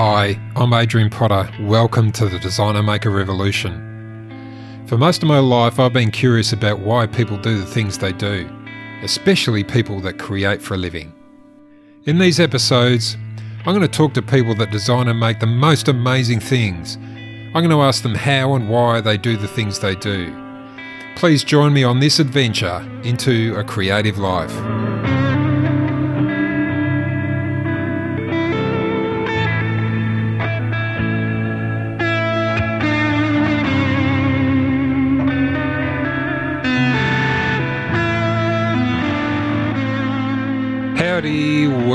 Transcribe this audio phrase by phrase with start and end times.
[0.00, 1.50] Hi, I'm Adrian Potter.
[1.62, 4.84] Welcome to the Designer Maker Revolution.
[4.86, 8.12] For most of my life, I've been curious about why people do the things they
[8.12, 8.48] do,
[9.02, 11.12] especially people that create for a living.
[12.04, 13.16] In these episodes,
[13.66, 16.94] I'm going to talk to people that design and make the most amazing things.
[16.94, 20.32] I'm going to ask them how and why they do the things they do.
[21.16, 24.54] Please join me on this adventure into a creative life.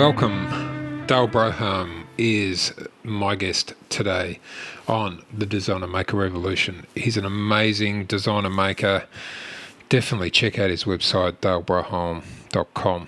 [0.03, 1.05] Welcome.
[1.07, 2.73] Dale Broholm is
[3.05, 4.41] my guest today
[4.85, 6.85] on the Designer Maker Revolution.
[6.93, 9.05] He's an amazing designer maker.
[9.87, 13.07] Definitely check out his website, dalebroholm.com.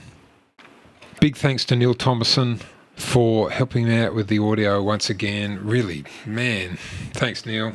[1.19, 2.61] Big thanks to Neil Thomason
[2.95, 5.59] for helping me out with the audio once again.
[5.61, 6.77] Really, man,
[7.11, 7.73] thanks, Neil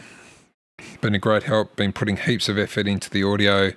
[1.02, 3.72] been a great help, been putting heaps of effort into the audio.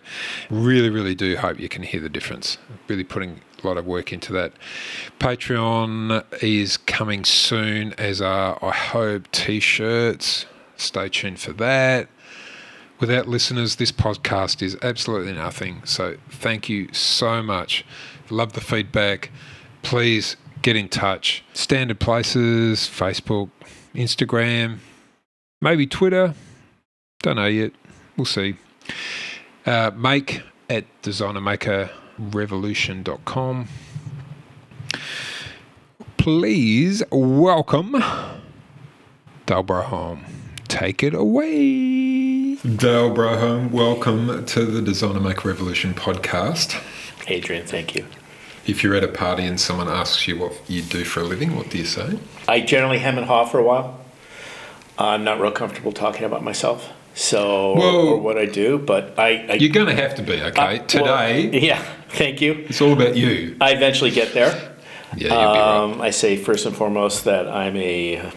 [0.50, 2.58] Really, really do hope you can hear the difference.
[2.88, 4.54] Really putting lot of work into that.
[5.20, 10.46] Patreon is coming soon, as are, I hope, t shirts.
[10.78, 12.10] Stay tuned for that.
[13.00, 15.82] Without listeners, this podcast is absolutely nothing.
[15.84, 17.86] So thank you so much.
[18.30, 19.30] Love the feedback.
[19.82, 21.44] Please get in touch.
[21.54, 23.50] Standard places Facebook,
[23.94, 24.80] Instagram,
[25.62, 26.34] maybe Twitter.
[27.22, 27.74] Don't know yet.
[28.18, 28.56] We'll see.
[29.66, 30.86] Uh, make at
[32.32, 33.68] designermakerrevolution.com.
[36.18, 37.92] Please welcome
[39.46, 40.20] Dale Broholm.
[40.68, 42.56] Take it away.
[42.56, 46.82] Dale Broholm, welcome to the Designer Make Revolution podcast.
[47.28, 48.06] Adrian, thank you.
[48.66, 51.56] If you're at a party and someone asks you what you do for a living,
[51.58, 52.18] what do you say?
[52.48, 54.00] I generally hem and haw for a while.
[54.98, 58.08] I'm not real comfortable talking about myself, so Whoa.
[58.14, 59.46] or what I do, but I.
[59.50, 60.80] I You're going to have to be, okay?
[60.80, 62.66] uh, Today, well, yeah, thank you.
[62.68, 63.56] it's all about you.
[63.62, 64.76] I eventually get there.
[65.16, 65.84] Yeah, you'll be right.
[65.84, 68.32] Um, I say first and foremost that I'm a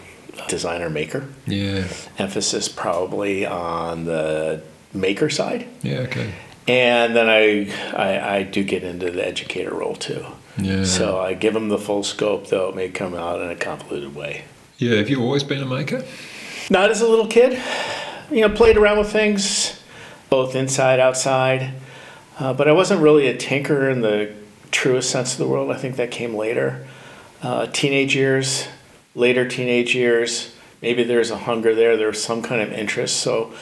[0.47, 1.27] designer maker.
[1.47, 1.87] Yeah,
[2.19, 4.61] Emphasis probably on the
[4.93, 6.31] maker side, yeah, okay.
[6.67, 10.23] and then I, I I do get into the educator role too.
[10.59, 10.83] Yeah.
[10.85, 14.15] So I give them the full scope, though it may come out in a convoluted
[14.15, 14.43] way.
[14.77, 16.03] Yeah, have you always been a maker?
[16.69, 17.59] Not as a little kid.
[18.29, 19.81] You know, played around with things,
[20.29, 21.71] both inside, outside.
[22.37, 24.33] Uh, but I wasn't really a tinker in the
[24.69, 25.71] truest sense of the world.
[25.71, 26.85] I think that came later.
[27.41, 28.67] Uh, teenage years,
[29.15, 31.95] later teenage years, maybe there's a hunger there.
[31.95, 33.17] there's some kind of interest.
[33.17, 33.53] So,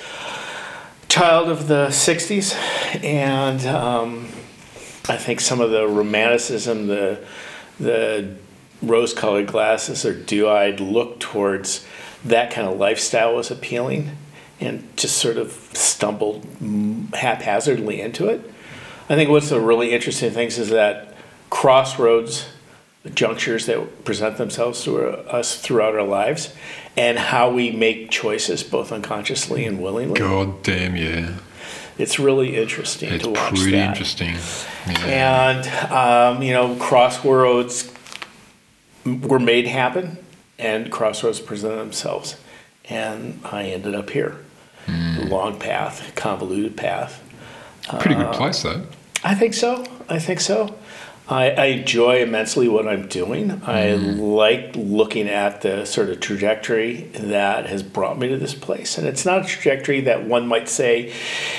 [1.09, 2.55] child of the 60s,
[3.03, 4.29] and um,
[5.07, 7.23] I think some of the romanticism, the,
[7.79, 8.35] the
[8.81, 11.85] rose colored glasses or dew eyed look towards
[12.23, 14.17] that kind of lifestyle was appealing
[14.59, 16.45] and just sort of stumbled
[17.13, 18.41] haphazardly into it.
[19.09, 21.13] I think what's the really interesting things is that
[21.49, 22.47] crossroads,
[23.03, 24.97] the junctures that present themselves to
[25.29, 26.53] us throughout our lives,
[26.97, 30.19] and how we make choices both unconsciously and willingly.
[30.19, 31.33] God damn, yeah.
[31.97, 33.89] It's really interesting It's to watch pretty that.
[33.89, 34.35] interesting.
[34.87, 35.61] Yeah.
[35.61, 35.91] And
[36.37, 37.91] um, you know, crossroads
[39.05, 40.17] were made happen,
[40.57, 42.37] and crossroads presented themselves,
[42.89, 44.37] and I ended up here.
[44.85, 45.27] Hmm.
[45.27, 47.21] Long path, convoluted path.
[47.99, 48.85] Pretty uh, good place, though.
[49.23, 49.85] I think so.
[50.07, 50.75] I think so.
[51.27, 53.59] I, I enjoy immensely what I'm doing.
[53.65, 58.99] I like looking at the sort of trajectory that has brought me to this place.
[58.99, 61.11] And it's not a trajectory that one might say,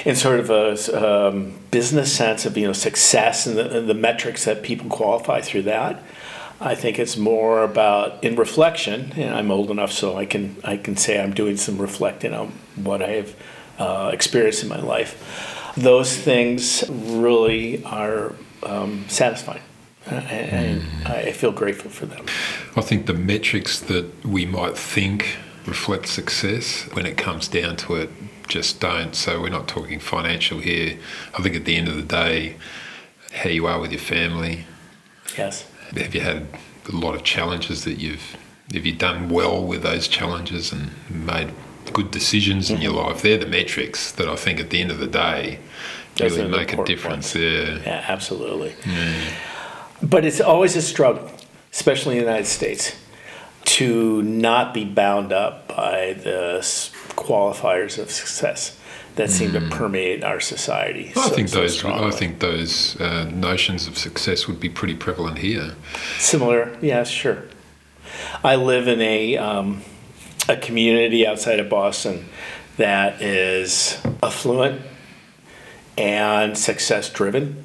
[0.04, 3.94] in sort of a um, business sense of you know success and the, and the
[3.94, 6.00] metrics that people qualify through that.
[6.60, 10.76] I think it's more about in reflection, and I'm old enough so I can I
[10.76, 13.36] can say I'm doing some reflecting on what I have
[13.78, 15.72] uh, experienced in my life.
[15.76, 18.32] Those things really are
[18.62, 19.62] um, satisfying,
[20.06, 22.24] and I feel grateful for them.
[22.74, 25.36] I think the metrics that we might think
[25.66, 28.10] reflect success, when it comes down to it,
[28.48, 29.14] just don't.
[29.14, 30.98] So we're not talking financial here.
[31.36, 32.56] I think at the end of the day,
[33.32, 34.64] how you are with your family,
[35.36, 35.66] Yes.
[35.94, 36.46] Have you had
[36.88, 38.36] a lot of challenges that you've
[38.72, 41.48] have you done well with those challenges and made
[41.92, 43.08] good decisions in your Mm-hmm.
[43.08, 43.22] life?
[43.22, 45.58] They're the metrics that i think at the end of the day
[46.16, 47.34] Those really make a difference.
[47.34, 47.78] Yeah.
[47.84, 48.74] Yeah, absolutely.
[50.02, 51.30] But it's always a struggle,
[51.72, 52.94] especially in the United States,
[53.76, 56.58] to not be bound up by the
[57.16, 58.78] qualifiers of success
[59.16, 61.12] that seem to permeate our society.
[61.16, 61.84] I so- think so those.
[61.84, 65.74] I think those uh, notions of success would be pretty prevalent here.
[66.18, 67.44] Similar, yeah, sure.
[68.44, 69.82] I live in a um,
[70.48, 72.28] a community outside of Boston
[72.76, 74.82] that is affluent
[75.98, 77.64] and success driven.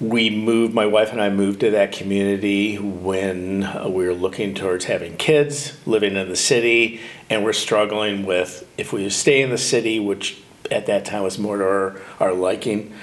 [0.00, 4.54] We moved, my wife and I moved to that community when uh, we were looking
[4.54, 9.50] towards having kids, living in the city, and we're struggling with if we stay in
[9.50, 12.94] the city, which at that time was more to our, our liking.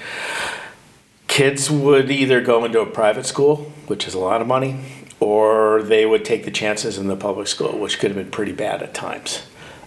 [1.28, 4.80] Kids would either go into a private school, which is a lot of money,
[5.20, 8.52] or they would take the chances in the public school, which could have been pretty
[8.52, 9.42] bad at times.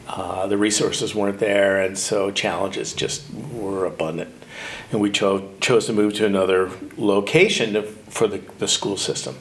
[0.07, 3.23] Uh, the resources weren't there, and so challenges just
[3.53, 4.33] were abundant.
[4.91, 9.37] And we cho- chose to move to another location to, for the, the school system.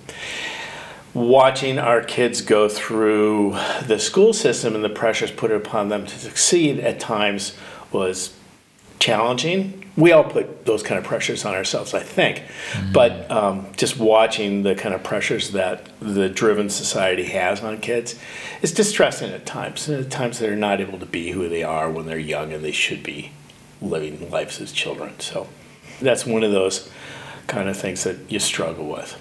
[1.15, 3.53] Watching our kids go through
[3.87, 7.57] the school system and the pressures put upon them to succeed at times
[7.93, 8.35] was
[8.99, 9.85] challenging.
[9.97, 12.43] We all put those kind of pressures on ourselves, I think.
[12.93, 18.19] But um, just watching the kind of pressures that the driven society has on kids
[18.63, 19.89] is distressing at times.
[19.89, 22.65] And at times they're not able to be who they are when they're young and
[22.65, 23.33] they should be
[23.81, 25.19] living lives as children.
[25.21, 25.49] So
[26.01, 26.89] that's one of those
[27.47, 29.19] kind of things that you struggle with.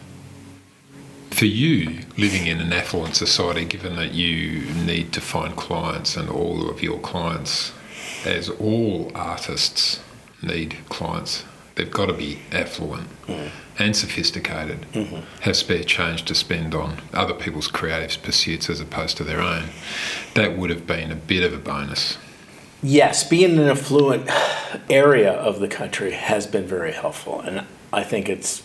[1.32, 6.30] For you, living in an affluent society, given that you need to find clients and
[6.30, 7.74] all of your clients,
[8.26, 10.00] as all artists
[10.42, 11.44] need clients,
[11.76, 13.50] they've got to be affluent mm.
[13.78, 15.22] and sophisticated, mm-hmm.
[15.42, 19.66] have spare change to spend on other people's creative pursuits as opposed to their own.
[20.34, 22.18] That would have been a bit of a bonus.
[22.84, 24.30] Yes, being in an affluent
[24.90, 28.64] area of the country has been very helpful, and I think it's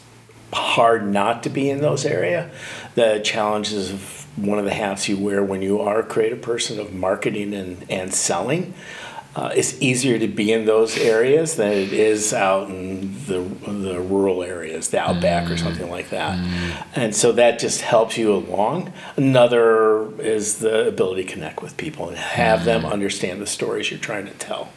[0.52, 2.50] hard not to be in those area.
[2.94, 6.78] The challenges of one of the hats you wear when you are a creative person
[6.78, 8.74] of marketing and, and selling.
[9.34, 13.98] Uh, it's easier to be in those areas than it is out in the, the
[13.98, 15.58] rural areas, the outback or mm.
[15.58, 16.38] something like that.
[16.38, 16.86] Mm.
[16.96, 18.92] And so that just helps you along.
[19.16, 22.64] Another is the ability to connect with people and have mm.
[22.66, 24.68] them understand the stories you're trying to tell.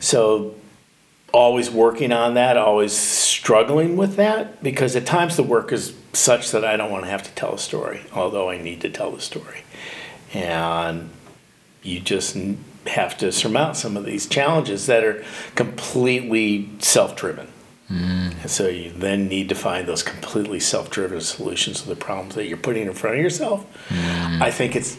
[0.00, 0.54] So
[1.32, 6.50] always working on that, always struggling with that, because at times the work is such
[6.50, 9.10] that I don't want to have to tell a story, although I need to tell
[9.10, 9.62] the story.
[10.34, 11.08] And
[11.82, 12.36] you just
[12.86, 15.24] have to surmount some of these challenges that are
[15.54, 17.48] completely self driven.
[17.88, 18.48] And mm.
[18.48, 22.46] so you then need to find those completely self driven solutions to the problems that
[22.46, 23.66] you're putting in front of yourself.
[23.88, 24.40] Mm.
[24.40, 24.96] I think it's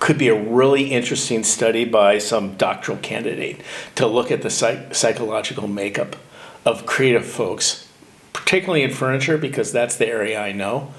[0.00, 3.60] could be a really interesting study by some doctoral candidate
[3.94, 6.16] to look at the psych- psychological makeup
[6.64, 7.88] of creative folks,
[8.32, 10.92] particularly in furniture, because that's the area I know,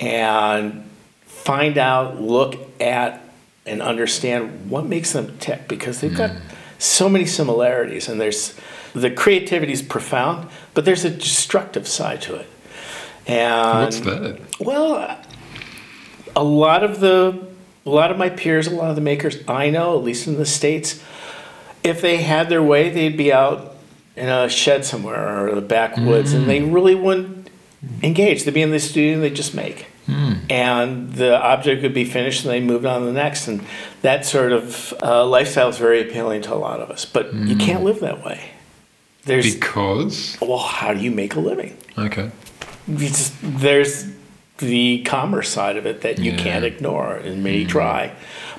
[0.00, 0.88] and
[1.24, 3.20] find out, look at,
[3.64, 6.40] and understand what makes them tick because they've got mm.
[6.78, 8.58] so many similarities and there's
[8.94, 12.46] the creativity is profound, but there's a destructive side to it.
[13.26, 14.40] And What's that?
[14.60, 15.18] well,
[16.34, 17.46] a lot of the
[17.84, 20.36] a lot of my peers, a lot of the makers I know, at least in
[20.36, 21.02] the states,
[21.82, 23.76] if they had their way, they'd be out
[24.16, 26.72] in a shed somewhere or the backwoods, and they mm.
[26.72, 27.50] really wouldn't
[28.02, 28.44] engage.
[28.44, 29.86] They'd be in the studio and they just make,
[30.50, 33.48] and the object would be finished, and they moved on to the next.
[33.48, 33.64] And
[34.02, 37.56] that sort of uh, lifestyle is very appealing to a lot of us, but you
[37.56, 38.50] can't live that way.
[39.24, 40.36] There's Because.
[40.40, 41.76] well, how do you make a living?
[41.96, 42.30] Okay.
[42.96, 44.06] just, there's
[44.58, 46.38] the commerce side of it that you Yeah.
[46.38, 46.42] Mm.
[46.42, 48.12] can't ignore and many try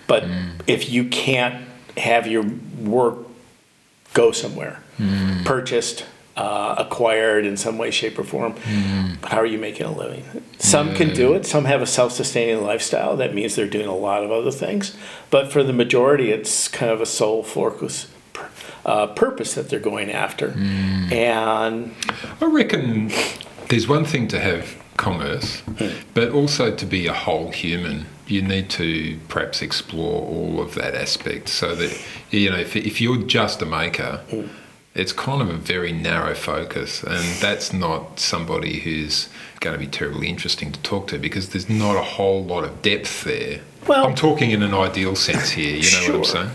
[0.07, 0.25] but
[0.67, 1.65] if you can't
[1.97, 2.43] have your
[2.81, 3.19] work
[4.13, 5.43] go somewhere Mm.
[5.45, 8.55] purchased uh, acquired in some way shape or form.
[9.23, 10.23] How are you making a living?
[10.57, 11.45] Some can do it.
[11.45, 13.15] Some have a self-sustaining lifestyle.
[13.17, 14.95] That means they're doing a lot of other things.
[15.29, 18.07] But for the majority it's kind of a sole focus
[18.85, 20.49] uh, purpose that they're going after.
[20.49, 21.11] Mm.
[21.11, 21.95] and
[22.41, 23.11] I reckon
[23.69, 25.61] there's one thing to have commerce,
[26.13, 28.05] but also to be a whole human.
[28.27, 33.01] You need to perhaps explore all of that aspect so that, you know, if, if
[33.01, 34.21] you're just a maker,
[34.95, 39.27] it's kind of a very narrow focus, and that's not somebody who's
[39.59, 42.81] going to be terribly interesting to talk to because there's not a whole lot of
[42.81, 43.61] depth there.
[43.87, 46.25] Well- I'm talking in an ideal sense here, you know what I'm Sure.
[46.25, 46.49] saying?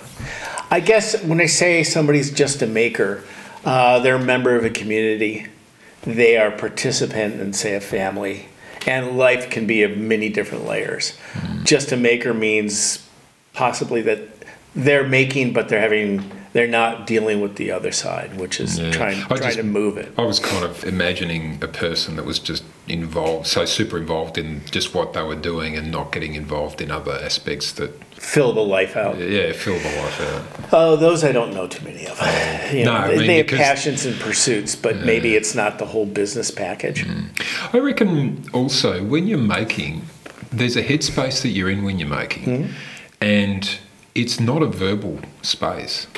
[0.70, 3.24] I guess when I say somebody's just a maker,
[3.64, 5.46] uh, they're a member of a community.
[6.02, 8.46] They are a participant in, say, a family.
[8.86, 11.14] And life can be of many different layers.
[11.64, 13.00] Just a maker means
[13.52, 14.20] possibly that
[14.76, 18.90] they're making, but they're having they're not dealing with the other side, which is Yeah.
[18.90, 20.12] trying trying just- to move it.
[20.18, 24.62] I was kind of imagining a person that was just involved, so super involved in
[24.72, 28.60] just what they were doing and not getting involved in other aspects that, Fill the
[28.76, 29.20] life out.
[29.20, 30.42] yeah, fill the life out.
[30.72, 32.18] Oh, those I don't know too many of.
[32.74, 35.54] You know, No, I they, mean, they have because- passions and pursuits, but maybe it's
[35.54, 37.06] not the whole business package.
[37.72, 40.02] I reckon also when you're making,
[40.52, 42.72] there's a headspace that you're in when you're making, Mm-hmm.
[43.20, 43.70] and
[44.16, 46.08] it's not a verbal space.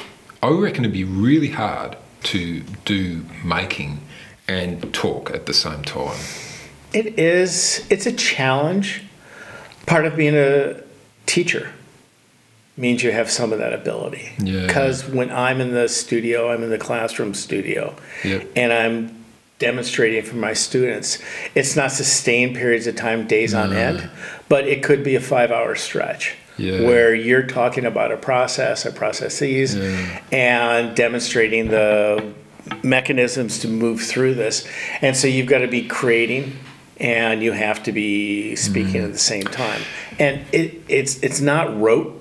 [0.43, 4.01] I reckon it'd be really hard to do making
[4.49, 6.19] and talk at the same time.
[6.93, 9.03] It is, it's a challenge.
[9.87, 10.83] Part of being a
[11.27, 11.73] teacher
[12.77, 14.31] means you have some of that ability.
[14.39, 14.67] Yeah.
[14.67, 17.95] Because when I'm in the studio, I'm in the classroom studio,
[18.25, 18.49] Yep.
[18.57, 19.25] and I'm
[19.59, 21.19] demonstrating for my students,
[21.55, 24.09] it's not sustained periods of time, days on end,
[24.49, 26.35] but it could be a five hour stretch.
[26.61, 26.83] Yeah.
[26.83, 30.23] Where you're talking about a process or processes Yeah.
[30.31, 32.33] and demonstrating the
[32.83, 34.67] mechanisms to move through this.
[35.01, 36.59] And so you've got to be creating
[36.99, 39.07] and you have to be speaking mm-hmm.
[39.07, 39.81] at the same time.
[40.19, 42.20] And it, it's it's not rote,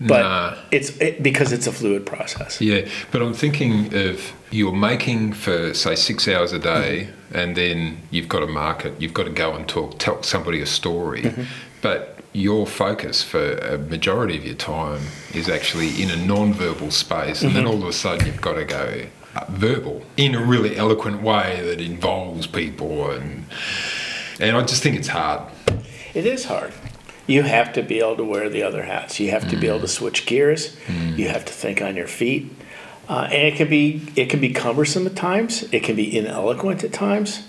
[0.00, 0.56] but Nah.
[0.70, 2.60] it's it, because it's a fluid process.
[2.60, 7.98] Yeah, but I'm thinking of you're making for say six hours a day, and then
[8.10, 8.94] you've got to market.
[9.00, 11.32] You've got to go and talk, tell somebody a story,
[11.82, 15.02] but your focus for a majority of your time
[15.34, 18.64] is actually in a non-verbal space, and then all of a sudden you've got to
[18.64, 19.04] go
[19.36, 23.44] uh, verbal in a really eloquent way that involves people, and
[24.40, 25.42] and I just think it's hard.
[26.14, 26.72] It is hard.
[27.30, 29.20] You have to be able to wear the other hats.
[29.20, 30.76] You have to be able to switch gears.
[31.16, 32.50] You have to think on your feet,
[33.08, 35.62] uh, and it can be it can be cumbersome at times.
[35.72, 37.46] It can be ineloquent at times.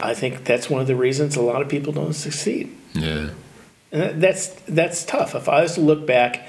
[0.00, 2.74] I think that's one of the reasons a lot of people don't succeed.
[2.94, 3.30] Yeah,
[3.92, 5.34] And that's that's tough.
[5.34, 6.48] If I was to look back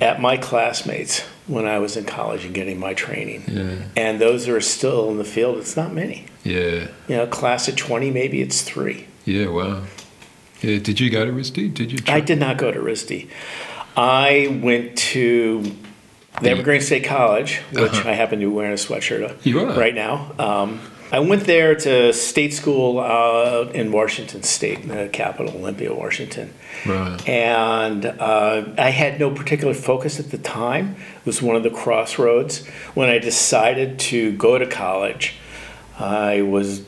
[0.00, 4.46] at my classmates when I was in college and getting my training, yeah, and those
[4.46, 6.26] that are still in the field, it's not many.
[6.44, 9.06] yeah, You know, class of twenty, maybe it's three.
[9.24, 9.46] yeah.
[9.48, 9.84] Wow.
[10.62, 10.78] Yeah.
[10.78, 11.74] Did you go to RISD?
[11.74, 11.98] Did you?
[12.06, 13.28] I did not go to RISD.
[13.96, 15.62] I went to
[16.40, 18.08] the Evergreen State College, which Uh-huh.
[18.08, 19.72] I happen to be wearing a sweatshirt of You are?
[19.78, 20.32] right now.
[20.38, 25.92] Um, I went there to state school uh, in Washington State, in the capital, Olympia,
[25.92, 26.54] Washington.
[26.86, 27.28] Right.
[27.28, 30.96] And uh, I had no particular focus at the time.
[31.20, 35.34] It was one of the crossroads when I decided to go to college.
[35.98, 36.80] I was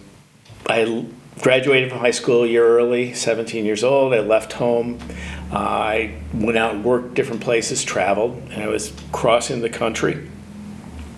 [0.66, 1.06] I
[1.44, 4.14] graduated from high school a year early, 17 years old.
[4.14, 4.98] I left home.
[5.52, 10.26] Uh, I went out and worked different places, traveled, and I was crossing the country.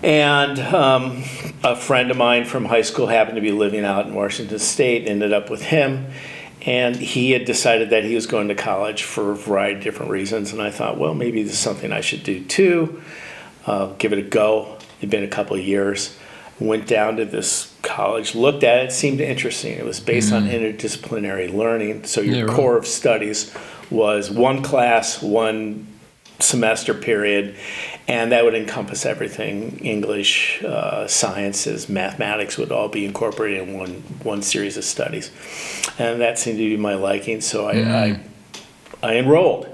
[0.03, 1.23] And um,
[1.63, 5.07] a friend of mine from high school happened to be living out in Washington State,
[5.07, 6.07] ended up with him.
[6.63, 10.11] And he had decided that he was going to college for a variety of different
[10.11, 10.51] reasons.
[10.51, 13.01] And I thought, well, maybe this is something I should do too.
[13.65, 14.77] Uh, give it a go.
[14.99, 16.17] It'd been a couple of years.
[16.59, 19.77] Went down to this college, looked at it, seemed interesting.
[19.77, 22.05] It was based on interdisciplinary learning.
[22.05, 22.55] So your Yeah, right.
[22.55, 23.53] core of studies
[23.91, 25.87] was one class, one
[26.39, 27.55] semester period,
[28.07, 34.03] and that would encompass everything English, uh, sciences, mathematics would all be incorporated in one,
[34.23, 35.31] one series of studies.
[35.97, 38.19] And that seemed to be my liking, so I, I,
[39.03, 39.67] I enrolled.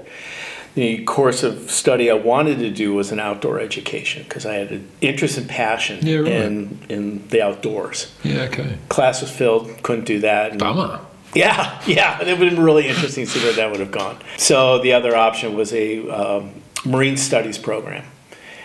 [0.74, 4.70] The course of study I wanted to do was an outdoor education because I had
[4.72, 6.32] an interest and passion Yeah, right.
[6.32, 8.12] in, in the outdoors.
[8.24, 8.42] Yeah.
[8.42, 8.76] Okay.
[8.88, 10.50] Class was filled, couldn't do that.
[10.50, 10.98] and- Bummer.
[11.32, 14.18] yeah, yeah, it would have been really interesting to see where that would have gone.
[14.36, 16.50] So the other option was a um,
[16.84, 18.04] marine studies program.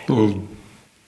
[0.08, 0.42] Well,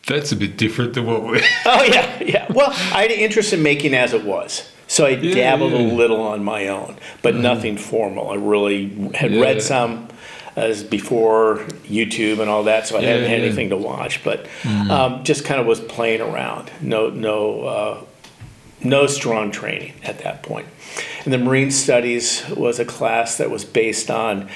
[0.07, 1.41] that's a bit different than what we.
[1.67, 2.47] Oh yeah, yeah.
[2.53, 5.79] Well, I had an interest in making as it was, so I Yeah, dabbled yeah.
[5.79, 8.31] a little on my own, but nothing formal.
[8.31, 10.09] I really had read some
[10.57, 13.47] as before YouTube and all that, so I hadn't had yeah.
[13.47, 14.47] anything to watch, but
[14.91, 16.71] um, just kind of was playing around.
[16.81, 18.05] No, no, uh,
[18.83, 20.67] no strong training at that point.
[21.25, 24.51] And the marine studies was a class that was based on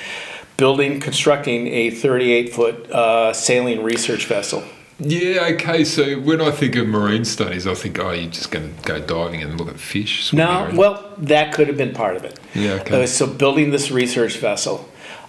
[0.57, 4.65] building, constructing a 38 foot uh, sailing research vessel.
[4.99, 5.85] Yeah, okay.
[5.85, 8.99] So when I think of marine studies, I think, oh, you're just going to go
[8.99, 10.33] diving and look at fish.
[10.33, 10.77] No, around.
[10.77, 12.41] well, that could have been part of it.
[12.55, 13.03] Yeah, okay.
[13.03, 14.89] Uh, so building this research vessel,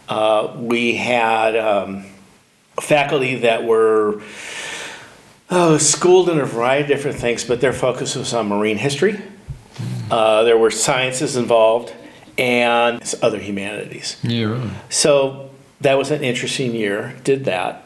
[0.09, 2.05] uh, we had um,
[2.81, 4.21] faculty that were
[5.49, 9.19] oh, schooled in a variety of different things, but their focus was on marine history.
[10.09, 11.93] Uh, there were sciences involved
[12.37, 14.17] and other humanities.
[14.23, 14.69] Yeah, right.
[14.89, 15.49] So
[15.81, 17.15] that was an interesting year.
[17.23, 17.83] Did that.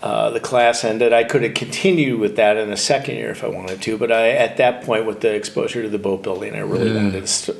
[0.00, 1.12] Uh, the class ended.
[1.12, 4.12] I could have continued with that in a second year if I wanted to, but
[4.12, 6.96] I, at that point, with the exposure to the boat building, I really Yeah.
[7.02, 7.58] wanted to st-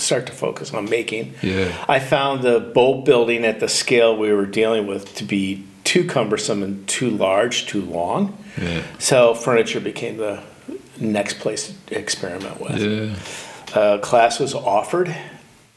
[0.00, 1.34] start to focus on making.
[1.42, 1.72] Yeah.
[1.88, 6.04] I found the boat building at the scale we were dealing with to be too
[6.06, 8.36] cumbersome and too large, too long.
[8.60, 8.82] Yeah.
[8.98, 10.42] So furniture became the
[11.00, 12.80] next place to experiment with
[13.74, 13.78] Yeah.
[13.80, 15.14] uh, class was offered,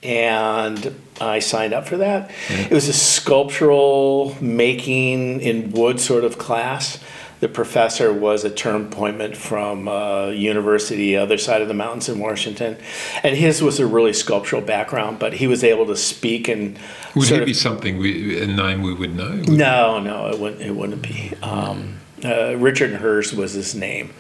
[0.04, 2.32] and I signed up for that.
[2.50, 7.00] It was a sculptural making in wood sort of class
[7.42, 12.20] The professor was a term appointment from uh, university other side of the mountains in
[12.20, 12.78] Washington,
[13.24, 15.18] and his was a really sculptural background.
[15.18, 16.78] But he was able to speak and
[17.16, 19.34] Would sort he of- be something we, a name we would know?
[19.34, 20.62] no, no, it wouldn't.
[20.62, 21.34] It wouldn't be.
[21.42, 24.14] Um, uh, Richard Hurst was his name,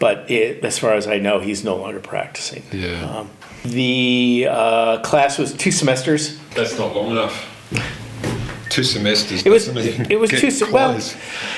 [0.00, 2.64] but it, as far as I know, he's no longer practicing.
[2.72, 3.04] Yeah.
[3.08, 3.30] Um,
[3.64, 6.38] the uh, class was two semesters.
[6.56, 7.50] That's not long enough.
[8.74, 9.46] Two semesters.
[9.46, 9.68] It was.
[9.68, 10.50] It was two.
[10.50, 11.00] se- Well,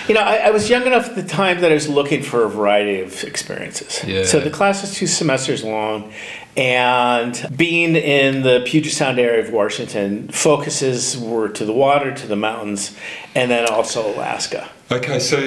[0.07, 2.45] you know, I, I was young enough at the time that I was looking for
[2.45, 4.05] a variety of experiences.
[4.07, 4.25] Yeah.
[4.25, 6.13] So the class was two semesters long,
[6.59, 12.27] and being in the Puget Sound area of Washington, focuses were to the water, to
[12.27, 12.95] the mountains,
[13.35, 14.69] and then also Alaska.
[14.93, 15.39] Okay, so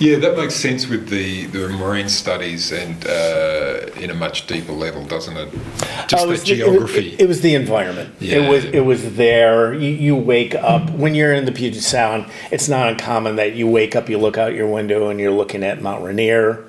[0.00, 4.72] yeah, that makes sense with the, the marine studies and uh, in a much deeper
[4.72, 5.52] level, doesn't it?
[6.08, 7.16] Just Oh, it the was the- it- geography.
[7.18, 8.14] It, was the environment.
[8.18, 8.38] Yeah.
[8.38, 9.72] It was it was there.
[9.74, 12.26] You, you wake up when you're in the Puget Sound.
[12.50, 15.62] It's not uncommon that you wake up, you look out your window, and you're looking
[15.62, 16.64] at Mount Rainier,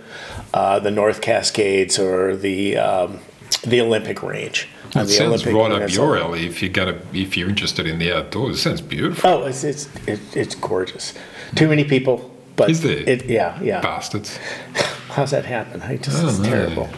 [0.54, 3.20] uh, the North Cascades, or the um,
[3.64, 4.68] the Olympic Range.
[4.88, 7.98] it the sounds Olympic right up your alley if you're gonna if you're interested in
[8.00, 8.58] the outdoors.
[8.58, 9.30] It sounds beautiful.
[9.30, 11.14] Oh, it's it's it, it's gorgeous.
[11.56, 12.31] Too many people,
[12.62, 12.98] but Is there?
[13.10, 13.82] It, yeah, yeah.
[13.82, 14.38] Bastards.
[15.16, 15.82] How's that happen?
[15.82, 16.50] I just I it's know.
[16.50, 16.90] terrible.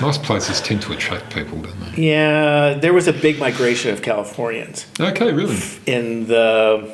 [0.00, 2.08] Nice places tend to attract people, don't they?
[2.10, 4.86] Yeah, there was a big migration of Californians.
[5.00, 5.56] Okay, really.
[5.86, 6.90] in the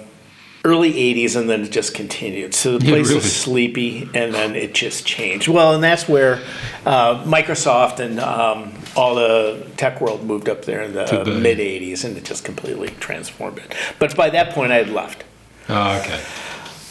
[0.65, 3.21] early 80s and then it just continued so the Yeah, place really.
[3.21, 6.41] was sleepy and then it just changed well and that's where
[6.85, 11.39] uh, microsoft and um, all the tech world moved up there in the Today.
[11.41, 15.23] mid 80s and it just completely transformed it but by that point i had left
[15.71, 16.21] Oh, okay.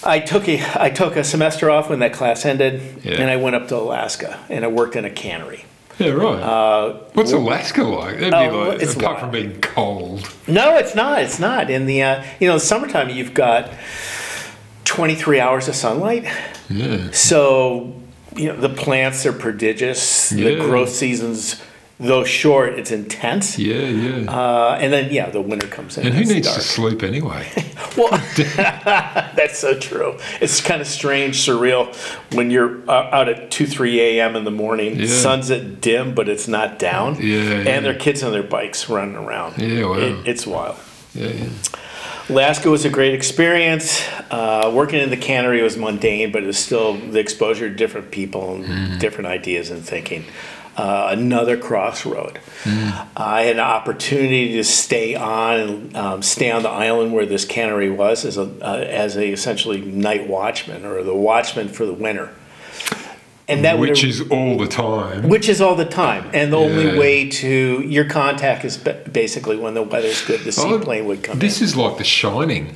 [0.08, 3.22] I took a I took a semester off when that class ended, Yeah.
[3.22, 5.66] and I went up to Alaska and I worked in a cannery.
[6.00, 6.40] Yeah, right.
[6.42, 8.20] Uh, What's Alaska like?
[8.20, 9.20] That'd Oh, be like it's apart wild.
[9.20, 10.32] from being cold.
[10.48, 11.22] No, it's not.
[11.24, 11.70] It's not.
[11.72, 13.72] In the uh, you know summertime, you've got
[14.86, 16.26] twenty three hours of sunlight.
[16.70, 17.10] Yeah.
[17.12, 17.94] So,
[18.36, 20.30] you know, the plants are prodigious.
[20.30, 20.60] The Yeah.
[20.66, 21.62] growth seasons,
[22.00, 23.58] though short, it's intense.
[23.58, 24.32] Yeah, yeah.
[24.32, 26.06] Uh, and then, yeah, the winter comes in.
[26.08, 26.60] and who needs dark.
[26.60, 27.48] to sleep anyway?
[27.98, 28.12] Well,
[28.76, 30.18] that's so true.
[30.40, 31.96] It's kind of strange, surreal
[32.36, 34.36] when you're uh, out at 2, 3 a.m.
[34.36, 35.00] in the morning.
[35.00, 35.08] Yeah.
[35.08, 37.16] Sun's at dim, but it's not down.
[37.16, 37.80] Yeah, And yeah.
[37.80, 39.58] there are kids on their bikes running around.
[39.60, 39.94] Yeah, wow.
[39.96, 40.76] It, it's wild.
[41.16, 41.50] yeah, yeah.
[42.30, 44.04] Alaska was a great experience.
[44.30, 48.12] Uh, working in the cannery was mundane, but it was still the exposure to different
[48.12, 49.00] people and Mm.
[49.00, 50.26] different ideas and thinking.
[50.78, 52.40] Uh, another crossroad.
[52.64, 53.08] Mm.
[53.18, 57.46] I had an opportunity to stay on and um, stay on the island where this
[57.46, 61.94] cannery was as a uh, as a essentially night watchman or the watchman for the
[61.94, 62.30] winter.
[63.48, 65.30] And that Which is all the time.
[65.30, 66.66] which is all the time, and the Yeah.
[66.66, 70.42] only way to your contact is basically when the weather's good.
[70.42, 71.40] The seaplane would come in.
[71.40, 72.76] This is like The Shining.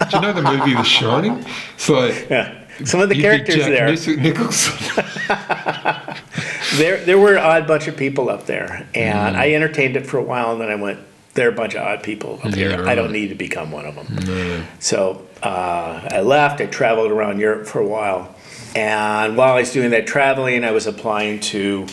[0.00, 1.44] Do you know the movie The Shining?
[1.88, 2.54] Like Yeah.
[2.84, 5.04] Some of the you'd characters there, Nicholson.
[6.76, 8.96] there, there were an odd bunch of people up there, Mm.
[8.96, 10.98] and I entertained it for a while, and then I went,
[11.34, 12.86] there are a bunch of odd people up Yeah, here.
[12.88, 14.66] I don't need to become one of them.
[14.80, 16.60] So uh, I left.
[16.60, 18.34] I traveled around Europe for a while,
[18.76, 21.86] and while I was doing that traveling, I was applying to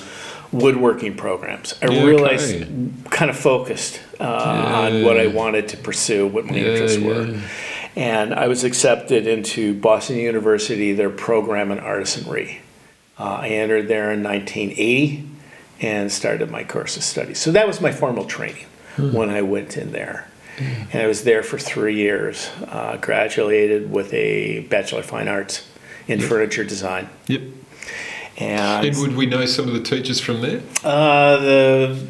[0.52, 1.75] woodworking programs.
[1.82, 2.67] I Yeah, realized, okay.
[3.12, 7.38] kind of focused uh, on what I wanted to pursue, what my Yeah, interests were.
[7.99, 12.59] And I was accepted into Boston University, their program in artisanry.
[13.19, 15.25] Uh, I entered there in 1980
[15.81, 17.33] and started my course of study.
[17.33, 18.65] So that was my formal training
[18.97, 20.29] when I went in there.
[20.57, 25.67] And I was there for three years, uh, graduated with a Bachelor of Fine Arts
[26.07, 27.09] in furniture design.
[27.27, 27.41] Yep.
[28.38, 30.62] And And would we know some of the teachers from there?
[30.85, 32.07] uh, the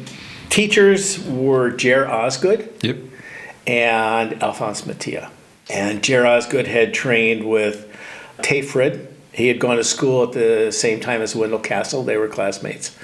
[0.50, 2.96] teachers were Jere Osgood Yep.
[3.66, 5.32] and Alphonse Mattia.
[5.70, 7.86] And Jere Osgood had trained with
[8.42, 9.06] Tage Frid.
[9.32, 12.02] He had gone to school at the same time as Wendell Castle.
[12.02, 12.96] They were classmates.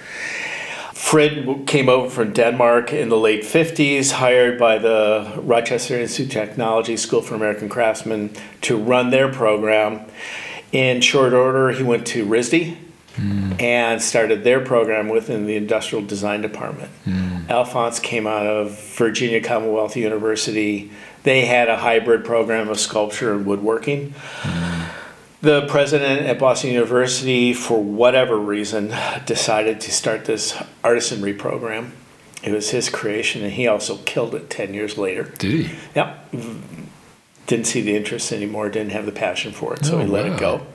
[0.93, 6.35] Frid w- came over from Denmark in the late 50s, hired by the Rochester Institute
[6.35, 10.01] of Technology School for American Craftsmen to run their program.
[10.73, 12.77] In short order, he went to RISD
[13.15, 13.53] hmm.
[13.61, 16.91] and started their program within the Industrial Design Department.
[17.05, 17.49] Hmm.
[17.49, 20.91] Alphonse came out of Virginia Commonwealth University.
[21.27, 24.15] They had a hybrid program of sculpture and woodworking.
[25.41, 28.95] The president at Boston University, for whatever reason,
[29.27, 30.53] decided to start this
[30.85, 31.95] artisanry program.
[32.45, 35.25] It was his creation, and he also killed it 10 years later.
[35.39, 35.75] Did he?
[35.97, 36.33] Yep.
[37.49, 40.27] Didn't see the interest anymore, didn't have the passion for it, so Oh, he let
[40.27, 40.33] wow.
[40.33, 40.67] it go.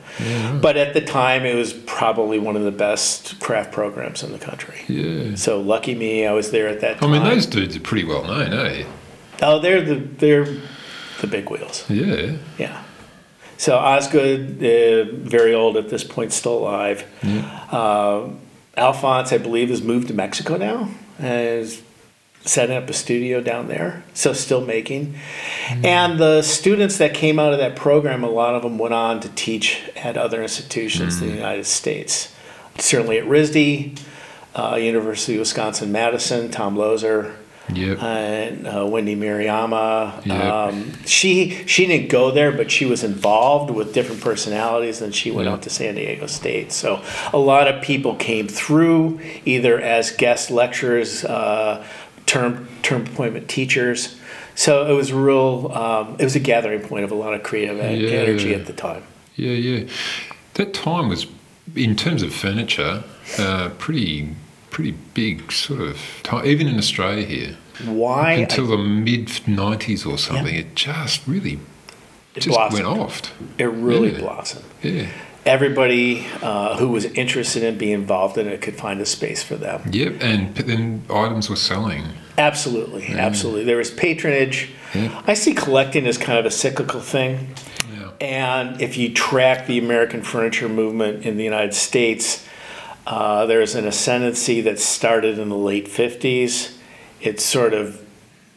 [0.61, 4.37] But at the time, it was probably one of the best craft programs in the
[4.39, 4.81] country.
[4.89, 5.35] Yeah.
[5.35, 7.09] So lucky me, I was there at that time.
[7.09, 8.83] I mean, those dudes are pretty well known, eh?
[9.41, 10.45] Oh, they're the they're
[11.21, 11.89] the big wheels.
[11.89, 12.37] Yeah.
[12.57, 12.83] Yeah.
[13.57, 17.05] So Osgood, uh, very old at this point, still alive.
[17.71, 18.29] Uh,
[18.75, 20.89] Alphonse, I believe, has moved to Mexico now.
[21.19, 21.83] Is
[22.43, 25.15] setting up a studio down there, so still making.
[25.83, 29.19] And the students that came out of that program, a lot of them went on
[29.19, 32.33] to teach at other institutions in the United States.
[32.79, 33.99] Certainly at RISD,
[34.55, 37.35] uh, University of Wisconsin Madison, Tom Loeser,
[37.73, 38.01] Yep.
[38.03, 40.25] and uh, Wendy Maruyama.
[40.25, 40.43] Yep.
[40.43, 45.31] Um, she she didn't go there, but she was involved with different personalities, and she
[45.31, 45.53] went Yeah.
[45.53, 46.71] out to San Diego State.
[46.73, 51.85] So a lot of people came through either as guest lecturers, uh,
[52.25, 54.17] term term appointment teachers.
[54.55, 55.71] So it was real.
[55.73, 58.09] Um, it was a gathering point of a lot of creative Yeah.
[58.19, 59.03] energy at the time.
[59.37, 59.85] Yeah, yeah.
[60.55, 61.25] That time was,
[61.75, 63.03] in terms of furniture,
[63.39, 64.29] uh, pretty
[64.71, 66.45] pretty big sort of time.
[66.45, 71.59] Even in Australia here, Why until the mid '90s or something, it just really
[72.35, 72.85] it just blossomed.
[72.87, 73.33] went off.
[73.59, 74.19] It really Yeah.
[74.19, 74.65] blossomed.
[74.81, 75.05] Yeah.
[75.45, 79.55] Everybody uh, who was interested in being involved in it could find a space for
[79.55, 79.81] them.
[79.91, 80.21] Yep.
[80.21, 82.03] And then items were selling.
[82.37, 83.63] Absolutely, absolutely.
[83.63, 84.69] There was patronage.
[84.93, 85.21] Yeah.
[85.25, 87.55] I see collecting as kind of a cyclical thing.
[87.91, 88.09] Yeah.
[88.21, 92.45] And if you track the American furniture movement in the United States,
[93.07, 96.77] uh, there's an ascendancy that started in the late 50s.
[97.21, 97.99] It sort of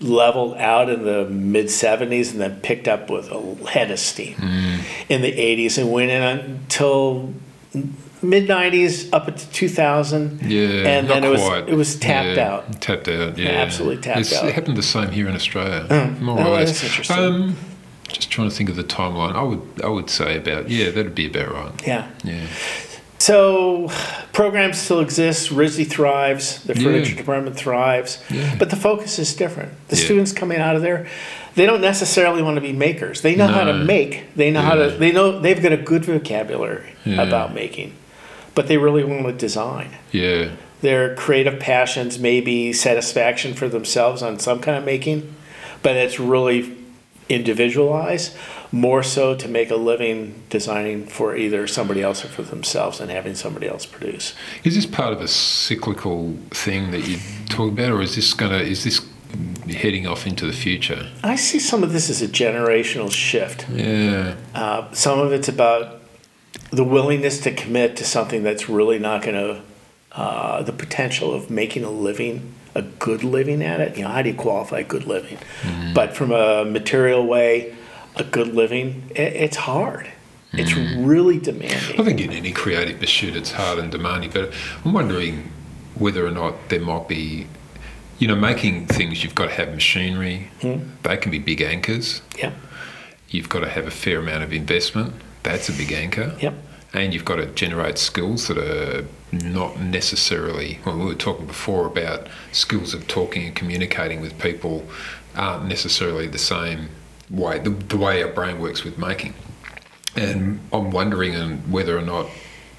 [0.01, 4.35] leveled out in the mid 70s and then picked up with a head of steam
[5.09, 7.33] in the 80s and went in until
[8.23, 10.41] mid 90s up into 2000.
[10.43, 11.69] Yeah, And then not it was, quite.
[11.69, 12.81] it was tapped Yeah, out.
[12.83, 13.51] Tapped out, yeah.
[13.51, 14.49] absolutely tapped It's- out.
[14.49, 16.69] It happened the same here in Australia, more oh, or less.
[16.81, 17.17] that's interesting.
[17.19, 17.57] Um,
[18.09, 19.35] just trying to think of the timeline.
[19.35, 21.87] I would, I would say about yeah, that'd be about right.
[21.87, 22.09] Yeah.
[22.23, 22.47] Yeah,
[23.29, 23.89] So
[24.35, 25.49] programs still exist.
[25.51, 26.63] RISD thrives.
[26.65, 26.83] The Yeah.
[26.85, 28.19] furniture department thrives.
[28.31, 28.55] Yeah.
[28.59, 29.71] But the focus is different.
[29.89, 30.05] The Yeah.
[30.05, 31.07] students coming out of there,
[31.55, 33.23] they don't necessarily want to be makers.
[33.23, 34.25] They know how to make.
[34.37, 34.91] They know how to.
[34.91, 37.23] They know they've got a good vocabulary Yeah.
[37.23, 37.93] about making,
[38.55, 39.89] but they really want to design.
[40.13, 40.49] yeah,
[40.83, 45.23] Their creative passions may be satisfaction for themselves on some kind of making,
[45.83, 46.67] but it's really
[47.31, 48.33] individualized
[48.75, 53.09] more so to make a living designing for either somebody else or for themselves and
[53.09, 54.35] having somebody else produce.
[54.65, 58.59] Is this part of a cyclical thing that you talk about, or is this gonna
[58.59, 59.01] is this
[59.69, 61.07] heading off into the future?
[61.23, 63.67] I see some of this as a generational shift.
[63.71, 66.01] Yeah, Uh, some of it's about
[66.71, 69.61] the willingness to commit to something that's really not going to,
[70.13, 73.97] uh, the potential of making a living, a good living at it.
[73.97, 75.39] You know, how do you qualify good living?
[75.95, 77.75] But from a material way,
[78.17, 80.11] a good living, i it's hard.
[80.53, 81.05] It's hmm.
[81.05, 82.01] really demanding.
[82.01, 84.53] I think in any creative pursuit it's hard and demanding, but
[84.85, 85.51] I'm wondering
[85.97, 87.47] whether or not there might be,
[88.19, 89.23] you know, making things.
[89.25, 90.51] You've got to have machinery.
[90.61, 90.91] Hmm.
[91.03, 92.23] They can be big anchors.
[92.39, 92.53] Yeah.
[93.29, 95.15] You've got to have a fair amount of investment.
[95.43, 96.37] That's a big anchor.
[96.41, 96.55] Yep.
[96.93, 101.87] And you've got to generate skills that are not necessarily, well, we were talking before
[101.87, 104.85] about skills of talking and communicating with people
[105.35, 106.89] aren't necessarily the same
[107.31, 109.35] way, the, the way our brain works with making.
[110.17, 112.29] And I'm wondering whether or not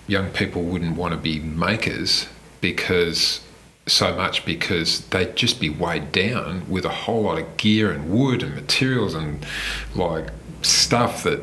[0.08, 2.27] young people wouldn't want to be makers
[2.62, 3.41] because
[3.88, 8.10] so much because they'd just be weighed down with a whole lot of gear and
[8.10, 9.45] wood and materials and
[9.93, 10.29] like
[10.63, 11.39] stuff that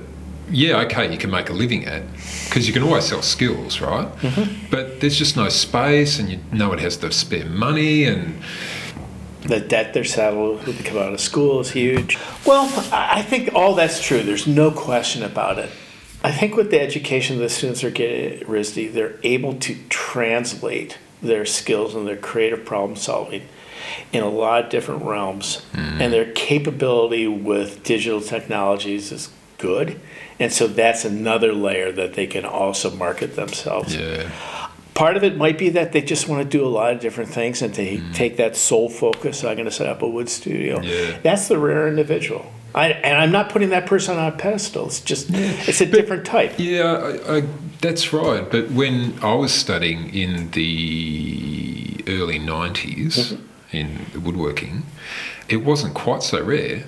[0.50, 2.02] yeah okay you can make a living at
[2.46, 4.66] because you can always sell skills right mm-hmm.
[4.70, 8.42] but there's just no space and you, no one has the spare money and
[9.42, 12.18] the debt they're saddled with they come out of school is huge.
[12.46, 14.22] Well, I think all that's true.
[14.22, 15.70] There's no question about it.
[16.24, 20.98] I think with the education the students are getting at RISD, they're able to translate
[21.20, 23.42] their skills and their creative problem solving
[24.12, 25.64] in a lot of different realms.
[25.72, 26.00] Hmm.
[26.00, 30.00] And their capability with digital technologies is good.
[30.38, 34.28] And so that's another layer that they can also market themselves yeah
[34.94, 37.30] part of it might be that they just want to do a lot of different
[37.30, 38.12] things and they mm-hmm.
[38.12, 39.44] take that sole focus.
[39.44, 40.80] I'm going to set up a wood studio.
[40.80, 41.18] Yeah.
[41.22, 42.52] That's the rare individual.
[42.74, 44.86] I, and I'm not putting that person on a pedestal.
[44.86, 46.54] It's just it's a different type.
[46.56, 47.40] Yeah, I, I,
[47.80, 48.50] that's right.
[48.50, 53.76] But when I was studying in the early 90s mm-hmm.
[53.76, 54.84] in woodworking,
[55.48, 56.84] it wasn't quite so rare.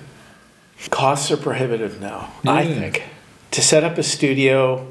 [0.89, 2.33] Costs are prohibitive now.
[2.45, 3.03] I think
[3.51, 4.85] to set up a studio,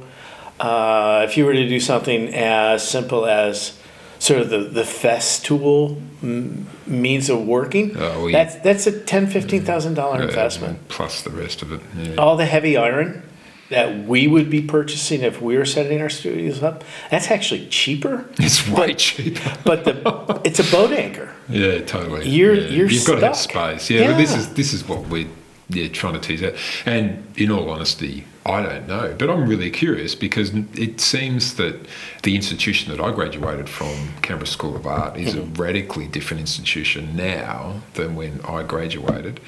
[0.61, 3.79] uh, if you were to do something as simple as
[4.19, 8.45] sort of the the festool m- means of working, Oh, yeah.
[8.45, 10.89] that's that's a ten fifteen thousand dollar investment.
[10.89, 11.81] plus the rest of it.
[11.97, 12.15] Yeah.
[12.17, 13.23] all the heavy iron
[13.71, 18.25] that we would be purchasing if we were setting our studios up, that's actually cheaper.
[18.39, 19.53] It's way cheaper.
[19.65, 21.31] But the it's a boat anchor.
[21.49, 22.29] Yeah, totally.
[22.29, 22.69] You're- yeah.
[22.69, 23.91] you're You've got to have space.
[23.91, 25.29] Yeah, but this is this is what we're
[25.71, 26.55] yeah, trying to tease out.
[26.87, 31.87] And in all honesty, I don't know, but I'm really curious because it seems that
[32.25, 35.53] the institution that I graduated from, Canberra School of Art, is mm-hmm.
[35.53, 39.41] a radically different institution now than when I graduated,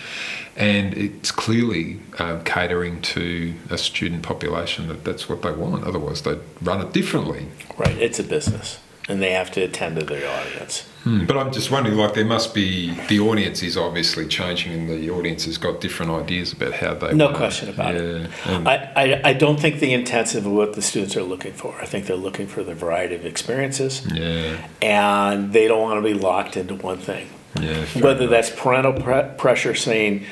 [0.56, 5.84] and it's clearly um, catering to a student population that that's what they want.
[5.84, 7.48] Otherwise, they'd run it differently.
[7.76, 10.82] Right, it's a business and they have to attend to their audience.
[11.04, 14.88] Hmm, but I'm just wondering, like, there must be the audience is obviously changing, and
[14.88, 17.14] the audience has got different ideas about how they.
[17.14, 18.30] No question about yeah, it.
[18.46, 21.76] I, I, I don't think the intensive of what the students are looking for.
[21.80, 24.04] I think they're looking for the variety of experiences.
[24.12, 24.66] Yeah.
[24.82, 27.28] And they don't want to be locked into one thing.
[27.60, 27.84] Yeah.
[27.94, 28.30] Whether enough.
[28.30, 30.26] that's parental pre- pressure saying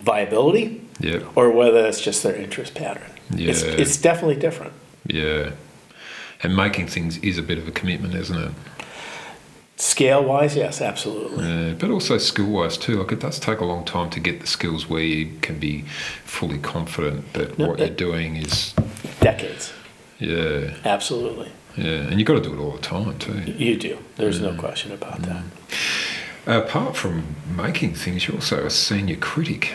[0.00, 0.82] viability.
[1.00, 1.20] Yeah.
[1.34, 3.10] Or whether it's just their interest pattern.
[3.30, 3.50] Yeah.
[3.50, 4.74] It's, it's definitely different.
[5.06, 5.52] Yeah
[6.42, 8.52] and making things is a bit of a commitment, isn't it?
[9.78, 11.74] Scale wise, yes, absolutely.
[11.74, 12.96] But also skill wise too.
[12.96, 15.82] Like it does take a long time to get the skills where you can be
[16.24, 18.72] fully confident that no, what you're doing is
[19.20, 19.74] decades.
[20.18, 21.52] Yeah, absolutely.
[21.76, 23.38] Yeah, and you've got to do it all the time too.
[23.52, 23.98] You do.
[24.16, 24.50] There's yeah.
[24.50, 25.44] no question about that.
[25.44, 26.64] Mm.
[26.64, 29.74] Apart from making things, you're also a senior critic.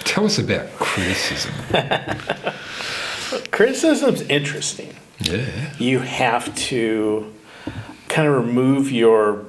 [0.00, 1.52] Tell us about criticism.
[3.50, 4.94] Criticism's interesting.
[5.20, 5.74] Yeah.
[5.78, 7.32] You have to
[8.08, 9.44] kind of remove your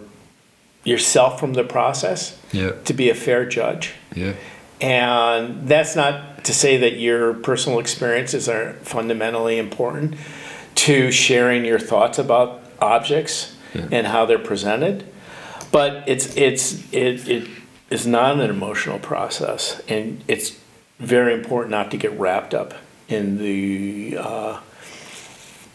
[0.84, 2.72] yourself from the process yeah.
[2.86, 3.94] to be a fair judge.
[4.16, 4.34] Yeah.
[4.82, 10.16] And that's not to say that your personal experiences are fundamentally important
[10.76, 13.88] to sharing your thoughts about objects yeah.
[13.92, 15.06] and how they're presented.
[15.72, 17.48] But it's it's it, it
[17.90, 20.58] is not an emotional process, and it's
[21.00, 22.74] very important not to get wrapped up
[23.08, 24.60] in the uh,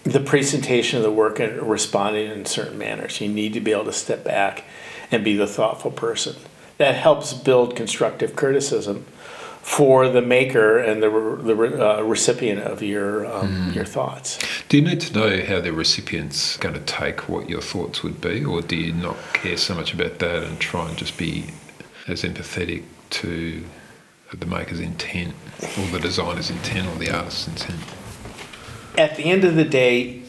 [0.04, 3.20] the presentation of the work and responding in certain manners.
[3.20, 4.64] You need to be able to step back
[5.10, 6.36] and be the thoughtful person.
[6.78, 9.06] That helps build constructive criticism
[9.62, 13.74] for the maker and the, the uh, recipient of your um, mm.
[13.74, 14.38] your thoughts.
[14.68, 18.20] Do you need to know how the recipient's going to take what your thoughts would
[18.20, 21.46] be, or do you not care so much about that and try and just be
[22.06, 23.64] as empathetic to
[24.34, 27.80] the maker's intent, or the designer's intent, or the artist's intent?
[28.96, 30.22] At the end of the day,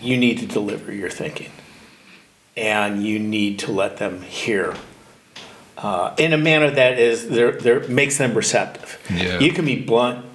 [0.00, 1.50] you need to deliver your thinking,
[2.56, 4.74] and you need to let them hear
[5.78, 8.98] uh, in a manner that is there, there makes them receptive.
[9.10, 9.38] Yeah.
[9.38, 10.26] You can be blunt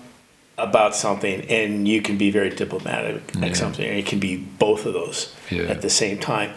[0.57, 3.47] about something, and you can be very diplomatic yeah.
[3.47, 5.63] at something, and it can be both of those yeah.
[5.63, 6.53] at the same time.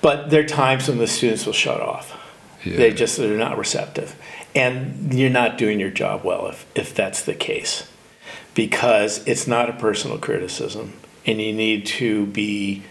[0.00, 2.16] But there are times when the students will shut off.
[2.64, 2.76] Yeah.
[2.76, 4.14] They just they're not receptive,
[4.54, 7.90] and you're not doing your job well if if that's the case
[8.54, 10.92] because it's not a personal criticism
[11.26, 12.82] and you need to be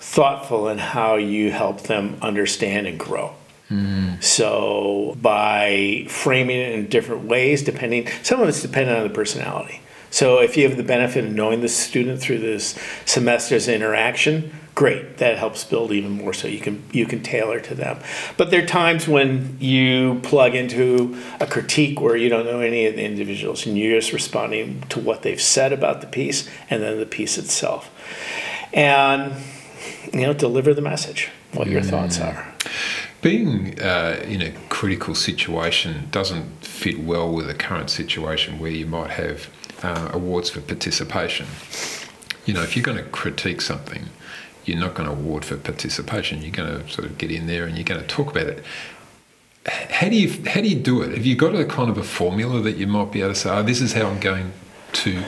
[0.00, 3.34] thoughtful in how you help them understand and grow.
[3.70, 4.22] Mm.
[4.22, 9.80] So by framing it in different ways, depending, some of it's dependent on the personality.
[10.10, 15.16] So if you have the benefit of knowing the student through this semester's interaction, great.
[15.16, 17.98] That helps build even more so you can you can tailor to them.
[18.36, 22.86] But there are times when you plug into a critique where you don't know any
[22.86, 26.80] of the individuals and you're just responding to what they've said about the piece and
[26.80, 27.90] then the piece itself.
[28.72, 29.34] And
[30.12, 31.90] you know deliver the message what your mm.
[31.90, 32.46] thoughts are.
[33.20, 38.86] Being uh, in a critical situation doesn't fit well with the current situation where you
[38.86, 39.50] might have
[39.82, 41.48] uh, awards for participation.
[42.46, 44.04] You know if you're going to critique something
[44.68, 46.42] you're not going to award for participation.
[46.42, 48.64] You're going to sort of get in there and you're going to talk about it.
[49.66, 51.10] How do you how do you do it?
[51.10, 53.50] Have you got a kind of a formula that you might be able to say,
[53.50, 54.52] oh, this is how I'm going
[54.92, 55.22] to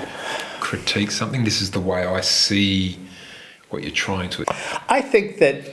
[0.61, 1.44] critique something.
[1.44, 2.98] This is the way I see
[3.70, 4.44] what you're trying to.
[4.88, 5.70] I think that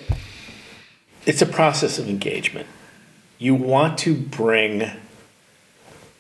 [1.25, 2.67] it's a process of engagement.
[3.37, 4.91] You want to bring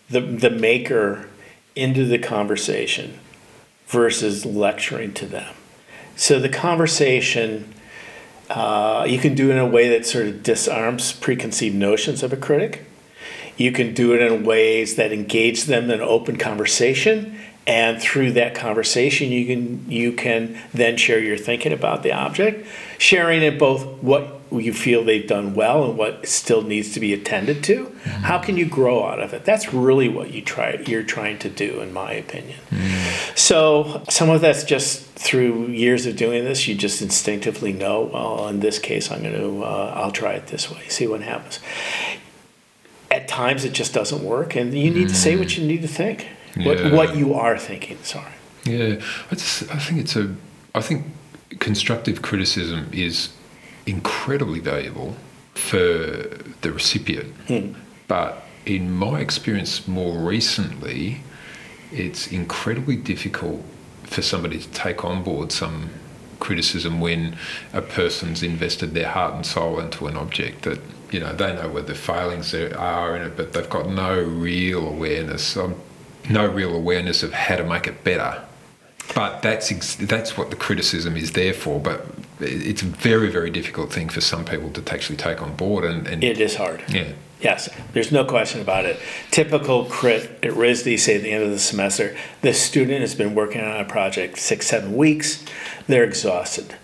[0.09, 1.27] the the maker
[1.75, 3.19] into the conversation
[3.87, 5.55] versus lecturing to them.
[6.17, 7.75] So the conversation,
[8.49, 12.33] uh, you can do it in a way that sort of disarms preconceived notions of
[12.33, 12.85] a critic.
[13.55, 18.55] You can do it in ways that engage them in open conversation, and through that
[18.55, 22.65] conversation, you can you can then share your thinking about the object,
[22.97, 27.13] sharing it both what you feel they've done well and what still needs to be
[27.13, 28.09] attended to mm-hmm.
[28.23, 31.49] how can you grow out of it that's really what you try you're trying to
[31.49, 33.35] do in my opinion mm-hmm.
[33.35, 38.47] so some of that's just through years of doing this you just instinctively know well
[38.47, 41.59] in this case i'm going to uh, i'll try it this way see what happens
[43.11, 45.07] at times it just doesn't work and you need mm-hmm.
[45.07, 45.57] to say what mm.
[45.57, 46.27] you need to think
[46.59, 46.89] yeah.
[46.89, 48.31] what, what you are thinking sorry
[48.65, 50.35] yeah I, just, I think it's a
[50.75, 51.05] i think
[51.59, 53.29] constructive criticism is
[53.85, 55.15] incredibly valuable
[55.53, 55.87] for
[56.61, 57.75] the recipient, mm.
[58.07, 61.21] but in my experience more recently,
[61.91, 63.63] it's incredibly difficult
[64.03, 65.89] for somebody to take on board some
[66.39, 67.35] criticism when
[67.73, 70.79] a person's invested their heart and soul into an object that
[71.11, 74.87] you know they know where the failings are in it but they've got no real
[74.87, 75.75] awareness um,
[76.29, 78.41] no real awareness of how to make it better
[79.15, 82.05] but that's ex- that's what the criticism is there for but
[82.39, 86.07] it's a very very difficult thing for some people to actually take on board and,
[86.07, 86.83] and It is hard.
[86.89, 88.99] yeah Yes, there's no question about it.
[89.29, 93.35] Typical crit at RISD, say at the end of the semester, the student has been
[93.35, 95.45] working on a project six, seven weeks.
[95.85, 96.75] They're exhausted.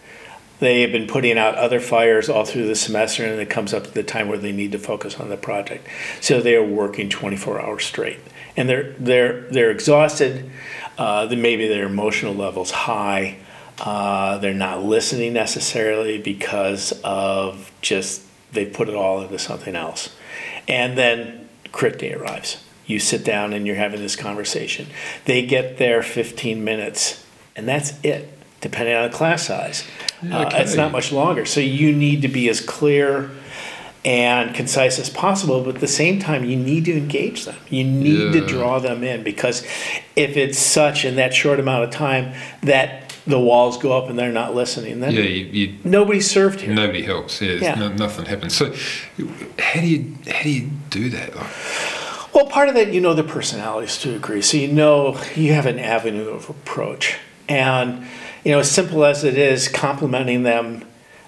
[0.60, 3.86] They have been putting out other fires all through the semester, and it comes up
[3.86, 5.88] to the time where they need to focus on the project.
[6.22, 8.20] So they are working 24 hours straight,
[8.56, 10.50] and they're they're they're exhausted.
[10.98, 13.38] Uh, then maybe their emotional levels high.
[13.80, 20.16] Uh, they're not listening necessarily because of just they put it all into something else.
[20.68, 22.64] And then crit day arrives.
[22.86, 24.88] You sit down and you're having this conversation.
[25.26, 29.84] They get there 15 minutes, and that's it, depending on the class size.
[30.22, 31.46] Uh, it's not much longer.
[31.46, 33.32] So you need to be as clear
[34.06, 37.56] and concise as possible, but at the same time, you need to engage them.
[37.70, 39.64] You need to draw them in because
[40.16, 44.20] if it's such in that short amount of time that the walls go up and
[44.20, 46.74] they're not listening, then yeah you, you nobody's served here.
[46.74, 47.76] nobody helps yeah, Yeah.
[47.76, 48.74] No, nothing happens so
[49.58, 53.14] how do you how do you do that like, Well, part of that, you know
[53.14, 54.42] the personalities to a degree.
[54.42, 57.18] So you know you have an avenue of approach.
[57.48, 58.08] And,
[58.44, 60.86] you know, as simple as it is, complimenting them,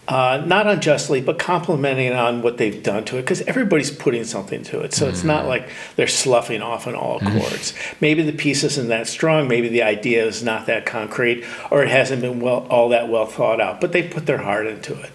[0.08, 4.62] uh, not unjustly, but complimenting on what they've done to it, because everybody's putting something
[4.64, 4.94] to it.
[4.94, 7.74] So it's not like they're sloughing off on all chords.
[8.02, 11.90] Maybe the piece isn't that strong, maybe the idea is not that concrete, or it
[11.90, 15.10] hasn't been well all that well thought out, but they put their heart into it.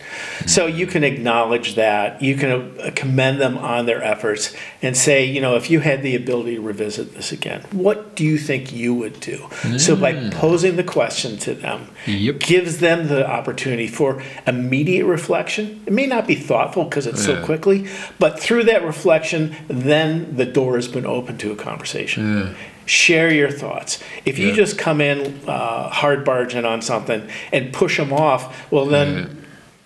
[0.46, 2.50] So you can acknowledge that, you can
[2.80, 6.56] uh, commend them on their efforts, and say, you know, if you had the ability
[6.56, 9.46] to revisit this again, what do you think you would do?
[9.78, 12.38] So by posing the question to them, Yep.
[12.40, 15.82] gives them the opportunity for immediate reflection.
[15.86, 17.86] It may not be thoughtful because it's so quickly,
[18.18, 22.54] but through that reflection, then the door has been open to a conversation.
[22.86, 24.02] Share your thoughts.
[24.24, 24.54] If you Yeah.
[24.54, 29.36] just come in uh, hard barging on something and push them off, well, then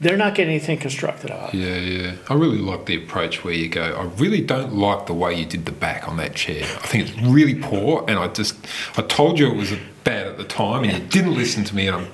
[0.00, 1.48] they're not getting anything constructed out.
[1.52, 1.54] of.
[1.54, 2.12] Yeah, yeah.
[2.30, 5.44] I really like the approach where you go, I really don't like the way you
[5.44, 6.62] did the back on that chair.
[6.64, 8.54] I think it's really poor, and I just,
[8.96, 9.72] I told you it was
[10.04, 12.06] bad at the time, and you didn't listen to me, and I'm,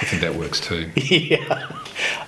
[0.00, 0.90] I think that works too.
[0.96, 1.70] yeah,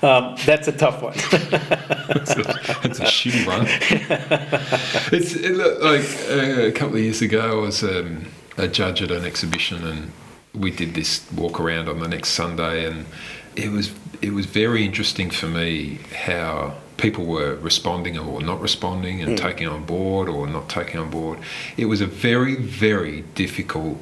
[0.02, 1.12] um, that's a tough one.
[1.14, 2.40] It's a,
[2.84, 3.66] it's a shitty one.
[5.12, 8.26] It's it, look, like uh, a couple of years ago, I was um,
[8.56, 10.12] a judge at an exhibition, and
[10.54, 13.06] we did this walk around on the next Sunday, and
[13.54, 19.22] it was it was very interesting for me how people were responding or not responding
[19.22, 21.38] and taking on board or not taking on board.
[21.76, 23.98] It was a very very difficult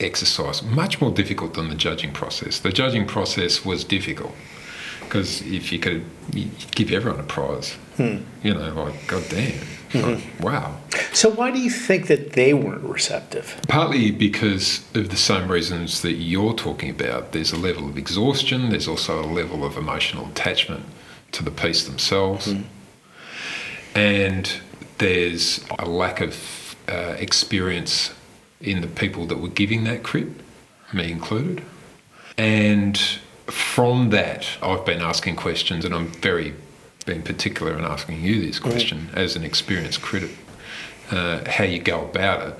[0.00, 2.58] exercise, much more difficult than the judging process.
[2.58, 4.34] The judging process was difficult
[5.00, 6.04] because if you could
[6.74, 8.18] give everyone a prize, hmm.
[8.42, 9.52] you know, like god damn,
[9.94, 10.42] like, mm-hmm.
[10.42, 10.76] wow.
[11.12, 13.58] so why do you think that they weren't receptive?
[13.68, 17.32] Partly because of the same reasons that you're talking about.
[17.32, 18.70] There's a level of exhaustion.
[18.70, 20.84] There's also a level of emotional attachment
[21.32, 22.62] to the piece themselves, hmm.
[23.94, 24.60] and
[24.98, 28.12] there's a lack of uh, experience
[28.60, 30.28] in the people that were giving that crit,
[30.92, 31.62] me included.
[32.38, 32.98] And
[33.46, 36.54] from that, I've been asking questions, and I'm very
[37.04, 40.32] being particular in asking you this question as an experienced critic,
[41.10, 42.54] uh, how you go about it,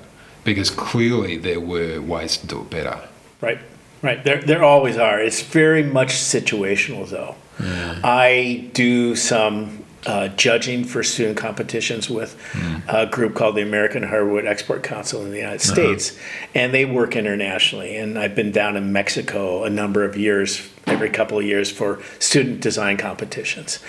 [0.45, 3.01] because clearly there were ways to do it better.
[3.41, 3.59] Right,
[4.03, 4.23] right.
[4.23, 5.21] There, there always are.
[5.21, 7.35] It's very much situational, though.
[7.59, 12.37] I do some uh, judging for student competitions with
[12.89, 16.17] a group called the American Hardwood Export Council in the United States,
[16.55, 17.97] and they work internationally.
[17.97, 22.01] And I've been down in Mexico a number of years, every couple of years, for
[22.19, 23.81] student design competitions.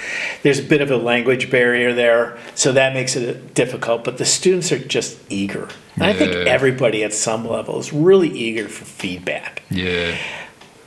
[0.42, 4.04] There's a bit of a language barrier there, so that makes it difficult.
[4.04, 5.70] But the students are just eager.
[5.96, 10.16] And I think everybody at some level is really eager for feedback Yeah,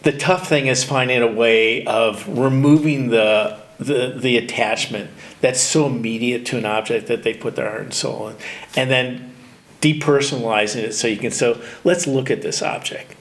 [0.03, 5.11] the tough thing is finding a way of removing the the the attachment
[5.41, 8.37] that's so immediate to an object that they put their heart and soul in,
[8.77, 9.35] and then
[9.81, 13.15] depersonalizing it so you can so let's look at this object.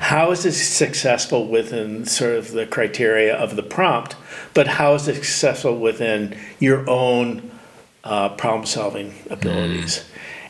[0.00, 4.16] How is it successful within sort of the criteria of the prompt,
[4.54, 7.48] but how is it successful within your own
[8.02, 10.04] uh, problem solving abilities?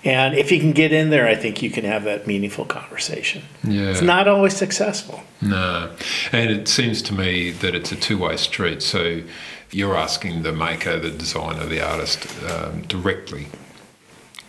[0.04, 3.42] And if you can get in there, I think you can have that meaningful conversation.
[3.62, 3.90] yeah.
[3.90, 5.22] It's not always successful.
[5.40, 5.94] No,
[6.32, 8.82] and it seems to me that it's a two-way street.
[8.82, 9.22] So
[9.72, 13.46] you're asking the maker, the designer, the artist um, directly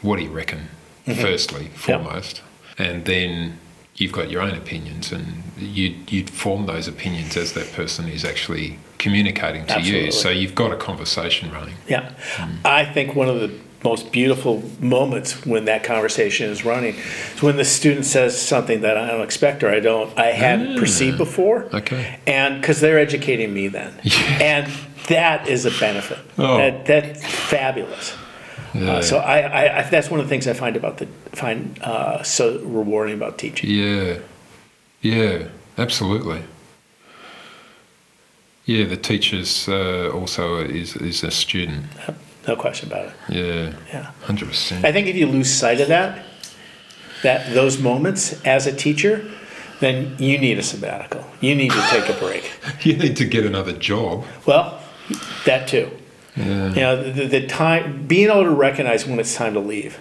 [0.04, 0.68] what do you reckon?
[1.08, 1.22] Mm-hmm.
[1.22, 2.42] Firstly, foremost,
[2.78, 3.58] and then
[3.96, 8.24] you've got your own opinions, and you you form those opinions as that person is
[8.24, 10.06] actually communicating to Absolutely.
[10.06, 10.12] you.
[10.12, 11.76] So you've got a conversation running.
[11.88, 12.14] Yeah.
[12.36, 12.58] Mm.
[12.64, 13.54] I think one of the
[13.84, 16.96] most beautiful moments when that conversation is running
[17.36, 20.80] is when the student says something that I don't expect or I don't, I hadn't
[20.80, 21.26] perceived ah.
[21.26, 21.64] before.
[21.74, 22.18] Okay.
[22.26, 23.94] And because they're educating me then.
[24.40, 24.72] And
[25.08, 26.20] that is a benefit.
[26.38, 26.58] Oh.
[26.58, 28.16] That, that's fabulous.
[28.74, 28.94] Yeah.
[28.94, 31.80] Uh, so I, I, I, that's one of the things I find about the, find
[31.82, 33.70] uh, so rewarding about teaching.
[33.70, 34.18] Yeah,
[35.02, 35.48] yeah,
[35.78, 36.42] absolutely.
[38.66, 41.86] Yeah, the teacher's uh, also is is a student.
[42.48, 43.14] No question about it.
[43.30, 44.12] Yeah, Yeah.
[44.22, 44.86] hundred percent.
[44.86, 46.24] I think if you lose sight of that,
[47.24, 49.30] that those moments as a teacher,
[49.82, 51.24] then you need a sabbatical.
[51.42, 52.52] You need to take a break.
[52.84, 54.26] You need to get another job.
[54.46, 54.80] Well,
[55.46, 55.92] that too.
[56.36, 60.00] Yeah, You know, the, the time being able to recognize when it's time to leave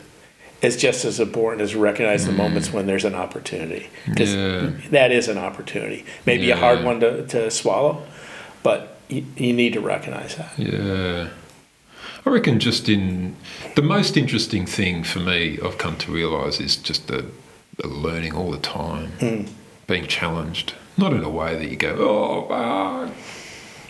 [0.62, 3.88] is just as important as recognize the moments when there's an opportunity.
[4.08, 4.70] Because Yeah.
[4.90, 6.04] that is an opportunity.
[6.24, 8.06] Maybe a hard one to, to swallow,
[8.62, 10.52] but you, you need to recognize that.
[10.58, 11.28] yeah.
[12.24, 13.34] I reckon just in
[13.74, 17.26] the most interesting thing for me, I've come to realise is just the,
[17.78, 19.48] the learning all the time,
[19.88, 20.74] being challenged.
[20.96, 23.10] Not in a way that you go, oh, ah."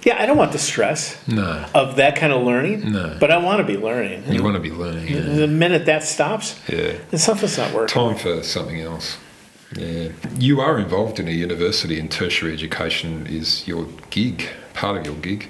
[0.05, 1.65] Yeah, I don't want the stress no.
[1.75, 3.17] of that kind of learning, No.
[3.21, 4.25] but I want to be learning.
[4.33, 5.07] You want to be learning.
[5.07, 5.21] Yeah.
[5.21, 6.95] The minute that stops, yeah.
[7.11, 7.95] then something's not working.
[7.95, 9.17] Time for something else.
[9.77, 10.09] Yeah.
[10.39, 15.15] You are involved in a university and tertiary education is your gig, part of your
[15.17, 15.49] gig.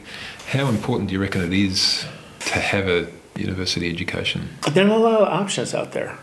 [0.49, 2.05] How important do you reckon it is
[2.41, 4.51] to have a university education?
[4.71, 6.19] There are a lot of options out there.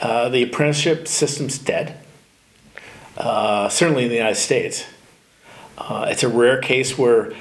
[0.00, 1.96] Uh, the apprenticeship system's dead,
[3.16, 4.84] uh, certainly in the United States.
[5.76, 7.32] Uh, it's a rare case where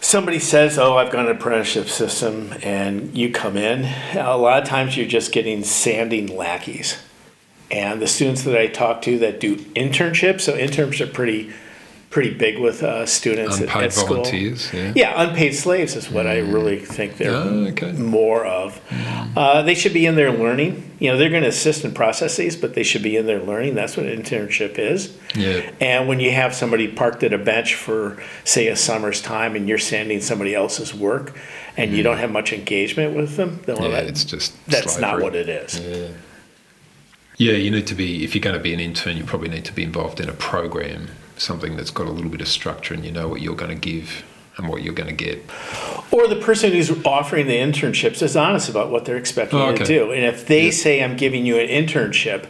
[0.00, 3.84] somebody says, Oh, I've got an apprenticeship system, and you come in.
[4.16, 6.98] A lot of times you're just getting sanding lackeys.
[7.70, 11.52] And the students that I talk to that do internships, so internships are pretty,
[12.14, 14.06] pretty big with uh, students at, Unpaid at school.
[14.22, 14.92] volunteers, yeah.
[14.94, 17.90] Yeah, unpaid slaves is what I really think they're Ah, okay.
[17.90, 18.80] more of.
[19.36, 20.92] Uh, they should be in there learning.
[21.00, 23.74] You know, they're going to assist in processes, but they should be in there learning.
[23.74, 25.12] That's what an internship is.
[25.34, 25.68] Yeah.
[25.80, 29.68] And when you have somebody parked at a bench for, say, a summer's time, and
[29.68, 31.36] you're sanding somebody else's work,
[31.76, 33.82] and you don't have much engagement with them, well, Mm.
[33.82, 35.80] Yeah, that- it's just that's not what it is.
[35.80, 36.06] Yeah.
[37.36, 39.64] Yeah, you need to be, if you're going to be an intern, you probably need
[39.64, 43.04] to be involved in a program, something that's got a little bit of structure and
[43.04, 44.24] you know what you're going to give
[44.56, 45.44] and what you're going to get.
[46.12, 49.76] Or the person who's offering the internships is honest about what they're expecting Oh, you
[49.78, 50.12] to do.
[50.12, 52.46] And if they say, I'm giving you an internship,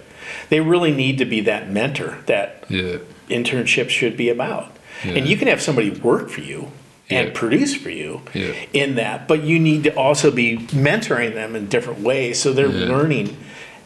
[0.50, 2.98] they really need to be that mentor that Yeah.
[3.30, 4.70] internship should be about.
[5.02, 6.70] And you can have somebody work for you
[7.10, 7.34] and Yeah.
[7.34, 8.52] produce for you Yeah.
[8.72, 12.68] in that, but you need to also be mentoring them in different ways so they're
[12.68, 12.88] Yeah.
[12.88, 13.36] learning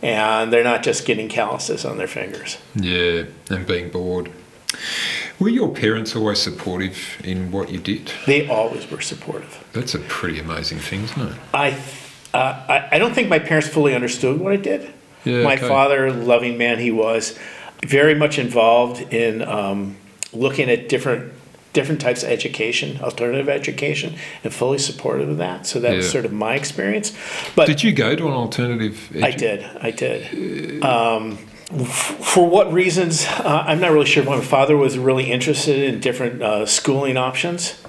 [0.03, 2.59] and they're not just getting calluses on their fingers.
[2.75, 4.31] Yeah, and being bored.
[5.39, 8.13] Were your parents always supportive in what you did?
[8.27, 9.65] They always were supportive.
[9.73, 11.37] That's a pretty amazing thing, isn't it?
[11.55, 11.71] I,
[12.35, 14.93] uh, I, I don't think my parents fully understood what I did.
[15.25, 15.69] Yeah, my okay.
[15.69, 17.39] father, loving man he was,
[17.85, 19.97] very much involved in um,
[20.33, 21.33] looking at different
[21.75, 25.67] different types of education, alternative education, and fully supportive of that.
[25.67, 26.13] So that was Yeah.
[26.13, 27.13] sort of my experience.
[27.55, 29.09] But Did you go to an alternative?
[29.23, 30.83] I did, I did.
[30.83, 33.27] Um, f- for what reasons?
[33.27, 34.25] Uh, I'm not really sure.
[34.25, 37.81] My father was really interested in different uh, schooling options,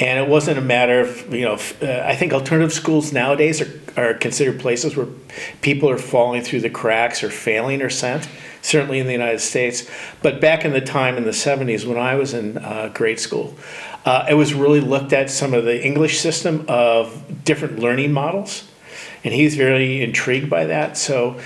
[0.00, 1.54] and it wasn't a matter of you know.
[1.54, 5.06] f- Uh, I think alternative schools nowadays are are considered places where
[5.60, 8.28] people are falling through the cracks or failing or sent.
[8.62, 9.88] Certainly in the United States,
[10.22, 13.54] but back in the time in the 70s when I was in uh, grade school,
[14.04, 18.64] uh, it was really looked at some of the English system of different learning models,
[19.22, 20.96] and he's very intrigued by that.
[20.96, 21.38] So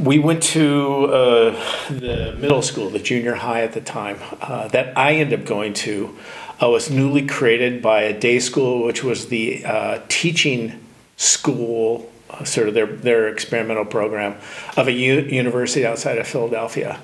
[0.00, 4.96] we went to uh, the middle school, the junior high at the time, uh, that
[4.96, 6.16] I ended up going to.
[6.62, 10.78] Uh, was newly created by a day school, which was the uh, teaching
[11.16, 14.36] school, uh, sort of their, their experimental program
[14.76, 17.00] of a u- university outside of Philadelphia.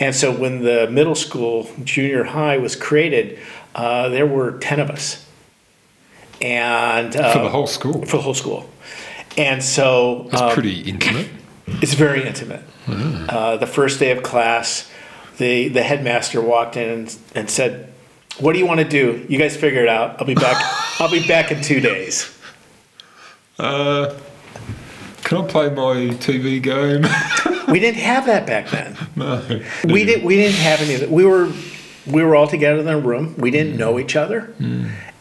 [0.00, 3.38] And so when the middle school, junior high was created,
[3.74, 5.24] uh, there were 10 of us.
[6.40, 8.04] And uh, For the whole school.
[8.04, 8.68] for the whole school.
[9.36, 11.28] And so That's um, pretty intimate.
[11.82, 12.62] It's very intimate.
[12.88, 14.90] Uh, the first day of class,
[15.36, 17.92] the, the headmaster walked in and, and said,
[18.38, 19.24] "What do you want to do?
[19.28, 20.20] You guys figure it out.
[20.20, 20.56] I'll be back.
[21.00, 22.34] I'll be back in two days."
[23.58, 24.16] Uh,
[25.24, 27.04] can I play my TV game?
[27.68, 28.96] We didn't have that back then.
[29.16, 29.42] no.
[29.84, 30.24] We didn't.
[30.24, 31.10] We didn't have any of that.
[31.10, 31.52] We were
[32.06, 33.34] we were all together in a room.
[33.36, 34.54] We didn't know each other,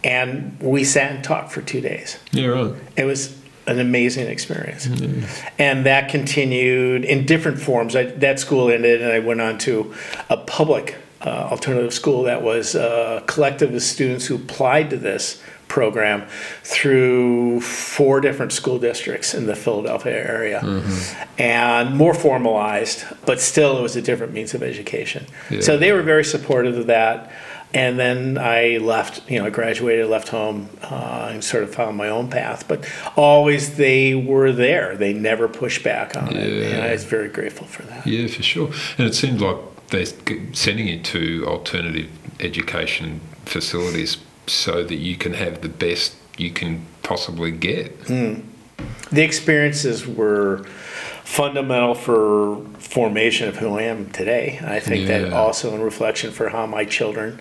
[0.01, 2.17] and we sat and talked for two days.
[2.31, 2.73] Yeah, right.
[2.95, 3.37] It was
[3.67, 4.87] an amazing experience.
[4.87, 5.51] Mm-hmm.
[5.59, 7.95] And that continued in different forms.
[7.95, 9.93] I, that school ended, and I went on to
[10.29, 15.41] a public uh, alternative school that was a collective of students who applied to this
[15.67, 16.25] program
[16.63, 20.61] through four different school districts in the Philadelphia area.
[20.61, 21.41] Mm-hmm.
[21.41, 25.25] And more formalized, but still it was a different means of education.
[25.49, 25.61] Yeah.
[25.61, 27.31] So they were very supportive of that.
[27.73, 31.97] And then I left, you know, I graduated, left home, uh, and sort of found
[31.97, 32.67] my own path.
[32.67, 34.95] But always they were there.
[34.95, 36.73] They never pushed back on it.
[36.73, 38.07] And I was very grateful for that.
[38.07, 38.71] Yeah, for sure.
[38.97, 39.57] And it seems like
[39.87, 40.05] they're
[40.53, 42.09] sending you to alternative
[42.39, 48.05] education facilities so that you can have the best you can possibly get.
[48.05, 50.63] The experiences were
[51.23, 54.59] fundamental for formation of who I am today.
[54.63, 57.39] I think that also in reflection for how my children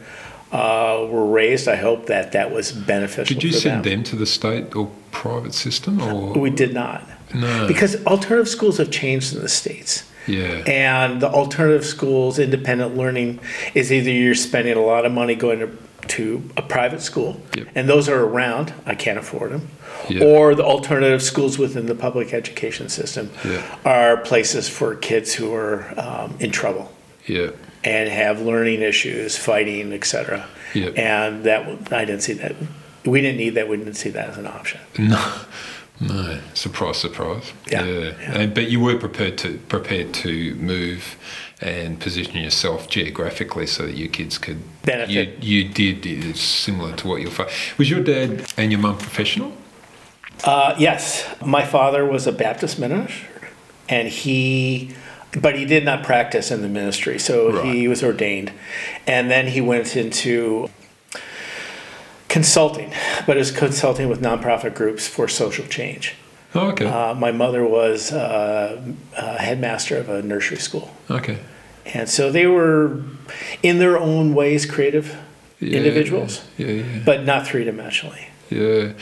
[0.53, 1.69] uh, were raised.
[1.69, 3.93] I hope that that was beneficial Did you send them.
[3.97, 7.03] them to the state or private system or We did not.
[7.35, 7.67] no?
[7.69, 10.05] Because alternative schools have changed in the States.
[10.27, 13.39] yeah, And the alternative schools, independent learning,
[13.75, 15.69] is either you're spending a lot of money going to,
[16.09, 17.69] to a private school, Yep.
[17.77, 19.69] and those are around, I can't afford them,
[20.09, 20.23] Yep.
[20.23, 23.63] or the alternative schools within the public education system Yeah.
[23.85, 26.93] are places for kids who are um, in trouble
[27.27, 27.51] yeah,
[27.85, 30.47] and have learning issues, fighting, etc.
[30.75, 30.99] Yep.
[30.99, 32.55] And that I didn't see that.
[33.05, 33.69] We didn't need that.
[33.69, 34.81] We didn't see that as an option.
[34.99, 35.33] no,
[36.01, 36.41] no.
[36.55, 37.53] Surprise, surprise.
[37.71, 38.13] Yeah, yeah.
[38.41, 41.17] And, but you were prepared to prepared to move
[41.61, 45.43] and position yourself geographically so that your kids could Benefit.
[45.43, 47.91] You, you did it's similar to what your father was.
[47.91, 49.53] Your dad and your mum professional.
[50.45, 53.27] Uh, yes, my father was a Baptist minister,
[53.89, 54.95] and he,
[55.41, 58.53] but he did not practice in the ministry, so he was ordained,
[59.07, 60.69] and then he went into
[62.29, 62.93] consulting,
[63.27, 66.15] but it was consulting with nonprofit groups for social change.
[66.55, 66.87] Oh, okay.
[66.87, 68.81] Uh, my mother was uh,
[69.17, 71.39] uh, headmaster of a nursery school, okay.
[71.87, 73.03] and so they were,
[73.63, 75.17] in their own ways, creative
[75.61, 77.03] Yeah, individuals, Yeah, yeah.
[77.05, 78.27] but not three dimensionally.
[78.51, 78.93] Yeah,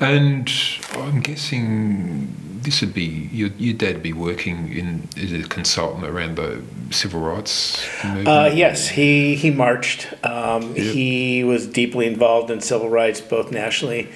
[0.00, 0.50] and
[0.94, 6.36] I'm guessing this would be your your dad be working in as a consultant around
[6.36, 8.28] the civil rights movement.
[8.28, 10.12] Uh, yes, he he marched.
[10.24, 10.94] Um, Yep.
[10.94, 14.08] He was deeply involved in civil rights, both nationally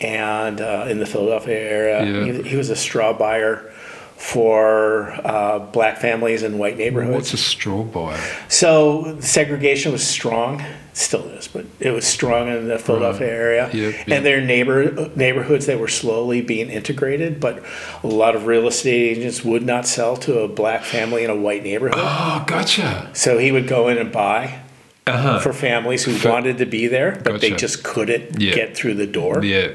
[0.00, 2.04] and uh, in the Philadelphia area.
[2.04, 2.32] Yeah.
[2.42, 3.72] He, he was a straw buyer
[4.16, 7.14] for uh, black families in white neighborhoods.
[7.14, 8.20] What's a straw buyer?
[8.48, 10.62] So segregation was strong,
[10.96, 13.66] still is, but it was strong in the Philadelphia area.
[13.72, 14.08] Yep, yep.
[14.08, 17.62] And their neighbor neighborhoods that were slowly being integrated, but
[18.02, 21.36] a lot of real estate agents would not sell to a black family in a
[21.36, 21.98] white neighborhood.
[21.98, 23.10] Oh, gotcha.
[23.12, 24.60] So he would go in and buy
[25.06, 25.38] Uh huh.
[25.40, 28.54] for families who wanted to be there, but they just couldn't Yeah.
[28.54, 29.44] get through the door.
[29.44, 29.72] Yeah.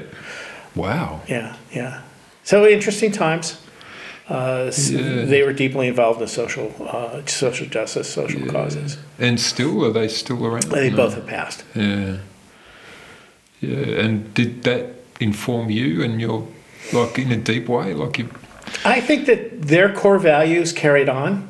[0.74, 1.20] Wow.
[1.28, 2.00] Yeah, yeah.
[2.44, 3.58] So interesting times.
[4.28, 5.24] Uh, Yeah.
[5.24, 8.96] They were deeply involved in social, uh, social justice, social causes.
[9.18, 10.64] And still, are they still around?
[10.64, 10.96] They No.
[10.96, 11.64] both have passed.
[11.74, 12.16] Yeah.
[13.60, 14.02] Yeah.
[14.04, 14.86] And did that
[15.20, 16.46] inform you and your
[16.92, 17.94] like in a deep way?
[17.94, 18.28] Like you.
[18.84, 21.48] I think that their core values carried on,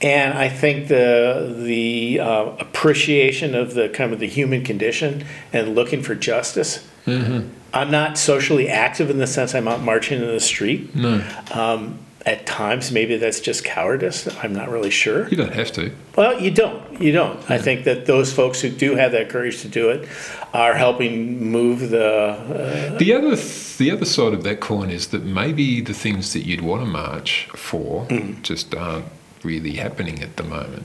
[0.00, 5.74] and I think the the uh, appreciation of the kind of the human condition and
[5.74, 6.80] looking for justice.
[7.06, 10.94] I'm not socially active in the sense I'm out marching in the street.
[10.94, 14.26] No, Um, at times, maybe that's just cowardice.
[14.42, 15.28] I'm not really sure.
[15.28, 15.92] you don't have to.
[16.16, 17.00] Well, you don't.
[17.00, 17.38] You don't.
[17.48, 20.08] I think that those folks who do have that courage to do it
[20.52, 22.04] are helping move the.
[22.04, 26.32] Uh, The other th- the other side of that coin is that maybe the things
[26.32, 28.42] that you'd want to march for Mm.
[28.42, 29.04] just aren't
[29.46, 30.84] really happening at the moment.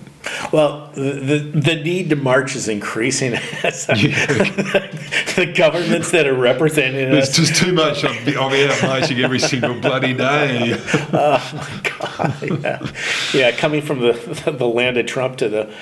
[0.53, 3.33] well, the, the the need to march is increasing
[3.63, 7.35] as the governments that are representing There's us.
[7.35, 8.05] just too much.
[8.05, 10.79] I'm, I'm out marching every single bloody day.
[11.13, 12.61] Oh, my God.
[12.63, 12.91] Yeah.
[13.33, 14.13] yeah, coming from the
[14.57, 15.73] the land of Trump to the,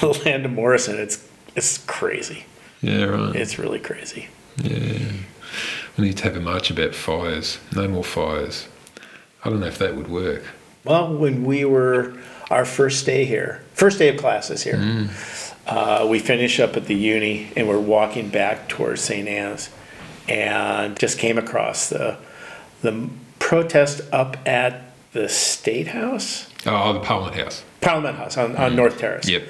[0.00, 2.46] the land of Morrison, it's it's crazy.
[2.80, 3.36] Yeah, right.
[3.36, 4.28] It's really crazy.
[4.56, 5.12] Yeah.
[5.96, 7.58] We need to have a march about fires.
[7.76, 8.66] No more fires.
[9.44, 10.42] I don't know if that would work.
[10.84, 12.14] Well, when we were
[12.50, 15.08] our first day here, first day of classes here,
[15.66, 19.28] uh, we finish up at the uni and we're walking back towards St.
[19.28, 19.70] Anne's,
[20.28, 22.16] and just came across the
[22.82, 23.08] the
[23.38, 27.64] protest up at the State House, Oh, the Parliament House.
[27.80, 29.28] Parliament House on, on North Terrace.
[29.28, 29.48] Yep.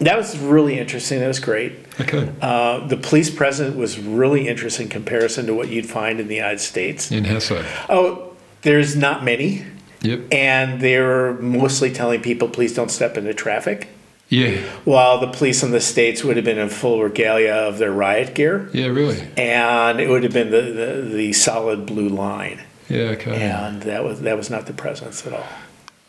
[0.00, 1.20] That was really interesting.
[1.20, 1.72] That was great.
[2.00, 2.30] Okay.
[2.40, 6.34] Uh, the police presence was really interesting in comparison to what you'd find in the
[6.34, 7.10] United States.
[7.12, 7.64] In how so?
[7.88, 8.32] Oh,
[8.62, 9.64] there's not many,
[10.04, 10.20] Yep.
[10.32, 13.88] and they were mostly telling people, please don't step into traffic.
[14.28, 14.60] Yeah.
[14.84, 18.34] While the police in the States would have been in full regalia of their riot
[18.34, 19.20] gear, Yeah, really.
[19.36, 22.60] and it would have been the, the, the solid blue line.
[22.88, 23.40] Yeah, okay.
[23.42, 25.46] and that was that was not the presence at all.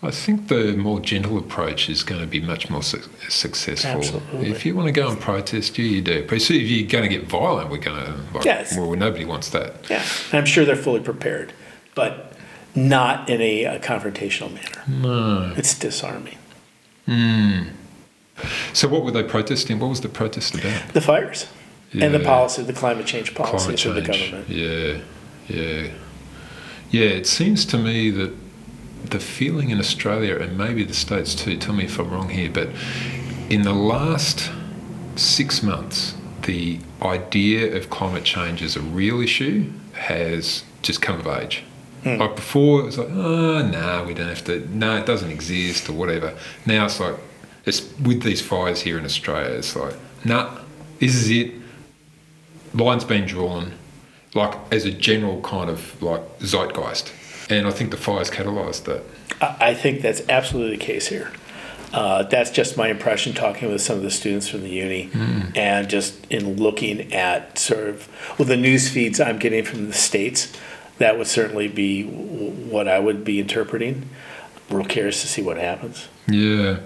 [0.03, 3.91] I think the more gentle approach is going to be much more su- successful.
[3.91, 4.49] Absolutely.
[4.51, 6.25] If you want to go and protest, you, you do.
[6.27, 8.13] But if you're going to get violent, we're going to.
[8.33, 8.77] Like, Yes.
[8.77, 9.89] Well, nobody wants that.
[9.89, 11.53] Yeah, and I'm sure they're fully prepared,
[11.95, 12.33] but
[12.75, 14.83] not in a, uh confrontational manner.
[14.87, 15.53] No.
[15.57, 16.37] It's disarming.
[18.73, 19.79] So, what were they protesting?
[19.79, 20.89] What was the protest about?
[20.89, 21.47] The fires
[21.93, 24.49] and the policy, the climate change policies Climate of the government.
[24.49, 24.97] Yeah,
[25.47, 25.91] yeah,
[26.91, 27.09] yeah.
[27.09, 28.33] It seems to me that
[29.05, 31.57] the feeling in Australia and maybe the states too.
[31.57, 32.69] Tell me if I'm wrong here, but
[33.49, 34.51] in the last
[35.15, 41.27] six months, the idea of climate change as a real issue has just come of
[41.27, 41.63] age.
[42.05, 45.89] Like before, it was like, oh, nah, we don't have to, no, it doesn't exist
[45.89, 46.37] or whatever.
[46.65, 47.15] Now it's like,
[47.65, 50.59] it's with these fires here in Australia, it's like, nah,
[50.99, 51.53] this is it.
[52.73, 53.71] Line's been drawn,
[54.35, 57.11] like as a general kind of like zeitgeist.
[57.49, 59.03] And I think the fires catalysed that.
[59.41, 61.31] I, think that's absolutely the case here.
[61.93, 65.09] Uh, that's just my impression talking with some of the students from the uni
[65.55, 69.93] and just in looking at sort of well the news feeds I'm getting from the
[69.93, 70.51] states
[70.97, 74.09] that would certainly be what I would be interpreting.
[74.69, 76.07] Real curious to see what happens.
[76.27, 76.79] Yeah,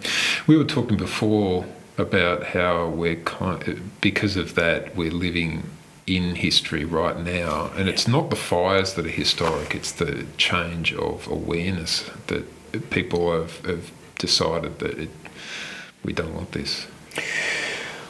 [0.47, 1.66] we were talking before
[1.97, 5.70] about how we're kind, because of that we're living
[6.07, 10.93] in history right now, and it's not the fires that are historic; it's the change
[10.93, 12.45] of awareness that
[12.89, 15.10] people have, have decided that it,
[16.03, 16.88] we don't want this.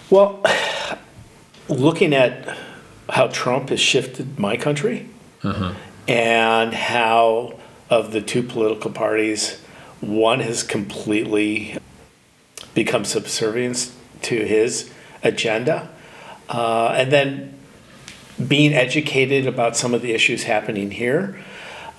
[0.10, 0.44] Well,
[1.68, 2.58] looking at
[3.10, 5.10] how Trump has shifted my country
[5.44, 5.74] uh-huh.
[6.10, 7.54] And how,
[7.90, 9.62] of the two political parties,
[10.02, 11.78] one has completely
[12.74, 13.92] become subservient
[14.24, 14.92] to his
[15.24, 15.88] agenda.
[16.50, 17.60] Uh, and then
[18.48, 21.40] being educated about some of the issues happening here.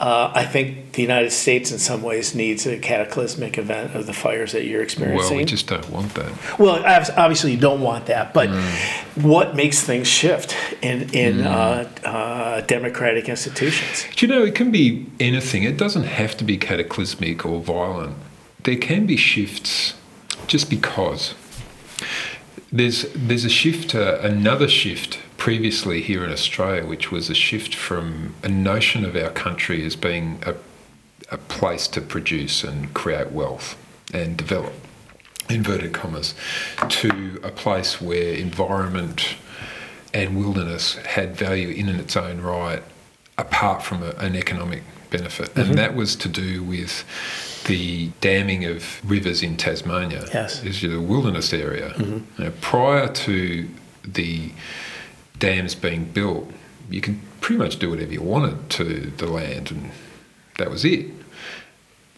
[0.01, 4.14] Uh, I think the United States, in some ways, needs a cataclysmic event of the
[4.14, 5.28] fires that you're experiencing.
[5.28, 6.59] Well, we just don't want that.
[6.59, 6.82] Well,
[7.18, 8.48] obviously, you don't want that, but
[9.16, 14.07] what makes things shift in in uh, uh, democratic institutions?
[14.16, 15.64] Do you know, it can be anything.
[15.64, 18.16] It doesn't have to be cataclysmic or violent.
[18.62, 19.94] There can be shifts
[20.46, 21.34] just because.
[22.72, 27.74] There's, there's a shift, uh, another shift previously here in Australia, which was a shift
[27.74, 30.55] from a notion of our country as being a,
[31.32, 33.74] a place to produce and create wealth
[34.12, 34.74] and develop,
[35.49, 36.34] inverted commas,
[36.91, 39.36] to a place where environment
[40.12, 42.82] and wilderness had value in its own right,
[43.38, 45.49] apart from a, an economic benefit.
[45.57, 45.76] And mm-hmm.
[45.76, 47.03] that was to do with
[47.66, 50.26] the damming of rivers in Tasmania.
[50.34, 50.62] Yes.
[50.62, 51.95] Is the wilderness area.
[51.97, 52.43] Mm-hmm.
[52.43, 53.68] Now, prior to
[54.05, 54.53] the
[55.41, 56.49] dams being built,
[56.88, 58.84] you could pretty much do whatever you wanted to
[59.16, 59.91] the land, and
[60.59, 61.07] that was it.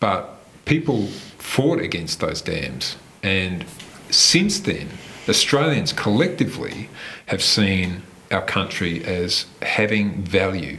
[0.01, 0.29] But
[0.67, 1.07] people
[1.39, 3.65] fought against those dams, and
[4.11, 4.89] since then,
[5.29, 6.91] Australians collectively
[7.27, 10.79] have seen our country as having value,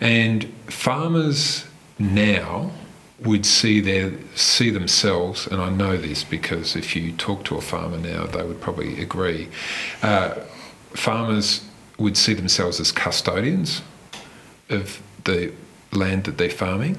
[0.00, 1.66] and farmers
[1.98, 2.70] now
[3.20, 7.60] would see their see themselves, and I know this because if you talk to a
[7.62, 9.48] farmer now, they would probably agree.
[10.02, 10.34] Uh,
[10.96, 11.64] farmers
[11.98, 13.82] would see themselves as custodians
[14.68, 15.52] of the
[15.92, 16.98] land that they're farming,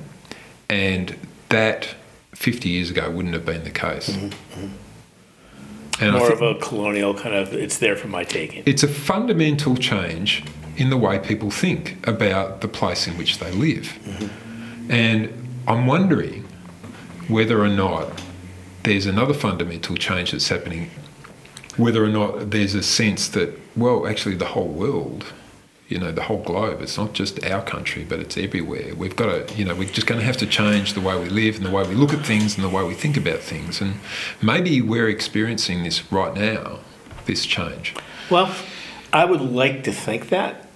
[0.70, 1.16] and
[1.50, 1.95] that
[2.34, 4.10] 50 years ago wouldn't have been the case.
[4.10, 4.62] Mm-hmm.
[4.66, 6.04] Mm-hmm.
[6.04, 8.62] And I More of a colonial kind of, it's there for my taking.
[8.66, 10.43] it's a fundamental change
[10.76, 13.98] in the way people think about the place in which they live.
[14.04, 14.91] Mm-hmm.
[14.91, 16.45] And I'm wondering
[17.28, 18.22] whether or not
[18.84, 20.91] there's another fundamental change that's happening,
[21.78, 25.34] whether or not there's a sense that, well, actually, the whole world,
[25.88, 28.93] you know, the whole globe, it's not just our country, but it's everywhere.
[28.95, 31.30] We've got to, you know, we're just going to have to change the way we
[31.30, 33.80] live and the way we look at things and the way we think about things.
[33.80, 33.95] And
[34.41, 36.80] maybe we're experiencing this right now,
[37.25, 37.95] this change.
[38.30, 38.53] Well,
[39.13, 40.67] I would like to think that.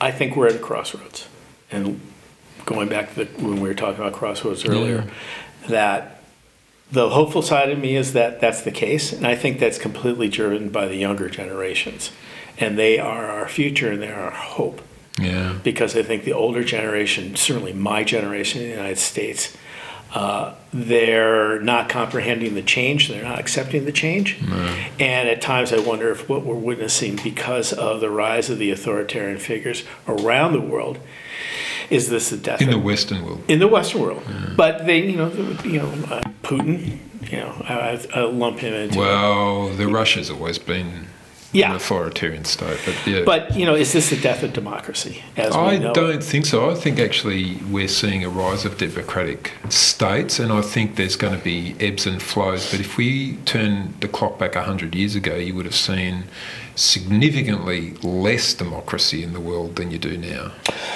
[0.00, 1.28] I think we're at a crossroads.
[1.70, 2.00] And
[2.66, 5.06] going back to the, when we were talking about crossroads earlier,
[5.68, 6.15] that
[6.90, 9.12] the hopeful side of me is that that's the case.
[9.12, 12.10] And I think that's completely driven by the younger generations.
[12.58, 14.82] And they are our future and they are our hope.
[15.18, 15.58] Yeah.
[15.64, 19.56] because I think the older generation, certainly my generation in the United States,
[20.16, 24.38] uh, they're not comprehending the change, they're not accepting the change.
[24.98, 28.70] And at times I wonder if what we're witnessing because of the rise of the
[28.70, 30.98] authoritarian figures around the world
[31.90, 33.42] is this the death In the Western world.
[33.46, 34.22] in the Western world.
[34.56, 35.28] But they, you know,
[35.64, 36.98] you know, uh, Putin,
[37.30, 41.06] you know, I, I lump him into Well, the Russia's always been
[41.56, 41.70] Yeah.
[41.70, 42.78] an authoritarian state.
[42.84, 45.22] But yeah, But you know, is this the death of democracy?
[45.36, 46.70] As we I don't think so.
[46.70, 51.36] I think actually we're seeing a rise of democratic states, and I think there's going
[51.36, 52.70] to be ebbs and flows.
[52.70, 56.24] But if we turn the clock back 100 years ago, you would have seen
[56.74, 60.52] significantly less democracy in the world than you do now.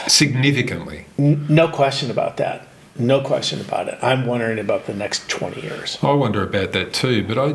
[0.07, 1.07] Significantly.
[1.17, 2.67] No question about that.
[2.99, 3.99] No question about it.
[4.03, 5.99] I'm wondering about the next 20 years.
[6.03, 7.55] I wonder about that too, but I,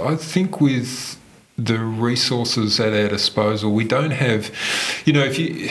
[0.00, 1.13] I think with
[1.56, 4.50] the resources at our disposal, we don't have,
[5.04, 5.70] you know, if you,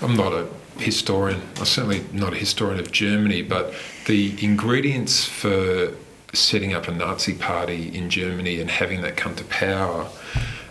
[0.00, 0.46] I'm not a
[0.78, 3.74] historian, I'm certainly not a historian of Germany, but
[4.06, 5.92] the ingredients for
[6.32, 10.08] setting up a Nazi party in Germany and having that come to power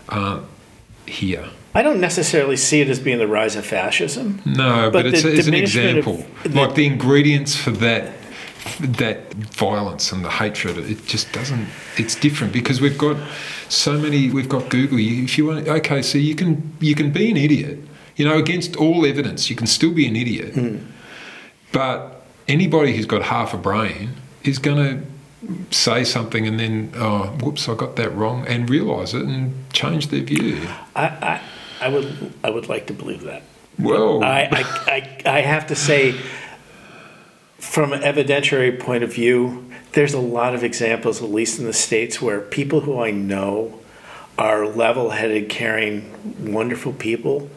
[0.08, 0.44] aren't
[1.06, 1.48] here.
[1.76, 4.40] I don't necessarily see it as being the rise of fascism.
[4.44, 6.24] No, but, But it's, it's an example.
[6.44, 8.12] the- like the ingredients for that
[8.80, 11.66] that violence and the hatred, it just doesn't.
[11.98, 13.16] It's different because we've got
[13.68, 14.30] so many.
[14.30, 14.98] We've got Google.
[14.98, 17.78] You- If you want, okay, so you can you can be an idiot.
[18.16, 20.54] You know, against all evidence, you can still be an idiot.
[20.54, 20.76] Hmm.
[21.72, 24.10] But anybody who's got half a brain
[24.44, 29.14] is going to say something and then, oh, whoops, I got that wrong, and realise
[29.14, 30.60] it and change their view.
[30.94, 31.40] I, I,
[31.80, 33.42] I would I would like to believe that.
[33.78, 34.62] Well, I, I,
[35.26, 36.14] I, I have to say,
[37.58, 39.64] from an evidentiary point of view,
[39.94, 43.80] there's a lot of examples, at least in the States, where people who I know
[44.36, 47.48] are level headed, caring, wonderful people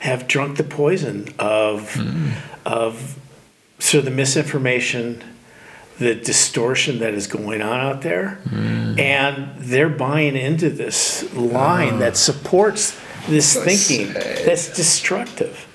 [0.00, 1.96] have drunk the poison of,
[2.66, 3.18] of
[3.78, 5.24] sort of the misinformation,
[5.98, 8.38] the distortion that is going on out there.
[8.52, 14.46] And they're buying into this line that supports this So thinking sad.
[14.46, 15.66] that's destructive.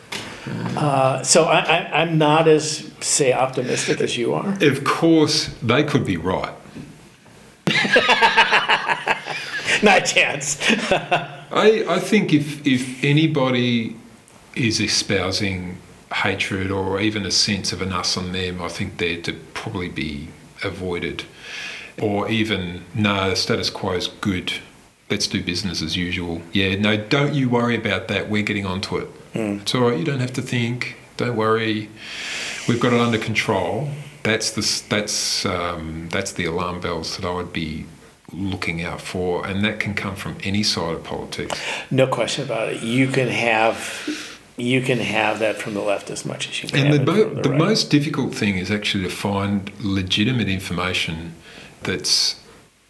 [0.78, 4.58] Uh, so I, I, I'm not as, say, optimistic as you are.
[4.62, 6.54] of course, they could be right.
[9.84, 10.58] Not a chance.
[11.52, 13.96] I, I think if, if anybody
[14.56, 15.78] is espousing
[16.14, 19.90] hatred or even a sense of an us on them, I think they're to probably
[19.90, 20.30] be
[20.64, 21.24] avoided.
[22.02, 24.54] Or even, no, the status quo is good.
[25.10, 26.42] Let's do business as usual.
[26.54, 28.30] Yeah, no, don't you worry about that.
[28.30, 29.08] We're getting onto it.
[29.34, 29.60] Hmm.
[29.62, 29.98] It's all right.
[29.98, 30.98] You don't have to think.
[31.18, 31.90] Don't worry.
[32.68, 33.90] We've got it under control.
[34.24, 37.86] That's the that's um, that's the alarm bells that I would be
[38.32, 41.60] looking out for, and that can come from any side of politics.
[41.90, 42.84] No question about it.
[42.84, 46.88] You can have you can have that from the left as much as you can
[46.88, 47.58] And the, from the, the right.
[47.58, 51.34] most difficult thing is actually to find legitimate information
[51.84, 52.40] that's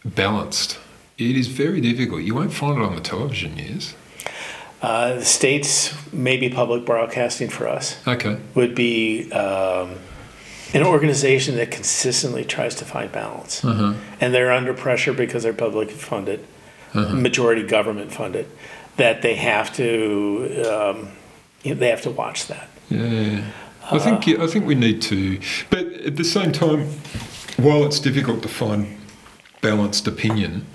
[0.04, 0.78] balanced.
[1.18, 2.22] It is very difficult.
[2.22, 3.94] You won't find it on the television news.
[4.82, 8.36] Uh, the states, maybe public broadcasting for us, Okay.
[8.54, 9.94] would be um,
[10.74, 13.64] an organization that consistently tries to find balance.
[13.64, 13.94] Uh-huh.
[14.20, 16.40] And they're under pressure because they're public funded,
[16.94, 17.14] Uh-huh.
[17.14, 18.46] majority government funded,
[18.96, 21.08] that they have to um,
[21.62, 22.68] you know, they have to watch that.
[22.90, 23.44] Yeah,
[23.90, 25.38] I think I think we need to,
[25.70, 26.86] but at the same time,
[27.56, 28.86] while it's difficult to find
[29.60, 30.66] balanced opinion,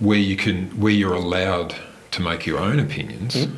[0.00, 1.74] where you can where you're allowed
[2.14, 3.54] to make your own opinions, hmm.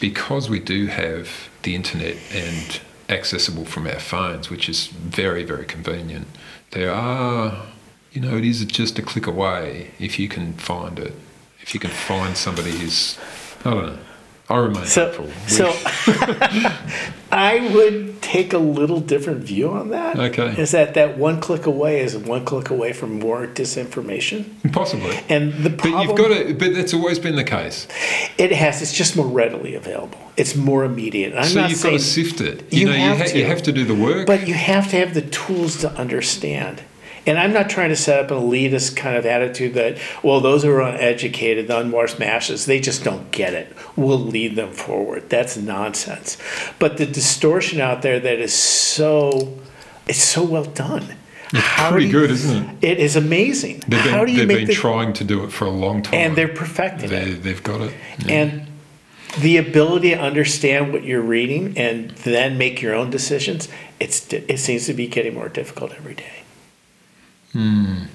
[0.00, 1.28] because we do have
[1.62, 6.26] the internet and accessible from our phones, which is very very convenient.
[6.70, 7.66] There are,
[8.12, 11.14] you know, it is just a click away if you can find it.
[11.60, 13.18] If you can find somebody who's,
[13.64, 13.98] I don't know.
[14.48, 15.30] I remain So, hopeful.
[15.48, 15.72] So
[17.32, 20.18] I would take a little different view on that.
[20.18, 20.60] Okay.
[20.60, 24.44] Is that that one click away is one click away from more disinformation?
[24.72, 25.18] possibly.
[25.28, 26.54] And the But problem you've got to.
[26.54, 27.88] But that's always been the case.
[28.38, 30.18] it has it's just more readily available.
[30.36, 31.30] It's more immediate.
[31.32, 32.72] And I'm so not you've got to sift it.
[32.72, 33.38] You, you know, have you, ha- to.
[33.38, 34.26] you have to do the work.
[34.26, 36.82] But you have to have the tools to understand.
[37.26, 40.62] And I'm not trying to set up an elitist kind of attitude that, well, those
[40.62, 43.74] who are uneducated, the unwashed masses, they just don't get it.
[43.96, 45.30] We'll lead them forward.
[45.30, 46.36] That's nonsense.
[46.78, 49.58] But the distortion out there that is so,
[50.06, 51.16] it's so well done.
[51.52, 52.92] How pretty you- good, isn't it?
[52.92, 53.80] It is amazing.
[53.88, 55.70] They've been, How do you they've make been the, trying to do it for a
[55.70, 56.14] long time.
[56.14, 57.42] and they're perfecting they, it.
[57.42, 57.94] they've got it.
[58.26, 58.32] Yeah.
[58.34, 58.66] And
[59.40, 63.68] the ability to understand what you're reading and then make your own decisions,
[63.98, 66.43] it's it seems to be getting more difficult every day.
[67.54, 68.06] Hmm.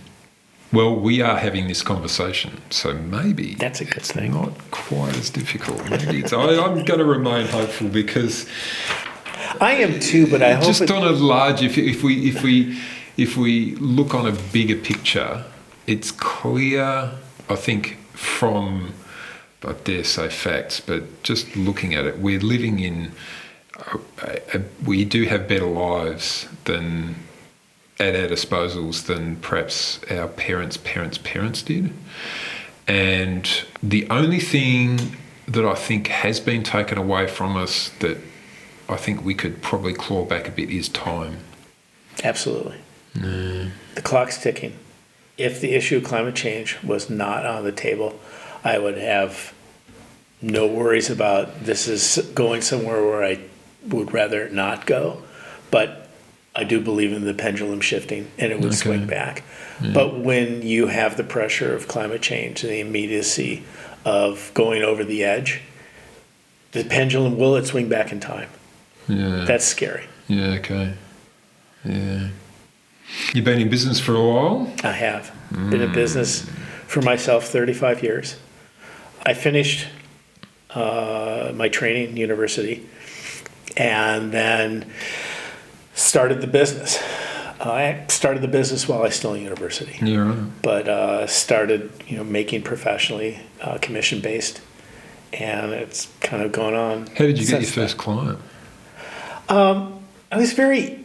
[0.73, 4.33] well, we are having this conversation, so maybe That's a good it's thing.
[4.33, 5.89] not quite as difficult.
[5.89, 8.47] Maybe it's, I, I'm going to remain hopeful because
[9.61, 12.77] I am too, but I hope just on a large if, if we if we
[13.17, 15.43] if we look on a bigger picture
[15.87, 17.11] it's clear
[17.49, 18.93] i think from
[19.63, 23.11] i dare say facts but just looking at it we're living in
[24.21, 27.15] a, a, we do have better lives than
[28.00, 31.91] at our disposals than perhaps our parents parents parents did
[32.88, 33.47] And
[33.84, 38.18] the only thing that I think has been taken away from us that
[38.88, 41.38] I think we could probably claw back a bit is time.
[42.24, 42.78] Absolutely.
[43.14, 44.74] The clock's ticking.
[45.38, 48.20] If the issue of climate change was not on the table,
[48.64, 49.54] I would have
[50.41, 53.39] no worries about this is going somewhere where I
[53.88, 55.22] would rather not go.
[55.70, 56.09] But
[56.56, 59.10] I do believe in the pendulum shifting and it would swing Okay.
[59.10, 59.43] back.
[59.93, 63.64] But when you have the pressure of climate change and the immediacy
[64.04, 65.62] of going over the edge,
[66.74, 68.50] the pendulum will it swing back in time?
[69.08, 69.45] Yeah.
[69.45, 70.06] That's scary.
[70.28, 70.93] yeah, okay.
[71.86, 72.28] Yeah.
[73.34, 74.74] You've been in business for a while?
[74.84, 76.41] I have been in business
[76.88, 78.36] for myself 35 years.
[79.26, 79.88] I finished
[80.72, 82.88] uh, my training in university
[83.78, 84.91] and then
[86.00, 87.02] started the business.
[87.60, 90.62] I started the business while I was still in university, Yeah, right.
[90.62, 94.62] but uh, started you know making professionally, uh, commission based,
[95.34, 97.08] and it's kind of gone on.
[97.08, 98.39] How did you get your first client?
[99.50, 101.04] I was very,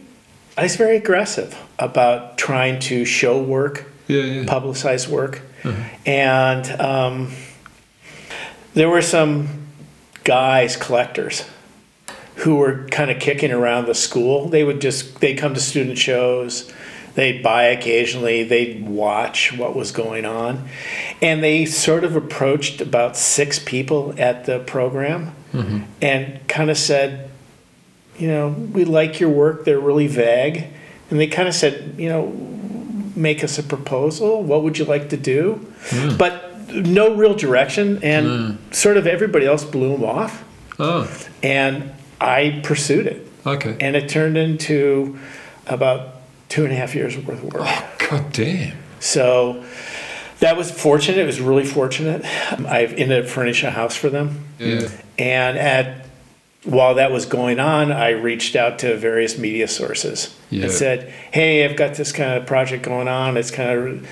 [0.57, 4.45] I was very aggressive about trying to show work Yeah, yeah.
[4.47, 5.41] publicized work.
[6.05, 7.31] And um,
[8.75, 9.47] there were some
[10.23, 11.43] guys, collectors,
[12.35, 14.49] who were kind of kicking around the school.
[14.49, 16.71] They would just, they'd come to student shows,
[17.15, 20.67] they'd buy occasionally, they'd watch what was going on.
[21.21, 25.83] And they sort of approached about six people at the program mm-hmm.
[26.01, 27.29] and kind of said,
[28.17, 30.67] you know, we like your work, they're really vague.
[31.09, 32.31] And they kind of said, you know,
[33.15, 34.43] make us a proposal.
[34.43, 35.65] What would you like to do?
[35.89, 36.17] Hmm.
[36.17, 38.71] But no real direction, and hmm.
[38.71, 40.43] sort of everybody else blew them off.
[40.79, 41.09] Oh,
[41.41, 43.75] And I pursued it, okay.
[43.79, 45.17] and it turned into
[45.67, 46.15] about
[46.49, 47.63] two and a half years worth of work.
[47.65, 48.77] Oh, God damn.
[48.99, 49.63] So
[50.39, 51.17] that was fortunate.
[51.19, 52.23] It was really fortunate.
[52.25, 54.45] I've ended up furnishing a house for them.
[54.59, 54.89] Yeah.
[55.17, 56.05] And at
[56.63, 60.63] while that was going on, I reached out to various media sources Yeah.
[60.63, 63.37] and said, "Hey, I've got this kind of project going on.
[63.37, 64.07] It's kind of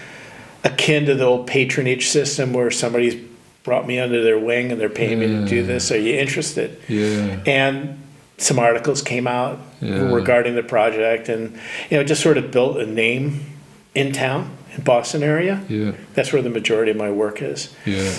[0.64, 3.16] akin to the old patronage system where somebody's
[3.64, 5.92] brought me under their wing and they're paying me to do this.
[5.92, 7.40] Are you interested?" Yeah.
[7.46, 8.00] And
[8.38, 10.12] some articles came out Yeah.
[10.14, 11.54] regarding the project, and
[11.90, 13.46] you know, just sort of built a name
[13.96, 15.62] in town, in Boston area.
[15.70, 15.92] Yeah.
[16.14, 17.70] That's where the majority of my work is.
[17.86, 18.12] Yeah.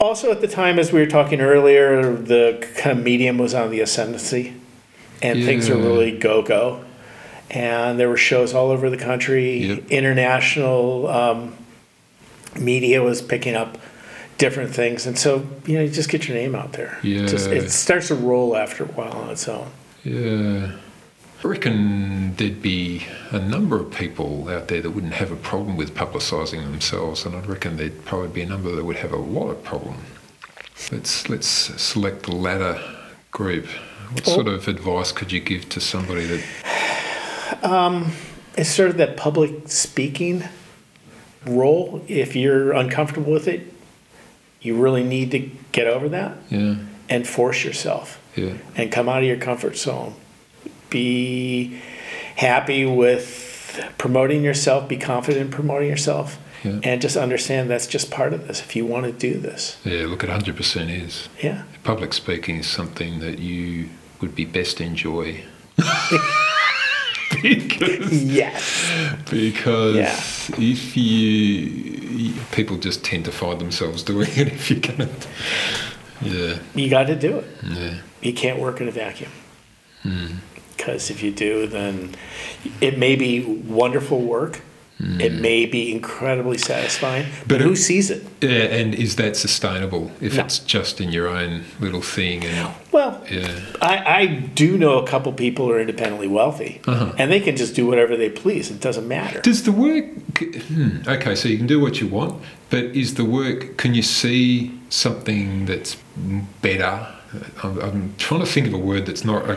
[0.00, 3.70] Also, at the time, as we were talking earlier, the kind of medium was on
[3.70, 4.52] the ascendancy,
[5.22, 6.80] and things were really go go.
[7.50, 9.58] And there were shows all over the country.
[9.58, 9.84] Yep.
[9.90, 11.52] International um,
[12.58, 13.78] media was picking up
[14.38, 16.98] different things, and so you know, you just get your name out there.
[17.02, 17.56] Just, Yeah.
[17.56, 19.68] it starts to roll after a while on its own.
[20.04, 20.72] Yeah.
[21.42, 25.76] I reckon there'd be a number of people out there that wouldn't have a problem
[25.76, 29.16] with publicising themselves, and I reckon there'd probably be a number that would have a
[29.18, 29.96] lot of problem.
[30.90, 32.80] Let's let's select the latter
[33.30, 33.66] group.
[34.12, 34.52] What Well- sort oh.
[34.52, 36.40] of advice could you give to somebody that?
[37.62, 38.12] Um,
[38.56, 40.44] it's sort of that public speaking
[41.46, 42.02] role.
[42.08, 43.73] If you're uncomfortable with it,
[44.64, 46.74] you really need to get over that Yeah,
[47.08, 48.18] and force yourself.
[48.34, 50.14] yeah, and come out of your comfort zone.
[50.90, 51.78] Be
[52.36, 56.78] happy with promoting yourself, be confident in promoting yourself, Yeah.
[56.82, 59.76] and just understand that's just part of this if you want to do this.
[59.84, 60.06] yeah.
[60.06, 61.62] Look, at hundred percent is Yeah.
[61.82, 63.88] public speaking is something that you
[64.20, 65.42] would be best enjoy.
[67.42, 69.22] because Yes.
[69.30, 70.16] because Yeah.
[70.58, 75.08] if you, you- people just tend to find themselves doing it if you're gonna
[76.22, 77.46] yeah You got to do it.
[77.68, 79.30] yeah You can't work in a vacuum.
[80.02, 80.26] Hmm.
[80.76, 82.14] Because if you do, then
[82.80, 84.60] it may be wonderful work.
[85.20, 87.48] It may be incredibly satisfying, but.
[87.54, 88.22] But who it- sees it?
[88.40, 90.44] yeah and is that sustainable if No.
[90.44, 93.48] it's just in your own little thing and Well, yeah
[93.80, 97.12] I, I do know a couple people who are independently wealthy, Uh-huh.
[97.18, 98.70] and they can just do whatever they please.
[98.70, 99.40] It doesn't matter.
[99.40, 100.04] does the work
[100.68, 102.34] hmm, okay so you can do what you want
[102.70, 105.96] but is the work can you see something that's
[106.62, 107.06] better
[107.62, 109.56] I'm, I'm trying to think of a word that's not a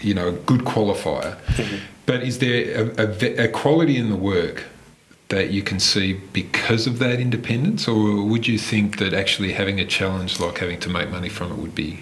[0.00, 1.36] you know a good qualifier
[2.08, 2.58] but is there
[2.98, 4.64] a, a, a quality in the work
[5.28, 9.78] that you can see because of that independence or would you think that actually having
[9.78, 11.98] a challenge like having to make money from it would be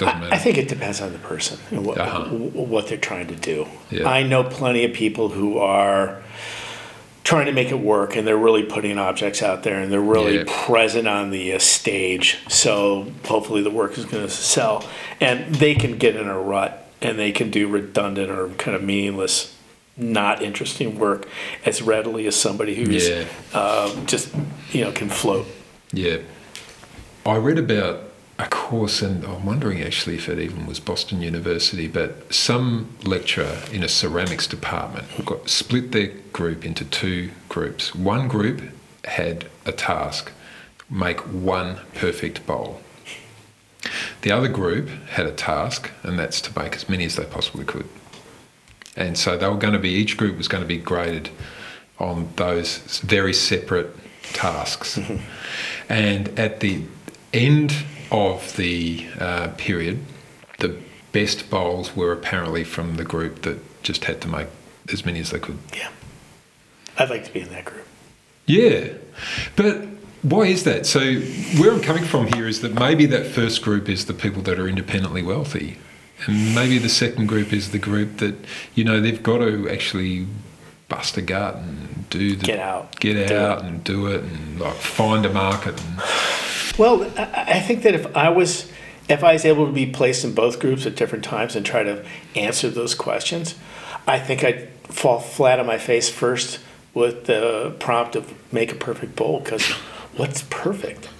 [0.00, 2.24] I, I think it depends on the person and what, Uh-huh.
[2.74, 3.66] what they're trying to do.
[3.90, 4.08] Yeah.
[4.08, 6.20] I know plenty of people who are
[7.22, 10.38] trying to make it work and they're really putting objects out there and they're really
[10.38, 10.44] Yeah.
[10.66, 12.38] present on the uh, stage.
[12.48, 14.84] So hopefully the work is going to sell.
[15.20, 18.82] And they can get in a rut and they can do redundant or kind of
[18.82, 19.54] meaningless,
[19.96, 21.28] not interesting work
[21.64, 23.24] as readily as somebody who's Yeah.
[23.52, 24.34] um, just,
[24.72, 25.46] you know, can float.
[25.92, 26.18] Yeah.
[27.26, 31.86] I read about a course, and I'm wondering actually if it even was Boston University,
[31.86, 37.94] but some lecturer in a ceramics department got split their group into two groups.
[37.94, 38.62] One group
[39.04, 40.32] had a task
[40.90, 42.80] make one perfect bowl.
[44.22, 47.64] The other group had a task, and that's to make as many as they possibly
[47.64, 47.88] could.
[48.96, 51.30] And so they were going to be, each group was going to be graded
[51.98, 53.94] on those very separate
[54.32, 54.98] tasks.
[55.88, 56.82] And at the
[57.34, 57.74] end
[58.10, 60.00] of the uh, period,
[60.58, 60.78] the
[61.12, 64.48] best bowls were apparently from the group that just had to make
[64.92, 65.58] as many as they could.
[65.76, 65.90] Yeah.
[66.98, 67.86] I'd like to be in that group.
[68.46, 68.94] Yeah,
[69.56, 69.86] but
[70.24, 70.86] why is that?
[70.86, 71.00] So
[71.60, 74.58] where I'm coming from here is that maybe that first group is the people that
[74.58, 75.76] are independently wealthy.
[76.26, 78.34] And maybe the second group is the group that,
[78.74, 80.26] you know, they've got to actually
[80.88, 82.98] bust a gut and do the Get out.
[83.00, 83.64] get Do out it.
[83.66, 85.98] and do it and like find a market and
[86.78, 88.70] Well, I I think that if I was,
[89.08, 91.82] if I was able to be placed in both groups at different times and try
[91.82, 92.04] to
[92.34, 93.54] answer those questions,
[94.06, 96.60] I think I'd fall flat on my face first
[96.94, 99.68] with the prompt of make a perfect bowl because
[100.16, 101.08] what's perfect?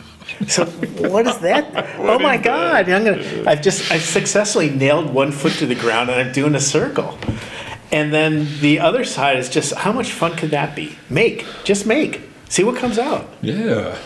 [0.49, 1.95] So what is that?
[1.99, 2.89] oh my God!
[2.89, 3.45] I'm gonna.
[3.49, 7.17] I've just I've successfully nailed one foot to the ground and I'm doing a circle.
[7.93, 10.97] And then the other side is just how much fun could that be?
[11.09, 13.29] Make, just make, see what comes out.
[13.43, 13.97] yeah.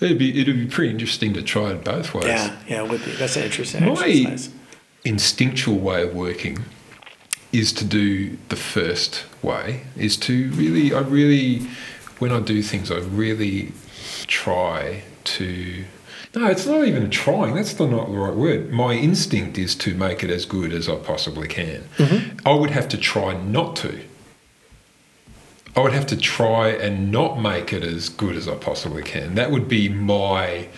[0.00, 2.26] It'd be it'd be pretty interesting to try it both ways.
[2.26, 3.12] Yeah, yeah, it would be.
[3.12, 4.50] That's an interesting My exercise.
[5.04, 6.58] instinctual way of working
[7.52, 11.66] is to do the first way, is to really, I really,
[12.18, 13.72] when I do things, I really
[14.26, 15.84] try to.
[16.34, 17.54] No, it's not even trying.
[17.54, 18.70] That's not the right word.
[18.70, 21.84] My instinct is to make it as good as I possibly can.
[22.44, 24.00] I would have to try not to.
[25.74, 29.36] I would have to try and not make it as good as I possibly can.
[29.36, 30.68] That would be my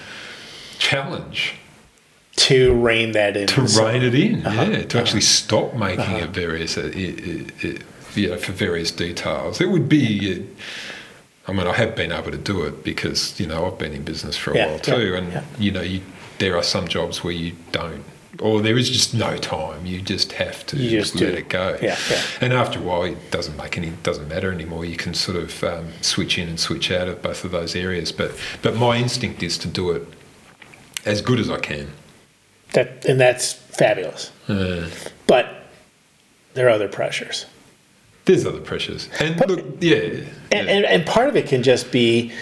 [0.78, 1.54] challenge
[2.36, 3.46] To rein that in.
[3.48, 6.24] to So- rein it in, Uh-huh, yeah, to actually stop making Uh-huh.
[6.24, 7.82] it various, uh, it, it, it,
[8.14, 9.60] you know, for various details.
[9.60, 10.62] It would be, uh,
[11.50, 14.04] I mean, I have been able to do it because you know I've been in
[14.04, 15.44] business for a Yeah, while yeah, too, and yeah.
[15.58, 16.00] you know, you,
[16.38, 18.04] there are some jobs where you don't,
[18.38, 19.84] or there is just no time.
[19.84, 21.36] You just have to just let do.
[21.38, 21.76] it go.
[21.82, 22.22] Yeah, yeah.
[22.40, 24.84] And after a while, it doesn't make any, doesn't matter anymore.
[24.84, 28.12] You can sort of um, switch in and switch out of both of those areas.
[28.12, 28.30] But
[28.62, 30.06] but my instinct is to do it
[31.04, 31.90] as good as I can.
[32.74, 34.30] That, and that's fabulous.
[34.48, 34.88] Uh,
[35.26, 35.46] But
[36.54, 37.46] there are other pressures.
[38.26, 40.58] There's other pressures, and But- look, yeah, And, yeah.
[40.58, 42.32] and, and part of it can just be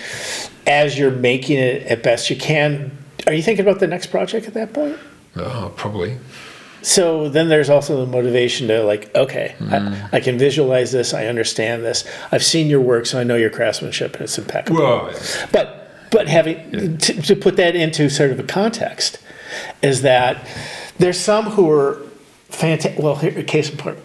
[0.67, 2.91] as you're making it at best you can.
[3.27, 4.97] Are you thinking about the next project at that point?
[5.37, 6.19] oh, probably,
[6.83, 10.09] So then there's also the motivation to like, okay, Mm.
[10.13, 13.37] I, I can visualize this, I understand this, I've seen your work, so I know
[13.37, 14.81] your craftsmanship and it's impeccable.
[14.81, 15.13] well,
[15.53, 15.75] But
[16.11, 19.19] but having to, to put that into sort of a context
[19.83, 20.47] is that
[20.99, 22.01] there's some who are
[22.49, 22.99] fantastic.
[23.03, 23.99] Well, here, case in point,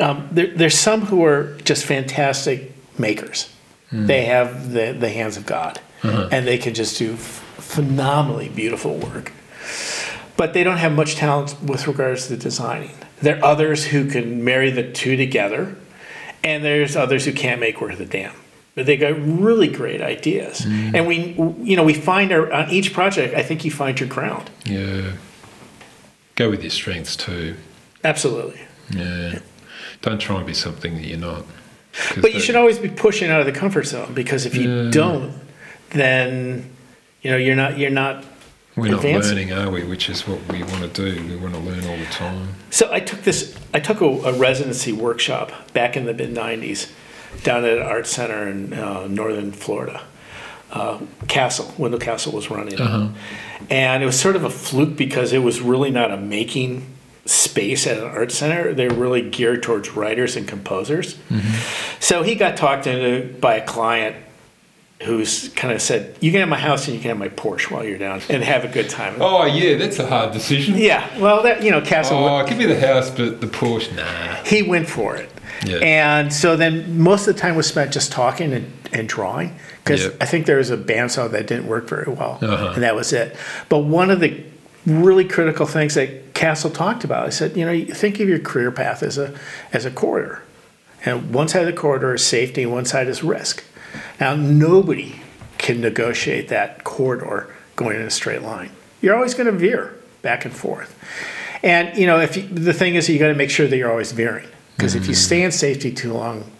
[0.00, 3.52] um, there, there's some who are just fantastic makers.
[3.90, 4.06] Hmm.
[4.06, 6.28] They have the the hands of God, uh-huh.
[6.32, 9.32] and they can just do f- phenomenally beautiful work.
[10.36, 12.92] But they don't have much talent with regards to designing.
[13.20, 15.76] There are others who can marry the two together,
[16.42, 18.34] and there's others who can't make worth a damn.
[18.74, 20.94] But they got really great ideas, hmm.
[20.94, 23.34] and we, you know, we find our on each project.
[23.34, 24.50] I think you find your ground.
[24.64, 25.12] yeah.
[26.36, 27.54] Go with your strengths too.
[28.02, 28.62] Absolutely.
[28.90, 29.40] Yeah,
[30.02, 31.44] don't try and be something that you're not.
[32.20, 34.90] But you should always be pushing out of the comfort zone because if you Yeah.
[34.90, 35.32] don't,
[35.90, 36.70] then
[37.22, 38.24] you know you're not you're not.
[38.76, 39.82] We're not learning, are we?
[39.82, 41.26] Which is what we want to do.
[41.28, 42.54] We want to learn all the time.
[42.70, 43.54] So I took this.
[43.74, 46.90] I took a, a residency workshop back in the mid '90s
[47.42, 50.00] down at an art center in uh, northern Florida.
[50.70, 52.80] Uh, Castle, Wendell Castle was running.
[52.80, 53.08] Uh-huh.
[53.68, 56.86] and it was sort of a fluke because it was really not a making
[57.30, 58.74] space at an art center.
[58.74, 61.16] They're really geared towards writers and composers.
[62.00, 64.16] So he got talked into by a client
[65.02, 67.70] who's kind of said, "You can have my house and you can have my Porsche
[67.70, 70.76] while you're down and have a good time." Oh yeah, that's a hard decision.
[70.76, 72.18] Yeah, well, that you know, Castle.
[72.18, 74.34] Oh, give me the house, but the Porsche, nah.
[74.44, 75.30] he went for it.
[75.64, 75.76] Yeah.
[75.78, 79.54] And so then most of the time was spent just talking and, and drawing
[79.84, 80.16] because Yep.
[80.20, 82.72] I think there was a bandsaw that didn't work very well, Uh-huh.
[82.74, 83.36] and that was it.
[83.68, 84.42] But one of the
[84.86, 88.70] really critical things that Castle talked about, I said, you know, think of your career
[88.70, 89.38] path as a
[89.72, 90.42] as a corridor,
[91.04, 93.64] and one side of the corridor is safety, and one side is risk.
[94.18, 95.20] Now nobody
[95.58, 98.70] can negotiate that corridor going in a straight line.
[99.00, 100.96] You're always going to veer back and forth.
[101.62, 103.90] And you know, if you, the thing is, you got to make sure that you're
[103.90, 105.18] always veering because if you mm-hmm.
[105.18, 106.50] stay in safety too long,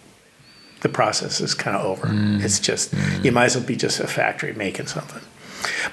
[0.83, 2.07] the process is kind of over.
[2.07, 2.45] Mm-hmm.
[2.45, 5.23] It's just you might as well be just a factory making something.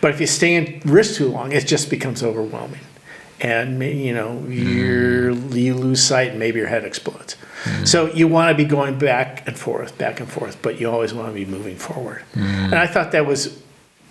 [0.02, 2.82] But if you stay in risk too long, it just becomes overwhelming,
[3.42, 5.56] and you know you're, mm-hmm.
[5.56, 7.36] you lose sight, and maybe your head explodes.
[7.64, 7.86] Mm-hmm.
[7.86, 11.14] So you want to be going back and forth, back and forth, but you always
[11.14, 12.24] want to be moving forward.
[12.34, 12.66] Mm-hmm.
[12.66, 13.62] And I thought that was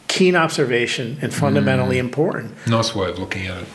[0.08, 2.54] keen observation and fundamentally important.
[2.66, 3.68] Nice way of looking at it.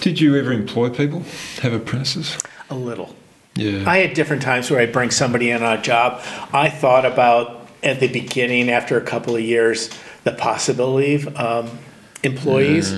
[0.00, 1.24] Did you ever employ people?
[1.62, 2.38] Have apprentices?
[2.70, 3.16] A little.
[3.54, 3.88] Yeah.
[3.88, 6.20] I had different times where I'd bring somebody in on a job.
[6.52, 9.90] I thought about at the beginning, after a couple of years,
[10.26, 11.78] the possibility of um,
[12.24, 12.92] employees.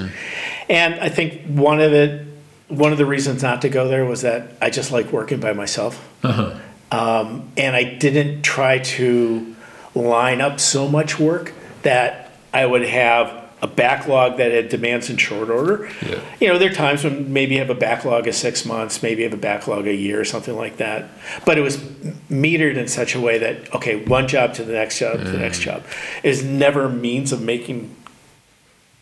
[0.71, 2.27] And I think one of it,
[2.69, 5.53] one of the reasons not to go there was that I just like working by
[5.53, 6.03] myself.
[6.25, 6.59] uh-huh.
[6.91, 9.55] Um, and I didn't try to
[9.95, 11.53] line up so much work
[11.83, 15.91] that I would have a backlog that had demands in short order.
[16.07, 16.21] Yeah.
[16.41, 19.23] You know, there are times when maybe you have a backlog of six months, maybe
[19.23, 21.09] you have a backlog a year or something like that.
[21.45, 24.99] But it was metered in such a way that, okay, one job to the next
[24.99, 25.83] job to the next job
[26.23, 27.95] is never a means of making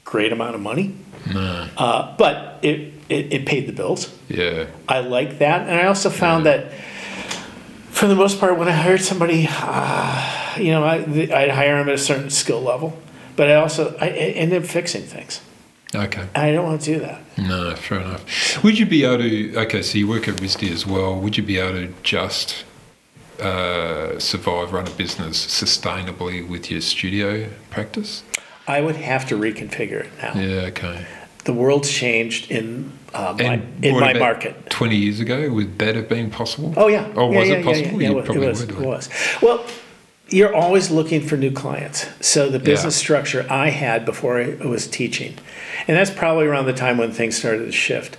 [0.04, 0.94] great amount of money.
[1.32, 1.68] No.
[1.76, 4.16] Uh, but it, it, it paid the bills.
[4.28, 4.66] Yeah.
[4.88, 6.72] I like that, and I also found that
[7.90, 11.88] for the most part, when I hired somebody, uh, you know, I, I'd hire them
[11.88, 12.98] at a certain skill level,
[13.36, 15.40] but I also I, I ended up fixing things.
[15.94, 16.22] Okay.
[16.34, 17.20] And I don't want to do that.
[17.38, 18.62] No, fair enough.
[18.64, 19.56] Would you be able to?
[19.60, 21.18] Okay, so you work at RISD as well.
[21.18, 22.64] Would you be able to just
[23.40, 28.24] uh, survive, run a business sustainably with your studio practice?
[28.66, 30.34] I would have to reconfigure it now.
[30.34, 30.60] Yeah.
[30.68, 31.06] Okay.
[31.44, 34.68] The world's changed in uh, my, in my market.
[34.68, 36.74] Twenty years ago, would that have been possible?
[36.76, 37.08] Oh yeah.
[37.14, 38.02] Oh, yeah, was yeah, it yeah, possible?
[38.02, 38.60] Yeah, You yeah, probably it was.
[38.66, 39.08] would, It was.
[39.40, 39.64] Well,
[40.28, 42.06] you're always looking for new clients.
[42.20, 45.36] So the business structure I had before I was teaching,
[45.86, 48.18] and that's probably around the time when things started to shift,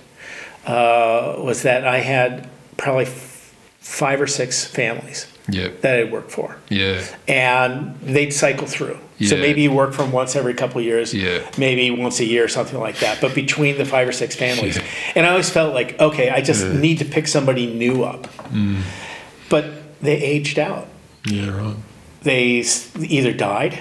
[0.66, 5.68] uh, was that I had probably f- five or six families Yeah.
[5.82, 7.00] that I'd work for, Yeah.
[7.26, 8.98] and they'd cycle through.
[9.26, 11.40] So maybe you work from once every couple of years, Yeah.
[11.58, 13.20] maybe once a year or something like that.
[13.20, 14.82] But between the five or six families, Yeah.
[15.16, 18.28] and I always felt like, okay, I just need to pick somebody new up.
[18.52, 18.82] Mm.
[19.48, 19.64] But
[20.00, 20.86] they aged out.
[21.26, 21.50] Yeah.
[21.50, 21.74] Right.
[22.22, 22.64] They
[23.00, 23.78] either died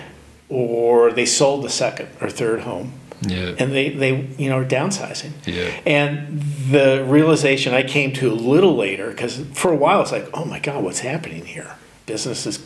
[0.49, 3.55] or they sold the second or third home, Yeah.
[3.59, 5.31] and they they you know are downsizing.
[5.45, 5.69] Yeah.
[5.85, 10.29] And the realization I came to a little later, because for a while it's like,
[10.33, 11.75] oh my God, what's happening here?
[12.05, 12.63] Business is,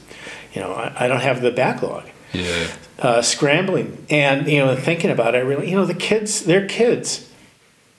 [0.53, 2.03] you know, I, I don't have the backlog.
[2.33, 2.67] Yeah.
[2.99, 6.67] Uh, scrambling and you know thinking about it, I really you know the kids they're
[6.67, 7.27] kids,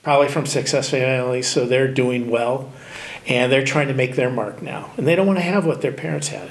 [0.01, 2.71] probably from successful families, so they're doing well,
[3.27, 5.81] and they're trying to make their mark now, and they don't want to have what
[5.81, 6.49] their parents had.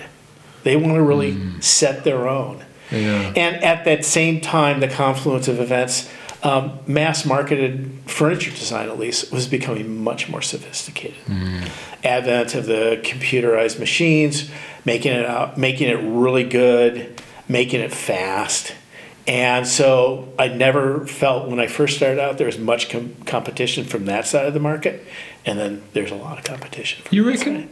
[0.64, 2.64] They want to really set their own.
[2.90, 3.32] Yeah.
[3.36, 6.10] And at that same time, the confluence of events,
[6.42, 11.16] um, mass marketed furniture design, at least, was becoming much more sophisticated.
[12.04, 14.50] Advent of the computerized machines,
[14.84, 18.74] making it out, making it really good, making it fast.
[19.26, 23.84] And so I never felt when I first started out there was much com- competition
[23.84, 25.06] from that side of the market,
[25.46, 27.04] and then there's a lot of competition.
[27.04, 27.68] From You reckon?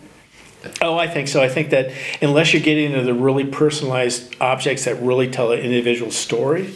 [0.82, 1.42] Oh, I think so.
[1.42, 5.60] I think that unless you're getting into the really personalized objects that really tell an
[5.60, 6.74] individual story,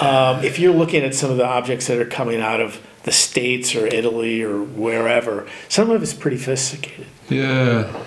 [0.00, 3.12] um, if you're looking at some of the objects that are coming out of the
[3.12, 7.06] States or Italy or wherever, some of it's pretty sophisticated.
[7.28, 8.04] Yeah,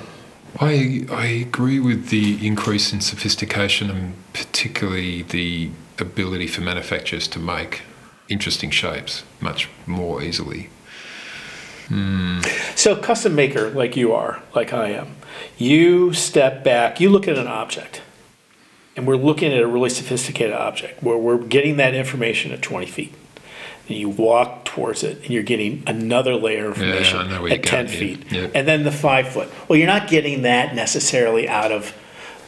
[0.60, 7.40] I I agree with the increase in sophistication and particularly the ability for manufacturers to
[7.40, 7.82] make
[8.30, 10.70] interesting shapes much more easily.
[12.76, 15.16] So, custom maker like you are, like I am,
[15.58, 18.02] you step back, you look at an object,
[18.96, 22.86] and we're looking at a really sophisticated object where we're getting that information at 20
[22.86, 23.14] feet.
[23.90, 27.86] And you walk towards it, and you're getting another layer of information know at 10
[27.86, 28.32] going, yeah, feet.
[28.32, 28.48] yeah.
[28.56, 29.50] And then the five foot.
[29.68, 31.94] Well, you're not getting that necessarily out of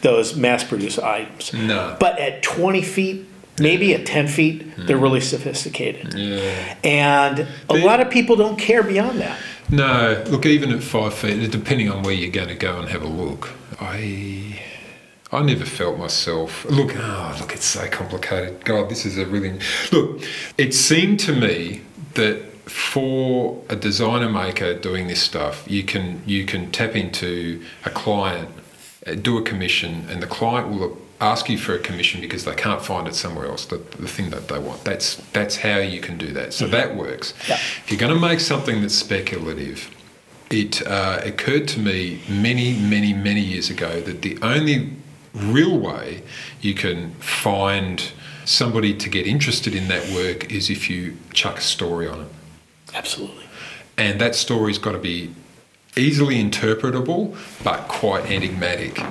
[0.01, 1.53] those mass produced items.
[1.53, 1.97] No.
[1.99, 3.25] But at 20 feet,
[3.59, 6.13] maybe at 10 feet, they're really sophisticated.
[6.13, 6.75] Yeah.
[6.83, 9.37] And a They- lot of people don't care beyond that.
[9.69, 13.01] No, look, even at five feet, depending on where you're going to go and have
[13.01, 13.49] a look,
[13.79, 14.59] I
[15.31, 16.65] I never felt myself.
[16.69, 18.63] Look, oh, look, it's so complicated.
[18.63, 19.53] God, this is a really
[19.91, 20.21] look.
[20.57, 21.81] It seemed to me
[22.13, 27.89] that for a designer maker doing this stuff, you can you can tap into a
[27.89, 28.49] client,
[29.07, 32.55] uh, do a commission, and the client will ask you for a commission because they
[32.55, 33.65] can't find it somewhere else.
[33.65, 34.83] The, the thing that they want.
[34.83, 36.53] That's that's how you can do that.
[36.53, 37.33] So that works.
[37.47, 37.55] Yeah.
[37.55, 39.89] If you're going to make something that's speculative,
[40.49, 44.91] it uh, occurred to me many, many, many years ago that the only
[45.33, 46.21] real way
[46.61, 48.11] you can find
[48.45, 52.27] somebody to get interested in that work is if you chuck a story on it.
[52.93, 53.43] Absolutely.
[53.97, 55.33] And that story's got to be
[55.97, 59.01] easily interpretable, but quite enigmatic.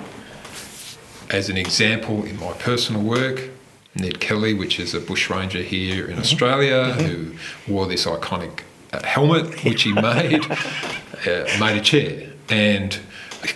[1.30, 3.50] As an example, in my personal work,
[3.96, 7.34] Ned Kelly, which is a bushranger here in Australia, who
[7.72, 8.60] wore this iconic
[8.92, 10.44] uh, helmet, which he made,
[11.26, 12.30] uh, made a chair.
[12.48, 12.98] And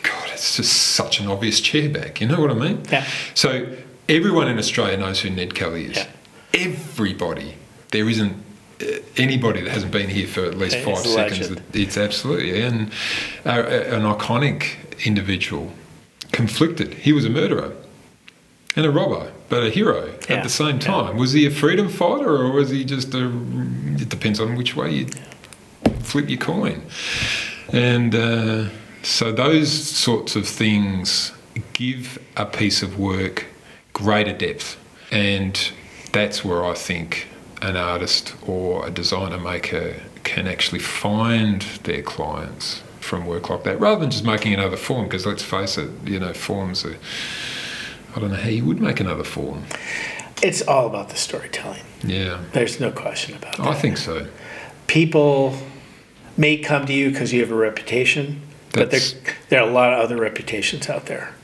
[0.03, 2.21] God, it's just such an obvious chair back.
[2.21, 2.83] You know what I mean?
[2.91, 3.07] Yeah.
[3.35, 3.77] So
[4.09, 5.97] everyone in Australia knows who Ned Kelly is.
[5.97, 6.07] Yeah.
[6.55, 7.55] Everybody.
[7.91, 8.35] There isn't
[8.81, 8.85] uh,
[9.17, 11.51] anybody that hasn't been here for at least He's five seconds.
[11.51, 11.63] legend.
[11.73, 12.91] It's absolutely and
[13.45, 15.73] uh, an iconic individual,
[16.43, 16.95] conflicted.
[17.07, 17.73] He was a murderer
[18.77, 20.37] and a robber, but a hero Yeah.
[20.37, 21.17] at the same time.
[21.17, 23.25] Was he a freedom fighter or was he just a?
[24.03, 25.07] It depends on which way you
[26.11, 26.83] flip your coin.
[27.73, 28.69] And uh,
[29.03, 29.71] so those
[30.07, 31.33] sorts of things
[31.73, 33.47] give a piece of work
[33.93, 34.77] greater depth.
[35.11, 35.55] And
[36.13, 37.27] that's where I think
[37.61, 43.81] an artist or a designer maker can actually find their clients from work like that
[43.81, 46.97] rather than just making another form because let's face it you know forms are
[48.15, 49.65] i don't know how you would make another form
[50.43, 51.83] It's all about the storytelling.
[52.05, 53.67] yeah There's no question about that.
[53.67, 54.27] i think so
[54.87, 55.55] People
[56.37, 58.41] may come to you because you have a reputation,
[58.73, 59.01] but there,
[59.51, 61.35] there are a lot of other reputations out there.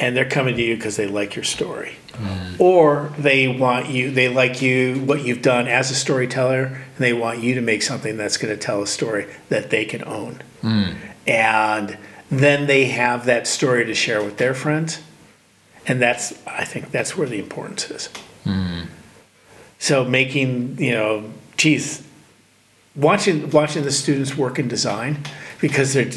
[0.00, 1.96] And they're coming to you because they like your story.
[2.12, 2.60] Mm.
[2.60, 7.12] Or they want you, they like you, what you've done as a storyteller, and they
[7.12, 10.40] want you to make something that's going to tell a story that they can own.
[10.62, 10.96] Mm.
[11.26, 11.98] And
[12.30, 15.00] then they have that story to share with their friends.
[15.86, 18.08] And that's, I think that's where the importance is.
[19.78, 22.02] So making, you know, geez,
[22.96, 25.22] watching watching the students work in design
[25.60, 26.10] because they're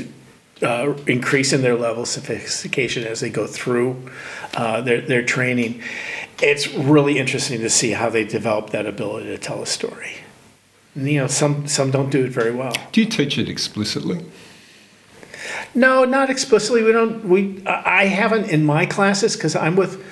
[0.62, 4.10] uh, increasing their level of sophistication as they go through
[4.56, 5.82] uh, their their training.
[6.42, 10.18] It's really interesting to see how they develop that ability to tell a story.
[10.96, 12.74] And, you know, some some don't do it very well.
[12.92, 14.26] do you teach it explicitly
[15.74, 16.84] No, not explicitly.
[16.84, 17.26] We don't.
[17.28, 20.04] We I haven't in my classes because I'm with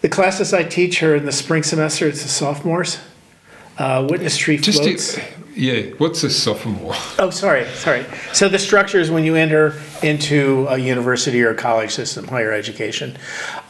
[0.00, 2.08] the classes I teach are in the spring semester.
[2.08, 2.98] It's the sophomores.
[3.78, 5.18] Uh, witness tree just floats.
[5.54, 8.04] yeah what's a sophomore Oh, sorry, sorry.
[8.32, 12.52] So the structure is when you enter into a university or a college system, higher
[12.52, 13.16] education.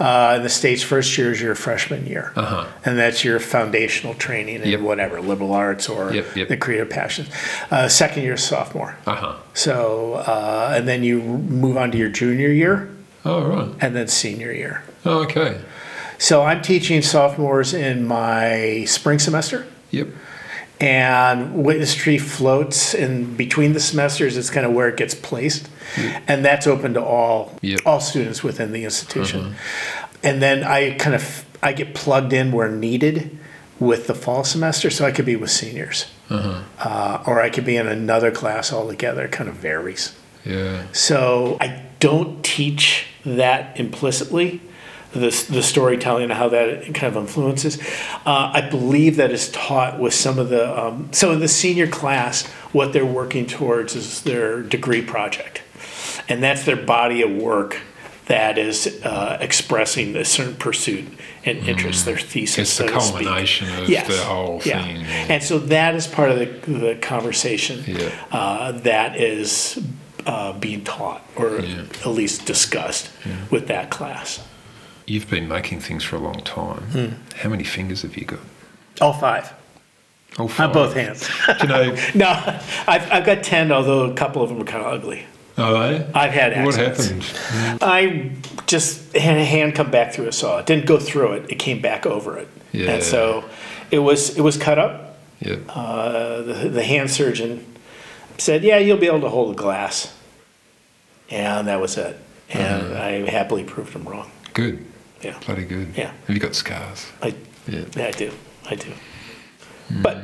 [0.01, 2.67] Uh, the state's first year is your freshman year, Uh-huh.
[2.85, 4.81] and that's your foundational training in Yep.
[4.81, 6.49] whatever liberal arts or Yep, yep.
[6.49, 7.29] the creative passions.
[7.71, 8.97] Uh, second year is sophomore.
[9.07, 12.89] uh-huh So uh, and then you move on to your junior year,
[13.25, 14.83] oh right and then senior year.
[15.05, 15.61] oh, okay
[16.19, 19.67] So I'm teaching sophomores in my spring semester.
[19.91, 20.09] Yep.
[20.79, 25.71] And witness tree floats in between the semesters it's kind of where it gets placed.
[25.95, 26.25] Mm-hmm.
[26.29, 27.81] And that's open to all Yep.
[27.87, 29.41] all students within the institution.
[29.41, 30.07] Uh-huh.
[30.23, 33.39] And then i kind of i get plugged in where needed
[33.81, 36.07] with the fall semester so i could be with seniors.
[36.29, 36.63] Uh-huh.
[36.79, 40.15] Uh, or i could be in another class altogether it kind of varies.
[40.45, 40.85] Yeah.
[40.93, 44.61] So I don't teach that implicitly,
[45.17, 47.79] the, the storytelling and how that kind of influences.
[48.25, 51.87] Uh, I believe that is taught with some of the, um, so in the senior
[51.87, 55.63] class, what they're working towards is their degree project.
[56.29, 57.81] And that's their body of work
[58.27, 61.05] that is uh, expressing a certain pursuit
[61.45, 62.59] and interest, their thesis.
[62.59, 63.25] it's the so speak.
[63.27, 64.09] culmination of Yes.
[64.09, 64.83] the whole Yeah.
[64.83, 68.09] thing And so that is part of the, the conversation Yeah.
[68.33, 69.79] uh, that is
[70.27, 71.83] uh, being taught or Yeah.
[72.01, 73.11] at least discussed
[73.49, 74.41] with that class.
[75.07, 76.81] You've been making things for a long time.
[76.93, 77.37] Hmm.
[77.37, 78.41] How many fingers have you got?
[79.01, 79.53] All five
[80.39, 80.69] All five.
[80.69, 81.29] on both hands.
[81.47, 81.97] Do you know?
[82.15, 82.29] no,
[82.89, 85.25] I've, I've got 10, although a couple of them are kind of ugly.
[85.59, 86.11] Are they?
[86.13, 87.33] I've had accidents.
[87.33, 87.83] What happened?
[87.83, 88.33] I
[88.67, 90.59] just had a hand come back through a saw.
[90.59, 91.51] It didn't go through it.
[91.51, 92.49] It came back over it.
[92.73, 92.91] Yeah.
[92.91, 93.45] And so
[93.91, 95.17] it was it was cut up.
[95.41, 95.57] Yeah.
[95.69, 97.65] Uh, the, the hand surgeon
[98.37, 100.15] said, "Yeah, you'll be able to hold a glass,"
[101.31, 102.19] and that was it.
[102.51, 103.03] And Uh-huh.
[103.03, 104.31] I happily proved him wrong.
[104.53, 104.85] Good.
[105.27, 105.89] Yeah, Bloody good.
[105.97, 106.13] Yeah.
[106.27, 107.07] Have you got scars?
[107.21, 107.35] I,
[107.67, 107.81] Yeah.
[107.97, 108.31] yeah, I do,
[108.71, 108.93] I do.
[110.03, 110.17] But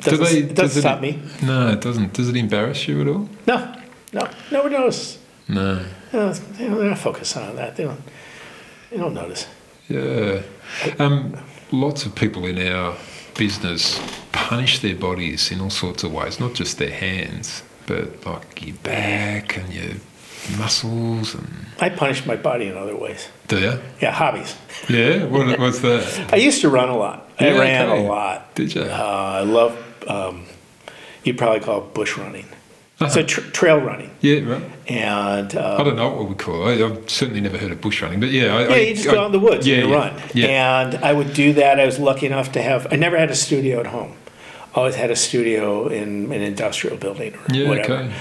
[0.00, 1.20] Do doesn't, they- it doesn't does it- stop me.
[1.42, 2.12] No, it doesn't.
[2.12, 3.28] Does it embarrass you at all?
[3.46, 3.74] No,
[4.12, 5.18] no, nobody notices.
[5.48, 5.84] No.
[6.12, 7.74] Uh, they don't- they're not focused on that.
[7.76, 8.00] They don't.
[8.90, 9.46] They don't notice.
[9.88, 10.42] Yeah.
[11.00, 11.36] Um,
[11.72, 12.94] lots of people in our
[13.36, 14.00] business
[14.32, 18.76] punish their bodies in all sorts of ways, not just their hands, but like your
[18.84, 19.94] back and your
[20.58, 21.48] muscles and.
[21.80, 23.28] I punish my body in other ways.
[23.48, 23.78] Do you?
[24.00, 24.56] Yeah, hobbies.
[24.88, 25.24] Yeah.
[25.24, 26.32] What, what's that?
[26.32, 27.28] I used to run a lot.
[27.40, 28.04] I Yeah, ran okay.
[28.04, 28.54] a lot.
[28.54, 28.82] Did you?
[28.82, 29.76] Uh, I love.
[30.08, 30.46] Um,
[31.24, 32.46] you'd probably call it bush running.
[33.00, 33.08] Uh-huh.
[33.10, 34.40] So tr- trail running, Yeah.
[34.48, 34.62] Right.
[34.86, 36.80] and uh, I don't know what we call it.
[36.80, 38.54] I've certainly never heard of bush running, but yeah.
[38.56, 39.98] I, Yeah, I, you just I- go out in the woods yeah, and you yeah,
[40.00, 40.22] run.
[40.32, 40.80] Yeah.
[40.82, 41.80] And I would do that.
[41.80, 42.86] I was lucky enough to have.
[42.92, 44.14] I never had a studio at home.
[44.76, 47.68] Always had a studio in an industrial building or yeah.
[47.68, 47.94] whatever.
[47.94, 48.12] Okay.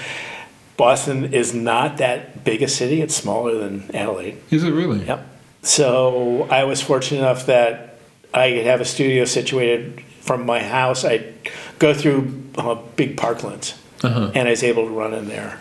[0.77, 3.01] Boston is not that big a city.
[3.01, 4.37] It's smaller than Adelaide.
[4.49, 5.03] Is it really?
[5.05, 5.27] Yep.
[5.61, 7.97] So I was fortunate enough that
[8.33, 11.05] I could have a studio situated from my house.
[11.05, 11.33] I'd
[11.79, 14.31] go through uh, big parklands, Uh-huh.
[14.33, 15.59] and I was able to run in there.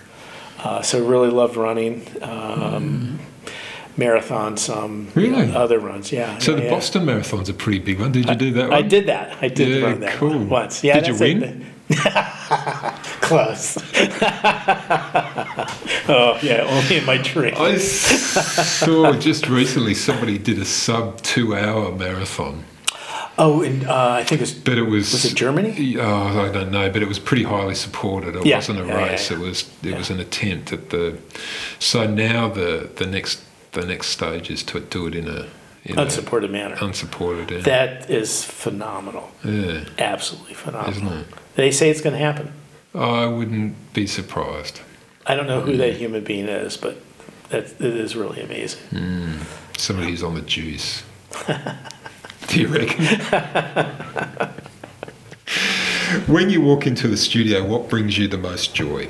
[0.58, 2.06] Uh, so really loved running.
[2.22, 3.18] Um,
[3.96, 6.38] Marathon, some you know, other runs, yeah.
[6.38, 6.70] So yeah, the yeah.
[6.70, 8.10] Boston Marathon's a pretty big one.
[8.12, 8.78] Did you do that one?
[8.78, 9.36] I did that.
[9.42, 10.44] I did Yeah, run that cool.
[10.46, 10.82] once.
[10.82, 11.66] Yeah, Did you win?
[11.88, 11.98] It.
[13.22, 13.76] Close.
[16.08, 17.54] oh yeah, only in my dream.
[17.56, 22.64] I saw just recently somebody did a sub two hour marathon,
[23.38, 25.12] Oh, and uh, I think it was but it was.
[25.12, 25.96] Was it Germany?
[25.98, 28.36] Oh, I don't know, but it was pretty highly supported.
[28.36, 28.56] It Yeah.
[28.56, 29.30] wasn't a Yeah, yeah, race.
[29.30, 29.36] yeah.
[29.38, 29.70] It was.
[29.82, 31.18] It was an attempt at the.
[31.78, 33.40] So now the the next
[33.72, 35.46] the next stage is to do it in a
[35.84, 36.76] in a unsupported manner.
[36.80, 37.50] unsupported.
[37.50, 37.60] Yeah.
[37.62, 39.30] That is phenomenal.
[39.44, 39.84] yeah.
[39.98, 40.90] Absolutely phenomenal.
[40.90, 41.28] Isn't phenomenal.
[41.38, 41.41] it?
[41.54, 42.52] They say it's going to happen.
[42.94, 44.80] I wouldn't be surprised.
[45.26, 45.78] I don't know who Mm.
[45.78, 46.98] that human being is, but
[47.50, 49.38] that it is really amazing.
[49.76, 51.02] Somebody who's on the juice.
[52.48, 53.04] Do you reckon?
[56.26, 59.08] when you walk into the studio, what brings you the most joy?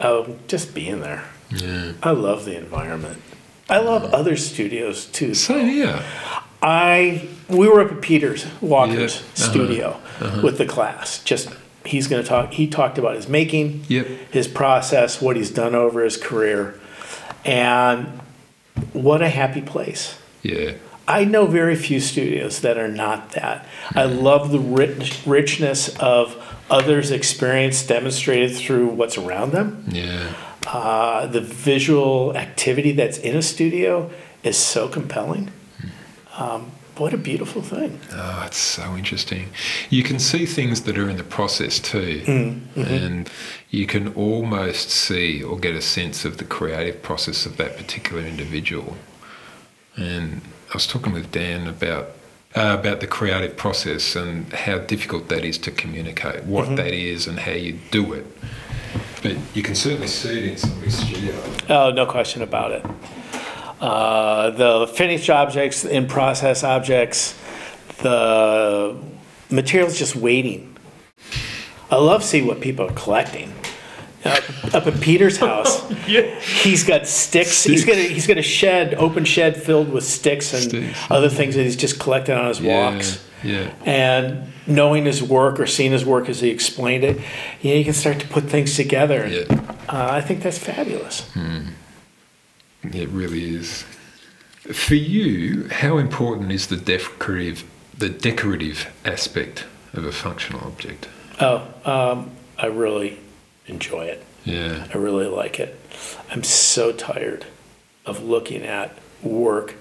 [0.00, 1.24] Oh, just being there.
[1.50, 1.92] Yeah.
[2.02, 3.22] I love the environment.
[3.68, 5.34] I love other studios too.
[5.34, 6.02] Same here.
[6.62, 10.00] I we were up at Peter's Walker's Yeah, uh-huh, studio
[10.42, 11.22] with the class.
[11.22, 11.48] Just
[11.84, 12.52] he's going to talk.
[12.54, 14.06] He talked about his making, Yep.
[14.32, 16.78] his process, what he's done over his career,
[17.44, 18.06] and
[18.92, 20.18] what a happy place.
[20.42, 20.72] Yeah.
[21.08, 23.64] I know very few studios that are not that.
[23.94, 26.34] I love the rich, richness of
[26.68, 29.84] others' experience demonstrated through what's around them.
[29.88, 30.32] Yeah.
[30.66, 34.10] Uh, the visual activity that's in a studio
[34.42, 35.52] is so compelling.
[36.36, 38.00] Um, what a beautiful thing.
[38.12, 39.50] Oh, it's so interesting.
[39.90, 42.22] You can see things that are in the process too,
[42.74, 43.30] and
[43.70, 48.22] you can almost see or get a sense of the creative process of that particular
[48.22, 48.96] individual.
[49.96, 50.40] And
[50.70, 52.12] I was talking with Dan about
[52.54, 57.26] uh, about the creative process and how difficult that is to communicate, what that is,
[57.26, 58.26] and how you do it.
[59.22, 61.34] But you can certainly see it in somebody's studio.
[61.68, 62.86] Oh, no question about it.
[63.80, 67.38] Uh, the finished objects, in process objects,
[67.98, 68.96] the
[69.50, 70.76] materials just waiting.
[71.90, 73.52] I love seeing what people are collecting.
[74.24, 74.40] Uh,
[74.72, 76.22] up at Peter's house, Yeah.
[76.40, 77.62] he's got sticks.
[77.62, 81.28] He's got a, he's got a shed, open shed filled with sticks and Sticks, other
[81.28, 83.24] things that he's just collected on his walks.
[83.44, 83.72] Yeah.
[83.84, 87.20] And knowing his work or seeing his work as he explained it,
[87.60, 89.28] you, know, you can start to put things together.
[89.28, 89.44] Yeah.
[89.88, 91.30] Uh, I think that's fabulous.
[92.94, 93.84] It really is.
[94.72, 97.64] For you, how important is the decorative,
[97.96, 101.08] the decorative aspect of a functional object?
[101.40, 103.18] Oh, um, I really
[103.66, 104.24] enjoy it.
[104.44, 105.78] Yeah, I really like it.
[106.30, 107.46] I'm so tired
[108.04, 109.74] of looking at work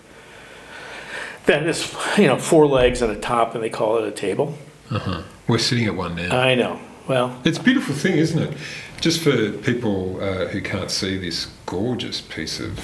[1.46, 4.58] that is, you know, four legs and a top, and they call it a table.
[4.90, 5.22] uh-huh.
[5.48, 6.36] we're sitting at one now.
[6.38, 6.80] I know.
[7.08, 8.58] Well, It's a beautiful thing, isn't it?
[9.02, 12.80] Just for people uh, who can't see this gorgeous piece of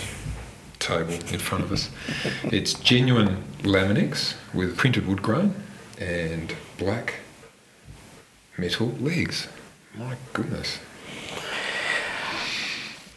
[0.80, 1.90] table in front of us,
[2.44, 5.56] it's genuine Laminex with printed wood grain
[6.00, 7.16] and black
[8.58, 9.48] metal legs.
[9.96, 10.80] My goodness.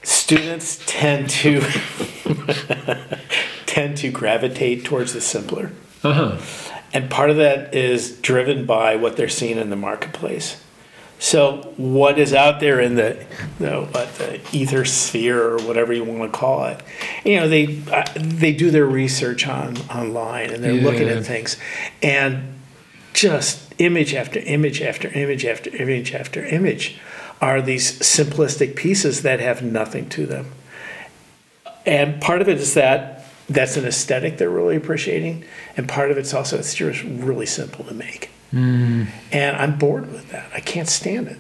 [0.02, 1.60] students tend to
[3.66, 5.70] tend to gravitate towards the simpler.
[6.02, 6.38] Uh huh.
[6.92, 10.62] And part of that is driven by what they're seeing in the marketplace.
[11.24, 13.24] So what is out there in the,
[13.59, 16.82] the, what, the ether sphere or whatever you want to call it,
[17.24, 21.56] you know, they uh, they do their research on online and they're looking at things,
[22.02, 22.55] and
[23.14, 26.98] just image after image after image after image after image
[27.40, 30.52] are these simplistic pieces that have nothing to them.
[31.86, 36.18] And part of it is that that's an aesthetic they're really appreciating, and part of
[36.18, 38.28] it's also it's just really simple to make.
[38.56, 40.51] And I'm bored with that.
[40.55, 41.39] I can't stand it.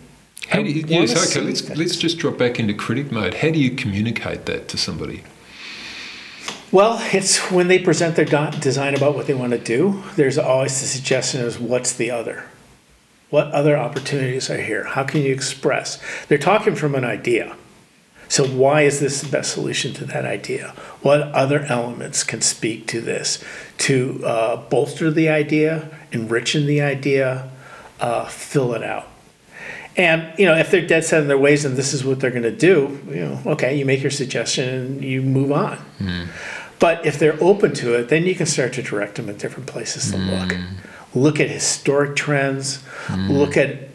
[0.48, 3.34] How I do you, yes, okay, let's, let's just drop back into critic mode.
[3.34, 5.22] How do you communicate that to somebody?
[6.70, 10.02] Well, it's when they present their design about what they want to do.
[10.16, 12.44] There's always the suggestion is what's the other?
[13.30, 14.84] What other opportunities are here?
[14.84, 16.02] How can you express?
[16.26, 17.56] They're talking from an idea.
[18.28, 20.74] So why is this the best solution to that idea?
[21.02, 23.42] What other elements can speak to this
[23.78, 27.50] to uh, bolster the idea, enrichen the idea,
[28.00, 29.08] uh, fill it out?
[29.96, 32.30] And you know, if they're dead set in their ways and this is what they're
[32.30, 35.76] going to do, you know, okay, you make your suggestion and you move on.
[35.98, 36.24] Hmm.
[36.80, 39.68] But if they're open to it, then you can start to direct them at different
[39.68, 40.52] places to look.
[40.52, 40.74] Hmm.
[41.14, 43.30] Look at historic trends, hmm.
[43.30, 43.88] look at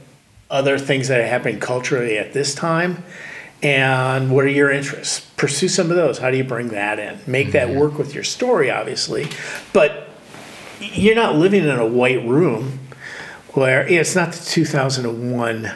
[0.50, 3.04] other things that are happening culturally at this time,
[3.62, 5.20] and what are your interests?
[5.36, 6.18] Pursue some of those.
[6.18, 7.20] How do you bring that in?
[7.28, 9.28] Make that work with your story, obviously,
[9.74, 10.09] but
[10.80, 12.80] you're not living in a white room
[13.54, 15.72] where it's not the 2001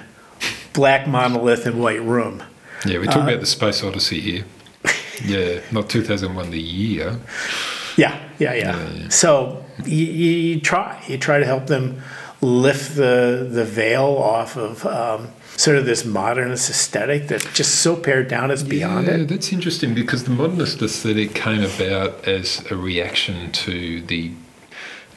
[0.74, 2.44] black monolith and white room.
[2.86, 4.46] Yeah, we're talk about the Space Odyssey here.
[5.24, 7.20] yeah, not 2001, the year.
[7.96, 8.78] Yeah, yeah, yeah.
[8.78, 9.10] Yeah, yeah.
[9.10, 12.02] So you, you, you try, you try to help them
[12.42, 17.96] lift the the veil off of um, sort of this modernist aesthetic that's just so
[17.96, 19.28] pared down it's beyond yeah, it.
[19.28, 24.32] that's interesting because the modernist aesthetic came about as a reaction to the,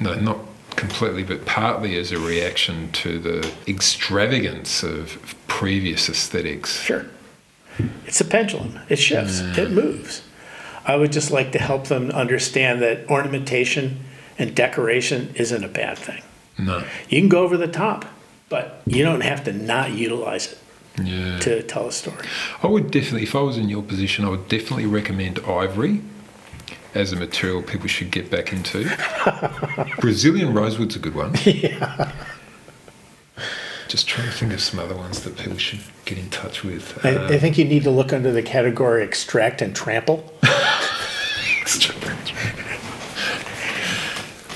[0.01, 0.39] no, not
[0.77, 6.81] completely, but partly as a reaction to the extravagance of previous aesthetics.
[6.82, 7.06] Sure.
[8.06, 8.78] It's a pendulum.
[8.89, 9.40] It shifts.
[9.40, 10.23] It moves.
[10.85, 14.01] I would just like to help them understand that ornamentation
[14.39, 16.23] and decoration isn't a bad thing.
[16.59, 18.06] No, You can go over the top,
[18.48, 20.59] but you don't have to not utilize it
[21.05, 21.39] yeah.
[21.40, 22.24] to tell a story.
[22.62, 26.01] I would definitely, if I was in your position, I would definitely recommend ivory
[26.97, 28.90] as a material people should get back into.
[30.01, 31.35] Brazilian rosewood's a good one.
[31.44, 32.10] Yeah.
[33.89, 36.98] Just trying to think of some other ones that people should get in touch with.
[37.06, 40.32] I, Uh, I think you need to look under the category extract and trample.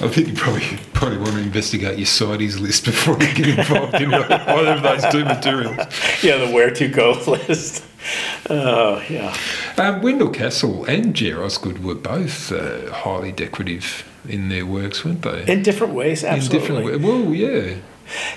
[0.02, 3.94] I think you probably probably want to investigate your CITES list before you get involved
[3.96, 5.76] in either of those two materials.
[6.22, 7.84] yeah, the where to go list.
[8.48, 9.36] Oh, yeah.
[9.76, 15.22] Um, Wendell Castle and Jere Osgood were both uh, highly decorative in their works, weren't
[15.22, 15.44] they?
[15.46, 16.56] In different ways, absolutely.
[16.56, 17.26] In different ways.
[17.26, 17.76] Well, yeah.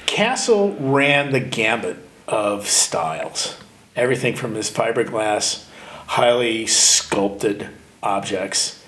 [0.06, 3.58] Castle ran the gambit of styles.
[3.96, 5.66] Everything from his fiberglass,
[6.08, 7.70] highly sculpted
[8.04, 8.84] objects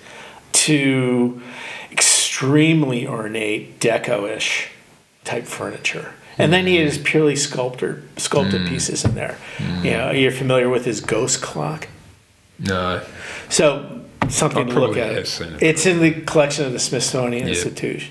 [0.52, 1.40] to
[1.90, 4.68] extremely ornate, deco-ish
[5.24, 6.12] type furniture.
[6.38, 6.78] And then he mm.
[6.78, 9.38] had his purely sculpted sculpted pieces in there.
[9.56, 9.84] Mm.
[9.84, 11.88] You know, you're familiar with his ghost clock.
[12.58, 13.02] No.
[13.48, 15.12] So something I to look at.
[15.12, 15.62] it.
[15.62, 17.54] It's in the collection of the Smithsonian Yeah.
[17.54, 18.02] Institute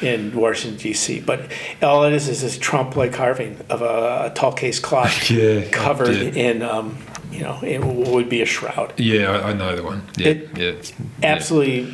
[0.00, 1.20] in Washington D.C.
[1.20, 1.50] But
[1.82, 6.36] all it is is this trompe-l'oeil carving of a, a tall case clock Yeah, covered
[6.36, 6.98] in, um,
[7.30, 8.98] you know, what would be a shroud.
[8.98, 10.02] Yeah, I, I know the one.
[10.16, 10.64] Yeah, It- yeah.
[10.64, 10.92] it's-
[11.22, 11.92] Absolutely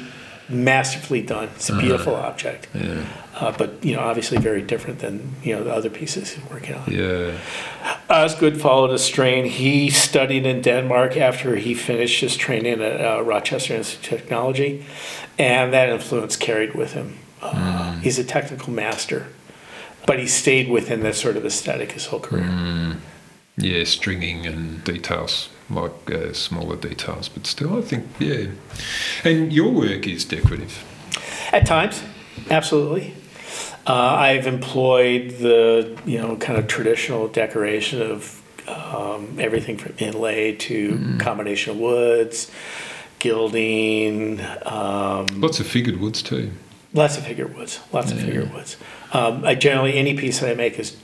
[0.48, 1.48] masterfully done.
[1.54, 1.80] It's a mm-hmm.
[1.80, 2.68] beautiful object.
[2.74, 3.04] Yeah,
[3.40, 6.74] Uh, but you know, obviously very different than you know the other pieces he's working
[6.74, 6.90] on.
[6.92, 7.38] yeah.
[8.10, 9.46] Osgood followed a strain.
[9.46, 14.84] He studied in Denmark after he finished his training at uh, Rochester Institute of Technology,
[15.38, 17.18] and that influence carried with him.
[17.42, 19.26] Uh, He's a technical master,
[20.06, 22.96] but he stayed within that sort of aesthetic his whole career.
[23.56, 28.46] Yeah, stringing and details, like uh, smaller details, but still, I think, yeah.
[29.24, 30.84] And your work is decorative.
[31.52, 32.02] At times,
[32.50, 33.14] absolutely.
[33.90, 40.54] Uh, I've employed the you know kind of traditional decoration of um, everything from inlay
[40.68, 42.52] to combination of woods,
[43.18, 46.52] gilding, um, Lots of figured woods too.
[46.94, 48.76] lots of figured woods, lots of figured woods.
[49.12, 50.96] Um, I generally any piece that I make is,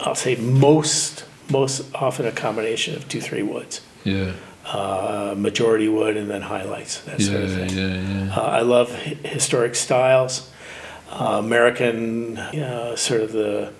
[0.00, 4.32] I'll say most most often a combination of two three woods, Yeah,
[4.64, 7.70] uh, majority wood and then highlights that yeah, sort of thing.
[7.76, 8.34] yeah, yeah.
[8.38, 10.48] Uh, I love hi- historic styles,
[11.12, 13.72] uh, American, know, sort of the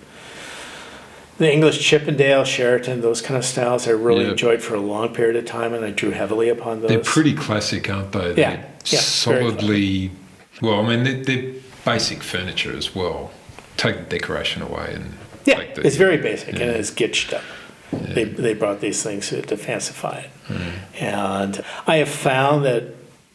[1.38, 3.88] the English Chippendale, Sheraton, those kind of styles.
[3.88, 4.30] I really Yeah.
[4.32, 6.88] enjoyed for a long period of time, and I drew heavily upon those.
[6.90, 8.28] They're pretty classic, aren't they?
[8.34, 10.12] Yeah, They're yeah, solidly.
[10.60, 11.52] Well, I mean, they're, they're
[11.84, 13.32] basic furniture as well.
[13.76, 15.14] Take the decoration away and
[15.44, 15.86] yeah, take the.
[15.86, 16.66] it's very basic yeah.
[16.66, 17.42] and it's gitched up.
[17.90, 20.30] They, they brought these things to, to fancify it.
[20.46, 21.02] Hmm.
[21.04, 22.94] And I have found that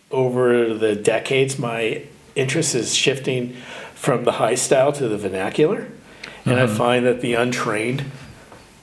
[0.09, 2.03] over the decades, my
[2.35, 3.55] interest is shifting
[3.97, 5.87] from the high style to the vernacular.
[6.45, 6.59] And.
[6.59, 8.05] I find that the untrained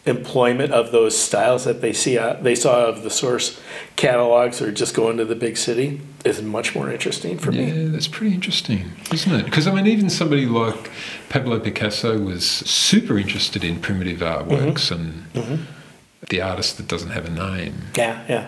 [0.04, 3.58] employment of those styles that they see uh, they saw of the source
[3.96, 7.70] catalogs or just going to the big city is much more interesting for me.
[7.70, 9.44] Yeah, that's pretty interesting, isn't it?
[9.46, 10.90] Because I mean, even somebody like
[11.30, 15.40] Pablo Picasso was super interested in primitive artworks Mm-hmm.
[15.40, 15.66] and
[16.28, 17.74] the artist that doesn't have a name.
[17.96, 18.46] Yeah, yeah.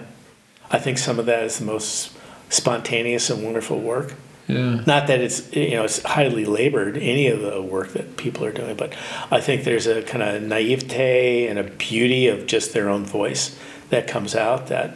[0.70, 2.12] I think some of that is the most
[2.50, 4.12] spontaneous and wonderful work.
[4.48, 8.44] Yeah, Not that it's you know it's highly labored any of the work that people
[8.44, 8.94] are doing, but
[9.30, 13.58] I think there's a kind of naivete and a beauty of just their own voice
[13.90, 14.68] that comes out.
[14.68, 14.90] That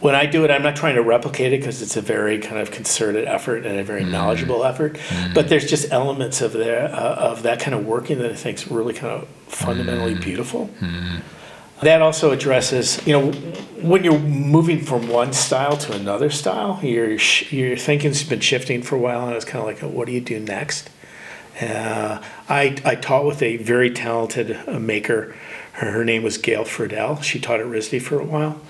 [0.00, 2.58] when I do it, I'm not trying to replicate it because it's a very kind
[2.58, 4.12] of concerted effort and a very mm-hmm.
[4.12, 4.94] knowledgeable effort.
[4.94, 5.34] Mm-hmm.
[5.34, 8.58] But there's just elements of there uh, of that kind of working that I think
[8.58, 10.22] is really kind of fundamentally mm-hmm.
[10.22, 10.70] beautiful.
[11.82, 13.32] That also addresses, you know,
[13.82, 18.82] when you're moving from one style to another style, your sh- your thinking's been shifting
[18.82, 20.90] for a while, and it's kind of like, what do you do next?
[21.60, 25.34] Uh, I I taught with a very talented uh, maker
[25.72, 27.22] Her, her name was Gail Fredell.
[27.22, 28.60] She taught at RISD for a while.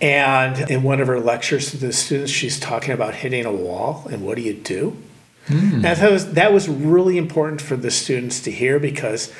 [0.00, 4.06] And in one of her lectures to the students, she's talking about hitting a wall
[4.10, 4.96] and what do you do?
[5.48, 9.32] And I thought was, that was really important for the students to hear because,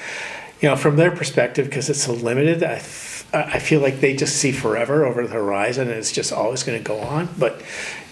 [0.60, 4.14] you know, from their perspective, because it's so limited, I, f- I feel like they
[4.14, 7.28] just see forever over the horizon and it's just always going to go on.
[7.38, 7.62] But,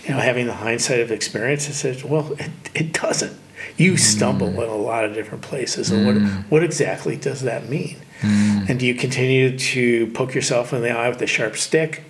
[0.05, 3.39] you know, having the hindsight of experience, it says, well, it, it doesn't.
[3.77, 3.99] You mm.
[3.99, 5.91] stumble in a lot of different places.
[5.91, 6.45] And what, mm.
[6.51, 7.99] what exactly does that mean?
[8.21, 8.71] Mm.
[8.71, 12.05] And do you continue to poke yourself in the eye with a sharp stick?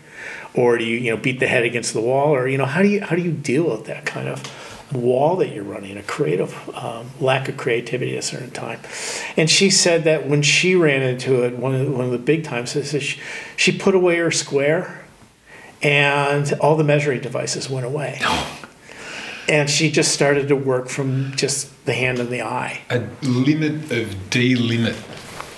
[0.54, 2.34] Or do you, you know, beat the head against the wall?
[2.34, 4.42] Or, you know, how do you, how do you deal with that kind of
[4.92, 8.80] wall that you're running, a creative um, lack of creativity at a certain time.
[9.36, 12.18] And she said that when she ran into it, one of the, one of the
[12.18, 13.20] big times is she,
[13.56, 15.04] she put away her square,
[15.82, 18.20] and all the measuring devices went away.
[19.50, 22.82] And she just started to work from just the hand and the eye.
[22.90, 24.92] A limit of delimit.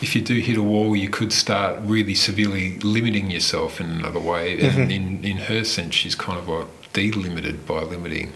[0.01, 4.21] If you do hit a wall, you could start really severely limiting yourself in another
[4.21, 4.61] way.
[4.61, 8.33] And in, in her sense, she's kind of like delimited by limiting.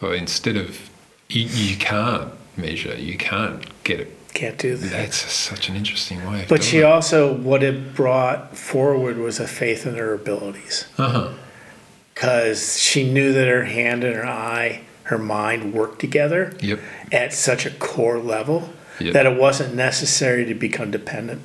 [0.00, 0.90] So instead of,
[1.28, 4.16] you, you can't measure, you can't get it.
[4.32, 4.90] Can't do that.
[4.90, 6.46] That's such an interesting way.
[6.48, 6.84] But she it.
[6.84, 10.86] also, what it brought forward was a faith in her abilities.
[10.98, 11.32] Uh-huh.
[12.14, 16.78] because she knew that her hand and her eye, her mind worked together Yep.
[17.12, 18.70] at such a core level
[19.00, 19.14] Yep.
[19.14, 21.40] that it wasn't necessary to become dependent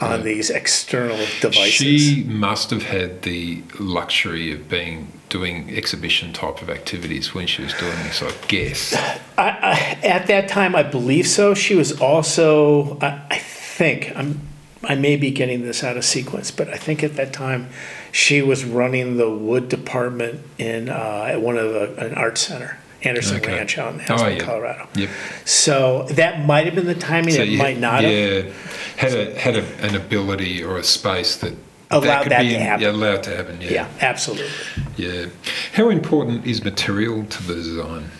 [0.00, 1.72] on these external devices.
[1.72, 7.62] She must have had the luxury of being doing exhibition type of activities when she
[7.62, 8.94] was doing this, I guess.
[9.36, 11.52] I, I, at that time, I believe so.
[11.54, 14.40] She was also, I, I think, I'm,
[14.84, 17.68] I may be getting this out of sequence, but I think at that time
[18.12, 22.78] she was running the wood department in uh, at one of the, an art center,
[23.06, 23.52] Anderson Okay.
[23.54, 24.38] Ranch out in Oh, yeah.
[24.38, 24.88] Colorado.
[24.94, 25.10] Yep.
[25.44, 27.34] So that might have been the timing.
[27.34, 28.12] It you- might not have.
[28.12, 28.52] Yeah,
[28.96, 31.54] had a had a, an ability or a space that
[31.90, 32.82] Allowed could that be to happen.
[32.82, 33.60] Yeah, allowed to happen.
[33.60, 33.70] Yeah.
[33.70, 34.50] Yeah, absolutely.
[34.96, 35.26] yeah.
[35.74, 38.10] How important is material to the design,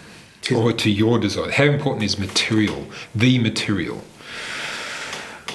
[0.55, 1.51] or to your design?
[1.51, 2.87] How important is material?
[3.15, 4.03] The material.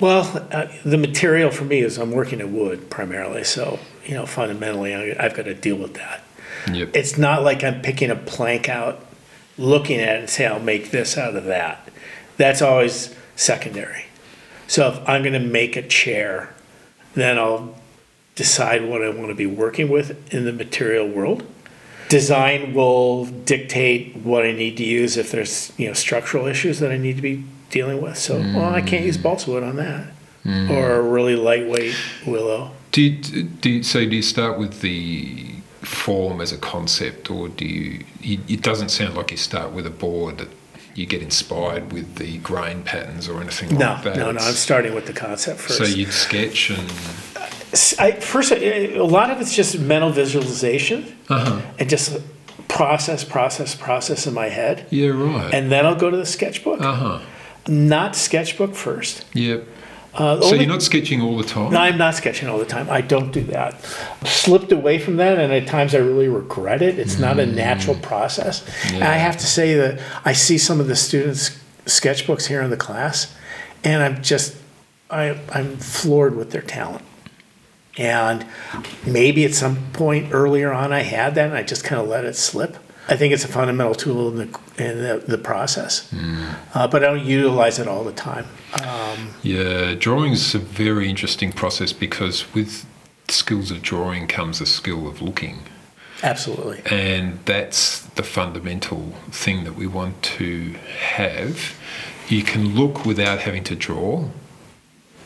[0.02, 4.26] Well, uh, the material for me is I'm working at wood primarily, so you know
[4.26, 6.24] fundamentally I, I've got to deal with that.
[6.72, 6.90] Yep.
[6.96, 9.06] It's not like I'm picking a plank out,
[9.58, 11.90] looking at it and say I'll make this out of that.
[12.38, 14.06] That's always secondary.
[14.68, 16.54] So if I'm going to make a chair,
[17.14, 17.76] then I'll
[18.36, 21.44] decide what I want to be working with in the material world.
[22.10, 26.92] Design will dictate what I need to use if there's you know structural issues that
[26.92, 28.18] I need to be dealing with.
[28.18, 29.24] So well, I can't use mm.
[29.24, 30.08] balsa wood on that,
[30.44, 30.70] mm.
[30.70, 31.96] or a really lightweight
[32.28, 32.72] willow.
[32.92, 34.06] Do you, do you, so?
[34.06, 38.04] Do you start with the form as a concept, or do you?
[38.22, 40.48] It doesn't sound like you start with a board that
[40.96, 44.18] you get inspired with the grain patterns or anything No, like that.
[44.18, 44.30] no, no.
[44.32, 45.78] It's- I'm starting with the concept first.
[45.78, 46.92] So you'd sketch and
[48.00, 51.62] I, first, a lot of it's just mental visualization uh-huh.
[51.80, 52.20] and just
[52.68, 54.86] process, process, process in my head.
[54.90, 55.54] yeah, right.
[55.54, 56.82] And then I'll go to the sketchbook.
[56.82, 57.20] uh huh.
[57.68, 59.24] Not sketchbook first.
[59.34, 59.66] Yep.
[60.14, 61.72] Uh, So you're not sketching all the time.
[61.72, 62.90] no, I'm not sketching all the time.
[62.90, 63.76] I don't do that.
[64.22, 67.00] I slipped away from that, and at times I really regret it.
[67.00, 68.66] It's not a natural process.
[68.92, 72.70] And I have to say that I see some of the students' sketchbooks here in
[72.70, 73.34] the class,
[73.86, 74.58] and I'm just,
[75.10, 77.04] I, I'm floored with their talent.
[77.98, 78.46] And
[79.06, 82.26] maybe at some point earlier on I had that, and I just kind of let
[82.26, 82.78] it slip.
[83.10, 86.12] I think it's a fundamental tool in the in the, the process,
[86.74, 88.46] uh, but I don't utilize it all the time.
[88.84, 92.86] Um, Yeah, drawing is a very interesting process because with
[93.28, 95.60] skills of drawing comes a skill of looking.
[96.24, 96.82] absolutely.
[96.86, 100.76] And that's the fundamental thing that we want to
[101.16, 101.76] have.
[102.30, 104.30] You can look without having to draw,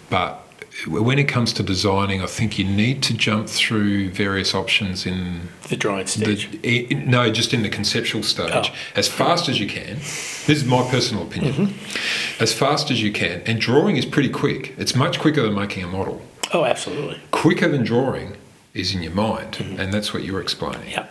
[0.10, 0.45] but
[0.88, 5.50] when it comes to designing, I think you need to jump through various options in
[5.70, 6.50] The drawing stage.
[6.62, 8.76] the, i- no, just in the conceptual stage, Oh.
[8.96, 9.96] as fast as you can.
[9.96, 11.54] This is my personal opinion.
[11.54, 12.44] Mm-hmm.
[12.44, 14.76] As fast as you can, and drawing is pretty quick.
[14.78, 16.22] It's much quicker than making a model.
[16.54, 17.20] Oh, absolutely.
[17.32, 18.36] Quicker than drawing
[18.74, 19.80] is in your mind, Mm-hmm.
[19.80, 20.90] and that's what you're explaining.
[20.92, 21.08] Yeah.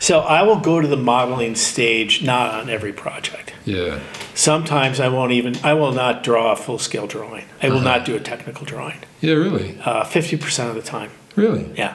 [0.00, 3.52] So I will go to the modeling stage not on every project.
[3.64, 3.98] Yeah.
[4.38, 7.44] Sometimes I won't even, I will not draw a full scale drawing.
[7.60, 8.98] I will not do a technical drawing.
[9.20, 11.10] Yeah, really, Uh, 50% of the time.
[11.34, 11.68] really.
[11.74, 11.94] Yeah.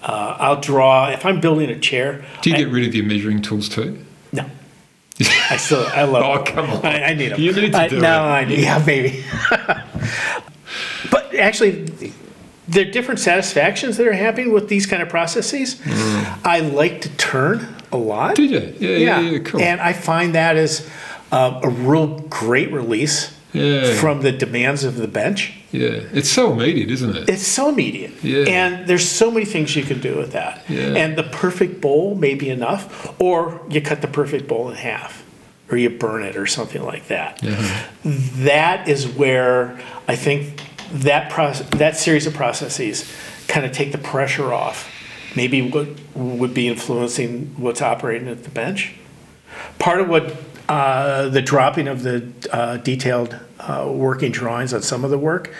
[0.00, 2.24] Uh, I'll draw, if I'm building a chair.
[2.42, 3.98] Do you I- get rid of your measuring tools too?
[4.32, 4.44] No.
[5.50, 6.54] I still, I love Oh, them.
[6.54, 6.86] come on.
[6.86, 7.40] I, I need them.
[7.40, 8.30] You need to I, do no, it.
[8.30, 8.54] I do.
[8.54, 9.24] Yeah, maybe.
[11.10, 11.86] but actually,
[12.68, 15.74] there are different satisfactions that are happening with these kind of processes.
[15.74, 16.38] Mm.
[16.44, 18.36] I like to turn a lot.
[18.36, 18.74] Did you?
[18.78, 19.60] Yeah, yeah, yeah, cool.
[19.60, 20.88] And I find that is
[21.34, 23.94] uh, a real great release Yeah.
[24.00, 25.52] from the demands of the bench.
[25.72, 26.00] Yeah.
[26.12, 27.28] It's so immediate, isn't it?
[27.28, 28.12] It's so immediate.
[28.22, 28.44] Yeah.
[28.48, 30.62] And there's so many things you can do with that.
[30.68, 30.94] Yeah.
[31.00, 35.24] And the perfect bowl may be enough, or you cut the perfect bowl in half,
[35.70, 37.42] or you burn it, or something like that.
[37.42, 37.86] Yeah.
[38.04, 40.62] That is where I think
[40.92, 43.04] that process, that series of processes
[43.48, 44.88] kind of take the pressure off.
[45.34, 48.92] Maybe what would be influencing what's operating at the bench.
[49.80, 50.24] Part of what
[50.68, 55.50] uh, the dropping of the uh, detailed uh, working drawings on some of the work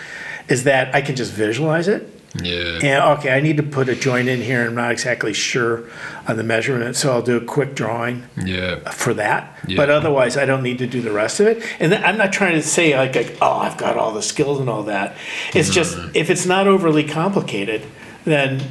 [0.47, 2.07] is that I can just visualize it.
[2.43, 2.79] yeah.
[2.83, 4.67] And okay, I need to put a joint in here.
[4.67, 5.83] I'm not exactly sure
[6.27, 8.77] on the measurement, so I'll do a quick drawing Yeah.
[8.91, 9.57] for that.
[9.67, 9.77] Yeah.
[9.77, 11.63] But otherwise, I don't need to do the rest of it.
[11.79, 14.59] And then I'm not trying to say like, like, oh, I've got all the skills
[14.59, 15.15] and all that.
[15.53, 17.83] It's just if it's not overly complicated,
[18.25, 18.61] then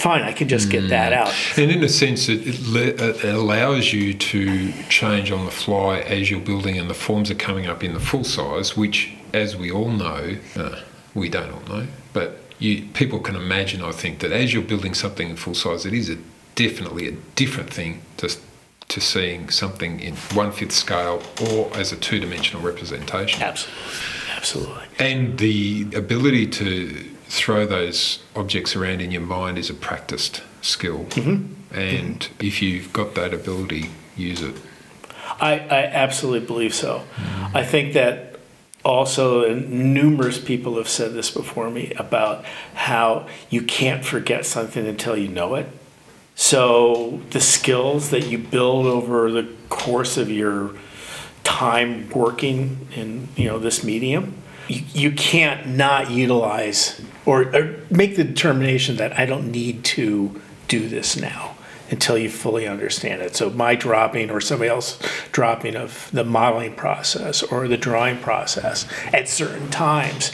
[0.00, 1.34] fine, I can just get that out.
[1.56, 5.98] And in a sense, it, it, le- it allows you to change on the fly
[5.98, 9.56] as you're building and the forms are coming up in the full size, which, as
[9.56, 10.80] we all know, uh,
[11.14, 14.94] we don't all know, but you, people can imagine, I think, that as you're building
[14.94, 16.18] something in full size, it is a,
[16.54, 18.36] definitely a different thing to,
[18.88, 21.22] to seeing something in one fifth scale
[21.52, 23.42] or as a two dimensional representation.
[23.42, 23.82] Absolutely,
[24.36, 24.84] absolutely.
[24.98, 31.04] And the ability to throw those objects around in your mind is a practiced skill.
[31.10, 31.76] Mm-hmm.
[31.78, 34.56] And if you've got that ability, use it.
[35.40, 37.04] I, I absolutely believe so.
[37.16, 37.56] Mm-hmm.
[37.56, 38.38] I think that
[38.84, 42.44] also, and numerous people have said this before me about
[42.74, 45.68] how you can't forget something until you know it.
[46.34, 50.74] So the skills that you build over the course of your
[51.42, 54.34] time working in you know this medium,
[54.68, 60.40] you, you can't not utilize or, or make the determination that I don't need to
[60.66, 61.56] do this now
[61.90, 63.36] until you fully understand it.
[63.36, 64.98] So my dropping or somebody else
[65.30, 70.32] dropping of the modeling process or the drawing process at certain times.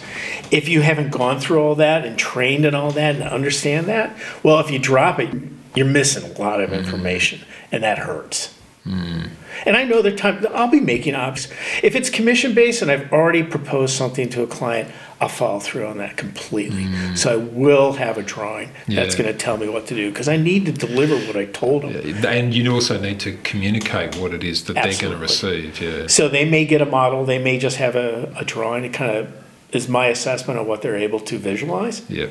[0.52, 4.16] If you haven't gone through all that and trained and all that and understand that,
[4.44, 5.34] well, if you drop it,
[5.74, 6.78] you're missing a lot of mm-hmm.
[6.78, 7.40] information
[7.72, 8.53] and that hurts.
[8.86, 11.48] And I know that time I'll be making ops.
[11.82, 14.90] If it's commission based and I've already proposed something to a client,
[15.20, 16.84] I'll follow through on that completely.
[16.84, 17.16] Mm.
[17.16, 20.28] So I will have a drawing that's going to tell me what to do because
[20.28, 22.24] I need to deliver what I told them.
[22.26, 25.80] And you also need to communicate what it is that they're going to receive.
[25.80, 26.08] Yeah.
[26.08, 28.84] So they may get a model, they may just have a, a drawing.
[28.84, 29.32] It kind of
[29.72, 32.08] is my assessment of what they're able to visualize.
[32.10, 32.26] Yeah.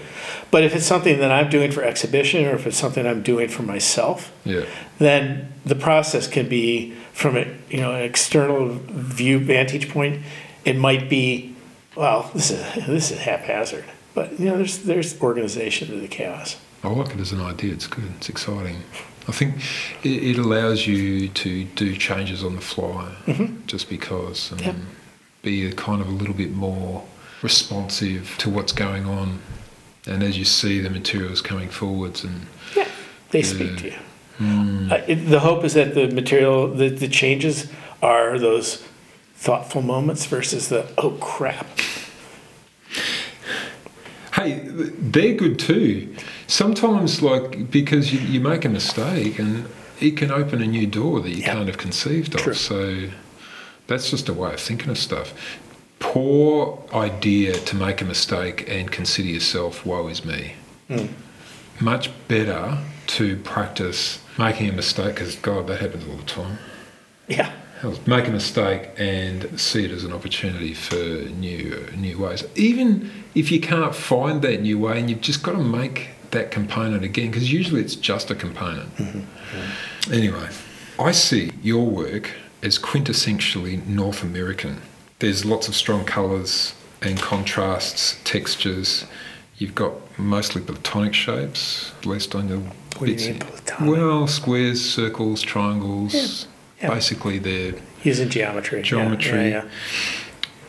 [0.51, 3.49] But if it's something that I'm doing for exhibition or if it's something I'm doing
[3.49, 4.65] for myself, Yeah.
[4.99, 10.21] then the process can be from a you know an external view vantage point.
[10.65, 11.55] It might be,
[11.95, 16.57] well, this is this is haphazard, but you know there's there's organization to the chaos.
[16.83, 17.73] I like it as an idea.
[17.73, 18.11] It's good.
[18.17, 18.83] It's exciting.
[19.27, 19.55] I think
[20.03, 23.65] it, it allows you to do changes on the fly, mm-hmm.
[23.67, 24.75] just because, and Yep.
[25.43, 27.05] be a kind of a little bit more
[27.41, 29.39] responsive to what's going on,
[30.05, 32.87] and as you see the materials coming forwards, and Yeah,
[33.31, 33.95] they speak to you.
[34.39, 38.83] Uh, it, the hope is that the material, the, the changes are those
[39.35, 41.67] thoughtful moments versus the oh crap.
[44.33, 46.15] hey, they're good too.
[46.47, 49.67] Sometimes, like because you, you make a mistake, and
[49.99, 51.53] it can open a new door that you Yeah.
[51.53, 52.41] can't have conceived of.
[52.41, 52.53] True.
[52.53, 53.09] So
[53.87, 55.33] that's just a way of thinking of stuff.
[55.99, 60.53] Poor idea to make a mistake and consider yourself, woe is me.
[60.89, 61.05] Hmm.
[61.79, 62.77] Much better
[63.17, 66.57] to practice making a mistake, because God, that happens all the time.
[67.27, 67.51] Yeah,
[68.05, 72.45] Make a mistake and see it as an opportunity for new new ways.
[72.55, 76.49] Even if you can't find that new way, and you've just got to make that
[76.49, 78.95] component again, because usually it's just a component.
[78.95, 79.19] Mm-hmm.
[79.19, 80.13] Mm-hmm.
[80.13, 80.49] Anyway,
[80.97, 82.31] I see your work
[82.61, 84.81] as quintessentially North American.
[85.19, 89.05] There's lots of strong colours and contrasts, textures.
[89.57, 92.63] You've got mostly platonic shapes, at least on your
[92.97, 93.95] What do you mean platonic?
[93.95, 96.13] Well, squares, circles, triangles.
[96.13, 96.89] Yeah.
[96.89, 96.93] Yeah.
[96.95, 97.73] Basically, they're.
[98.03, 98.81] using geometry.
[98.81, 99.49] Geometry.
[99.49, 99.69] Yeah, yeah.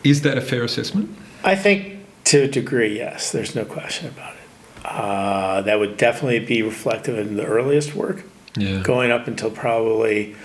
[0.04, 1.10] Is that a fair assessment?
[1.42, 3.32] I think to a degree, yes.
[3.32, 4.84] There's no question about it.
[4.86, 8.22] Uh, that would definitely be reflective in the earliest work,
[8.56, 8.80] Yeah.
[8.82, 10.36] going up until probably,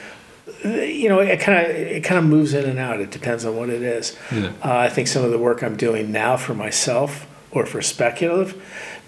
[0.63, 2.99] you know, it kind of it kind of moves in and out.
[2.99, 4.17] It depends on what it is.
[4.31, 4.47] Yeah.
[4.63, 8.55] Uh, I think some of the work I'm doing now for myself or for speculative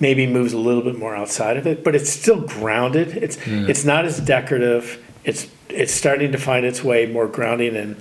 [0.02, 3.15] maybe moves a little bit more outside of it, but it's still grounded.
[3.15, 5.02] It's it's not as decorative.
[5.23, 7.95] It's it's starting to find its way more grounding in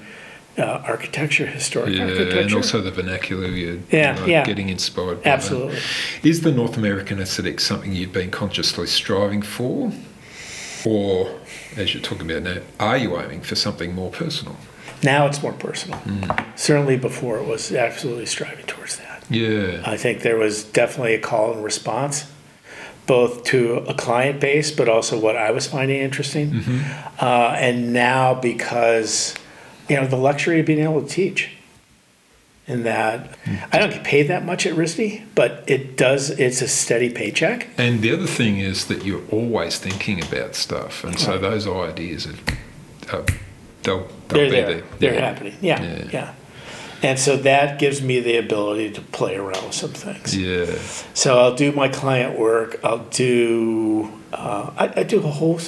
[0.59, 2.41] uh, architecture, historic Yeah, architecture.
[2.41, 4.45] and also the vernacular you're Yeah, you know, yeah.
[4.45, 5.31] getting inspired by.
[5.31, 5.79] Absolutely.
[6.25, 9.93] Is the North American aesthetic something you've been consciously striving for?
[10.85, 11.39] Or,
[11.77, 14.57] as you're talking about now, are you aiming for something more personal?
[15.03, 15.99] Now it's more personal.
[16.01, 16.59] Mm.
[16.59, 19.10] Certainly before it was absolutely striving towards that.
[19.31, 19.83] Yeah.
[19.87, 22.31] I think there was definitely a call and response,
[23.07, 26.51] both to a client base, but also what I was finding interesting.
[26.51, 27.25] Mm-hmm.
[27.25, 29.35] Uh, and now because,
[29.89, 31.51] you know, the luxury of being able to teach.
[32.69, 33.37] And that
[33.73, 37.67] I don't get paid that much at RISD, but it does, it's a steady paycheck.
[37.77, 41.41] And the other thing is that you're always thinking about stuff, and so Right.
[41.41, 43.23] those ideas are, uh,
[43.83, 44.67] they'll, they'll They're be there.
[44.67, 44.83] there.
[45.01, 45.21] They're Yeah.
[45.33, 45.57] happening.
[45.61, 46.05] Yeah, Yeah.
[46.13, 46.31] yeah.
[47.03, 50.37] And so that gives me the ability to play around with some things.
[50.37, 50.67] Yeah.
[51.15, 52.79] So I'll do my client work.
[52.85, 55.59] I'll do uh, I, I do a whole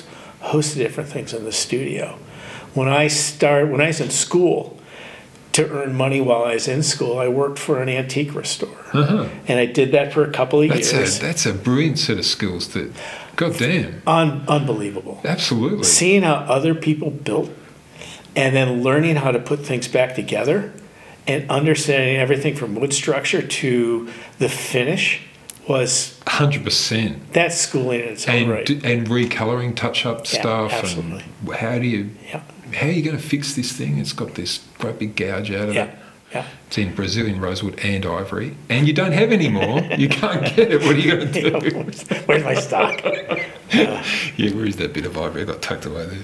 [0.40, 2.18] host of different things in the studio.
[2.74, 4.78] When I start, when I was in school,
[5.52, 9.26] to earn money while I was in school, I worked for an antique restorer, Uh-huh.
[9.46, 11.18] and I did that for a couple of That's years.
[11.18, 12.68] a that's a brilliant set of skills.
[12.68, 12.90] That,
[13.36, 15.20] goddamn, Un- unbelievable.
[15.26, 15.84] absolutely.
[15.84, 17.50] Seeing how other people built,
[18.34, 20.72] and then learning how to put things back together,
[21.26, 24.08] and understanding everything from wood structure to
[24.38, 25.20] the finish
[25.68, 27.32] was Hundred percent.
[27.32, 28.70] that's schooling in its own And right.
[28.70, 31.24] and recoloring touch up Yeah, stuff absolutely.
[31.46, 32.42] and how do you yeah,
[32.74, 33.98] how are you going to fix this thing?
[33.98, 35.98] It's got this great big gouge out of yeah, it.
[36.34, 36.46] Yeah.
[36.68, 39.80] It's in Brazilian rosewood and ivory, and you don't have any more.
[39.98, 40.80] You can't get it.
[40.82, 41.76] What are you going to do?
[41.78, 43.02] where's, where's my stock?
[43.72, 45.42] Yeah, where is that bit of ivory?
[45.42, 46.18] I got tucked away there.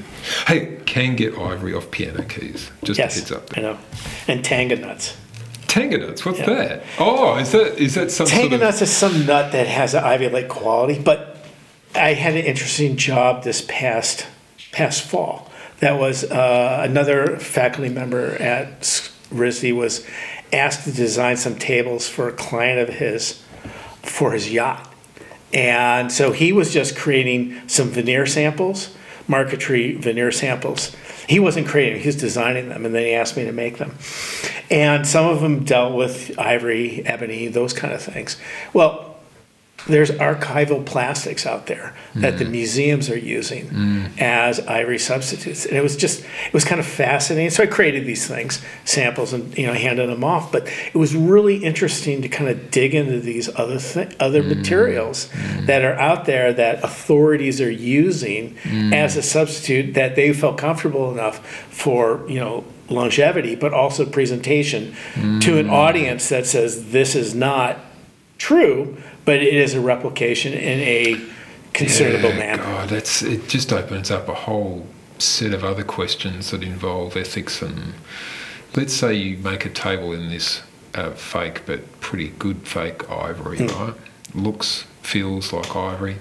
[0.47, 2.71] Hey, can get ivory off piano keys.
[2.85, 3.57] Just a yes, heads up.
[3.57, 3.79] I know.
[4.27, 5.17] And tagua nuts.
[5.67, 6.27] Tagua nuts.
[6.27, 6.47] What's Yeah.
[6.47, 6.83] that?
[6.99, 8.61] Oh, is that is that some Tagua sort of?
[8.61, 11.39] nuts is some nut that has an ivy like quality, but
[11.95, 14.27] I had an interesting job this past
[14.73, 15.51] past fall.
[15.81, 20.07] That was uh, another faculty member at RISD was
[20.53, 23.43] asked to design some tables for a client of his
[24.03, 24.93] for his yacht.
[25.53, 28.95] And so he was just creating some veneer samples,
[29.27, 30.95] marquetry veneer samples.
[31.29, 33.95] He wasn't creating, he was designing them, and then he asked me to make them.
[34.71, 38.37] And some of them dealt with ivory, ebony, those kind of things.
[38.73, 39.18] Well,
[39.89, 42.51] there's archival plastics out there that the mm.
[42.51, 44.19] museums are using mm.
[44.21, 45.65] as ivory substitutes.
[45.65, 47.51] And it was just it was kind of fascinating.
[47.51, 50.53] So i created these things samples and you know handed them off.
[50.53, 54.57] But it was really interesting to kind of dig into these other th- other mm.
[54.57, 58.57] materials that are out there that authorities are using
[58.93, 64.95] as a substitute that they felt comfortable enough for you know longevity but also presentation
[65.41, 67.79] to an audience that says this is not
[68.39, 68.97] true,
[69.29, 71.21] but it is a replication in a
[71.75, 72.63] considerable Yeah, manner.
[72.63, 73.47] God, that's it.
[73.47, 74.87] Just opens up a whole
[75.19, 77.93] set of other questions that involve ethics and.
[78.75, 80.63] Let's say you make a table in this
[80.95, 83.67] uh, fake but pretty good fake ivory, Hmm.
[83.85, 83.95] right?
[84.35, 86.17] Looks, feels like ivory.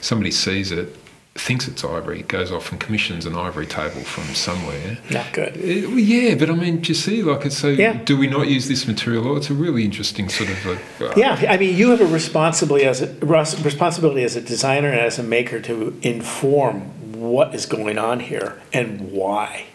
[0.00, 0.96] Somebody sees it,
[1.36, 4.98] thinks it's ivory, goes off and commissions an ivory table from somewhere.
[5.10, 5.56] Not good.
[5.56, 7.68] It- well, yeah, but I mean, do you see, like, it's so.
[7.68, 7.94] Yeah.
[8.04, 9.26] Do we not use this material?
[9.28, 10.66] Oh, it's a really interesting sort of.
[11.00, 15.00] Uh, Yeah, I mean, you have a responsibility as a responsibility as a designer and
[15.00, 16.80] as a maker to inform
[17.20, 19.66] what is going on here and why.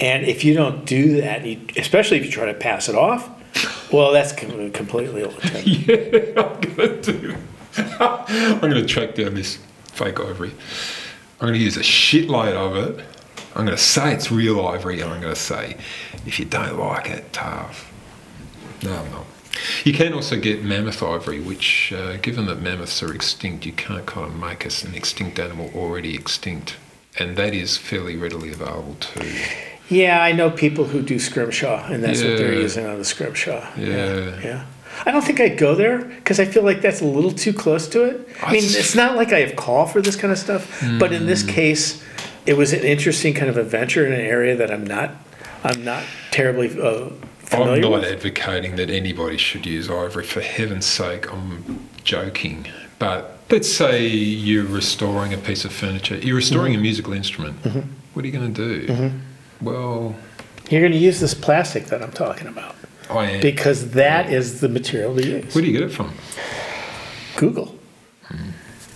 [0.00, 3.28] And if you don't do that, you, especially if you try to pass it off,
[3.92, 5.66] well, that's com- completely illegitimate.
[5.66, 7.36] Yeah, I'm gonna do.
[8.00, 9.58] I'm gonna track down this
[9.98, 10.52] fake ivory.
[11.40, 13.04] I'm gonna use a shitload of it.
[13.54, 15.76] I'm gonna say it's real ivory, and I'm gonna say,
[16.24, 17.92] if you don't like it, tough.
[18.84, 19.26] No, I'm not.
[19.84, 24.06] You can also get mammoth ivory, which, uh, given that mammoths are extinct, you can't
[24.06, 26.76] kind of make us an extinct animal already extinct,
[27.18, 29.28] and that is fairly readily available too.
[29.88, 33.66] Yeah, I know people who do scrimshaw, and that's what they're using on the scrimshaw.
[33.76, 34.40] Yeah.
[34.42, 34.64] yeah.
[35.06, 37.88] I don't think I'd go there because I feel like that's a little too close
[37.88, 38.28] to it.
[38.42, 41.12] I I mean, it's not like I have call for this kind of stuff, but
[41.12, 41.26] in Hmm.
[41.28, 42.02] this case,
[42.46, 45.10] it was an interesting kind of adventure in an area that I'm not,
[45.64, 47.10] I'm not terribly uh,
[47.52, 48.04] I'm not with.
[48.04, 50.24] advocating that anybody should use ivory.
[50.24, 52.66] For heaven's sake, I'm joking.
[52.98, 56.80] But let's say you're restoring a piece of furniture, you're restoring Mm-hmm.
[56.80, 57.56] a musical instrument.
[58.14, 59.12] What are you going to do?
[59.62, 60.14] Well,
[60.70, 62.74] You're going to use this plastic that I'm talking about
[63.10, 63.40] I am.
[63.40, 65.54] because that is the material to use.
[65.54, 66.12] Where do you get it from?
[67.36, 67.74] Google.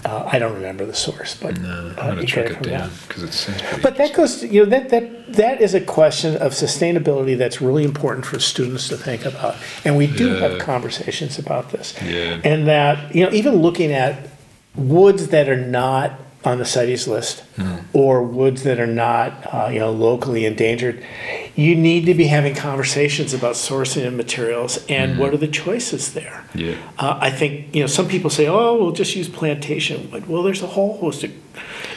[0.05, 2.47] Uh, I don't remember the source, but No, uh, I'm you going to get track
[2.47, 3.83] it it from down because it seems pretty.
[3.83, 7.61] But that goes, to, you know, that, that, that is a question of sustainability that's
[7.63, 9.55] really important for students to think about.
[9.85, 10.59] And we do have Yeah.
[10.59, 11.95] conversations about this.
[12.05, 12.41] Yeah.
[12.43, 14.29] And that, you know, even looking at
[14.75, 17.75] woods that are not on the CITES list Hmm.
[17.93, 21.03] or woods that are not, uh, you know, locally endangered,
[21.55, 26.15] you need to be having conversations about sourcing of materials and what are the choices
[26.15, 26.45] there.
[26.55, 26.75] Yeah.
[26.99, 30.29] Uh, I think, you know, some people say, oh, we'll just use plantation wood.
[30.29, 31.31] Well, there's a whole host of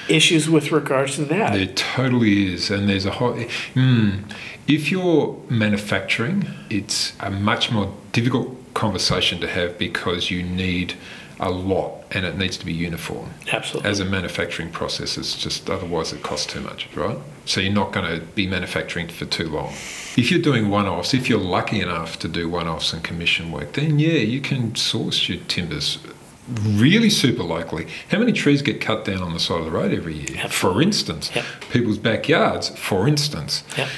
[0.07, 1.53] issues with regards to that.
[1.53, 3.33] There totally is, and there's a whole.
[3.73, 4.23] Mm,
[4.67, 10.93] if you're manufacturing, it's a much more difficult conversation to have because you need
[11.39, 13.29] a lot and it needs to be uniform.
[13.51, 13.89] Absolutely.
[13.89, 17.17] As a manufacturing process, it's just otherwise it costs too much, right?
[17.45, 19.73] So you're not going to be manufacturing for too long.
[20.17, 23.51] If you're doing one offs, if you're lucky enough to do one offs and commission
[23.51, 25.99] work, then yeah, you can source your timbers
[26.47, 27.87] really super locally.
[28.09, 30.47] How many trees get cut down on the side of the road every year?
[30.47, 31.45] For instance, Yep.
[31.71, 33.63] people's backyards, for instance.
[33.77, 33.89] Yep.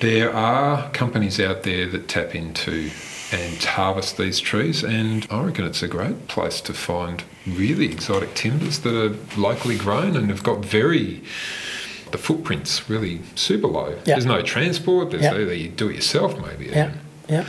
[0.00, 2.90] There are companies out there that tap into
[3.32, 8.34] and harvest these trees, and I reckon it's a great place to find really exotic
[8.34, 11.22] timbers that are locally grown and have got very
[12.10, 13.92] the footprints really super low.
[14.04, 15.10] There's no transport.
[15.10, 16.66] There's either you do it yourself, maybe.
[16.66, 16.92] Yeah,
[17.28, 17.44] yeah.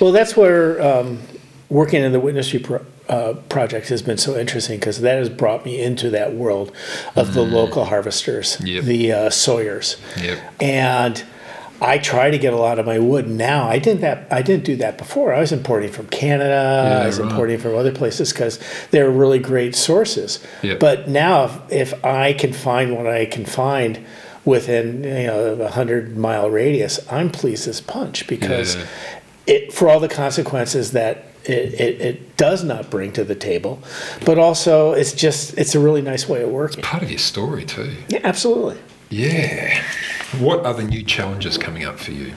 [0.00, 1.20] Well, that's where um,
[1.68, 5.64] working in the Witness pro- uh, project has been so interesting because that has brought
[5.64, 6.72] me into that world
[7.14, 8.84] of the local harvesters, Yep.
[8.84, 9.96] the uh, sawyers,
[10.60, 11.24] and
[11.82, 13.66] I try to get a lot of my wood now.
[13.68, 15.32] I didn't that I didn't do that before.
[15.32, 17.00] I was importing from Canada.
[17.02, 17.30] I was right.
[17.30, 18.58] importing from other places because
[18.90, 20.44] they're really great sources.
[20.62, 20.78] Yep.
[20.80, 24.04] But now, if, if I can find what I can find
[24.44, 28.86] within you know a hundred mile radius, I'm pleased as punch because Yeah.
[29.46, 33.82] it for all the consequences that it, it, it does not bring to the table,
[34.26, 36.82] but also it's just it's a really nice way of working.
[36.82, 37.94] Part of your story too.
[38.08, 38.76] Yeah, absolutely.
[39.08, 39.82] Yeah.
[40.38, 42.34] What are the new challenges coming up for you?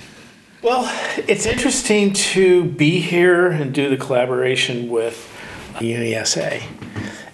[0.63, 0.89] Well,
[1.27, 5.29] it's interesting to be here and do the collaboration with
[5.75, 6.63] UniSA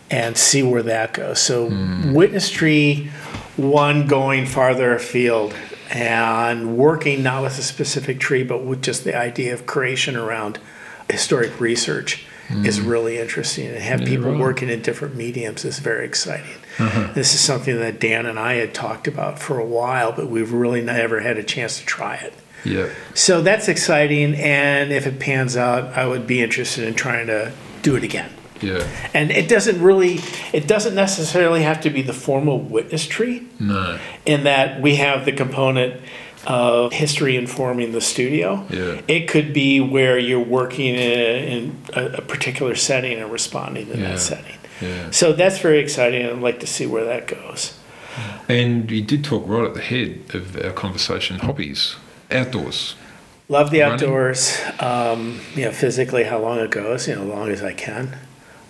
[0.10, 1.40] and see where that goes.
[1.40, 2.14] So, hmm.
[2.14, 3.10] Witness Tree,
[3.56, 5.54] one going farther afield
[5.92, 10.60] and working not with a specific tree, but with just the idea of creation around
[11.10, 12.88] historic research is hmm.
[12.88, 13.68] really interesting.
[13.68, 14.40] And have people right.
[14.40, 16.58] working in different mediums is very exciting.
[16.80, 17.14] Mm-hmm.
[17.14, 20.52] This is something that Dan and I had talked about for a while, but we've
[20.52, 22.34] really never had a chance to try it.
[22.66, 22.90] Yeah.
[23.14, 27.52] So that's exciting, and if it pans out, I would be interested in trying to
[27.82, 28.32] do it again.
[28.62, 28.86] Yeah.
[29.14, 30.20] And it doesn't really,
[30.52, 33.98] it doesn't necessarily have to be the formal witness tree, No.
[34.26, 36.02] in that we have the component
[36.46, 38.66] of history informing the studio.
[38.70, 39.02] Yeah.
[39.08, 43.98] It could be where you're working in, in a, a particular setting and responding to
[43.98, 44.10] Yeah.
[44.10, 44.56] that setting.
[44.82, 45.12] Yeah.
[45.12, 47.78] So that's very exciting, and I'd like to see where that goes.
[48.48, 51.96] And you did talk right at the head of our conversation hobbies,
[52.32, 52.96] outdoors.
[53.48, 54.60] Love the outdoors.
[54.80, 57.08] Um, you know, physically, how long it goes.
[57.08, 58.18] You know, as long as I can.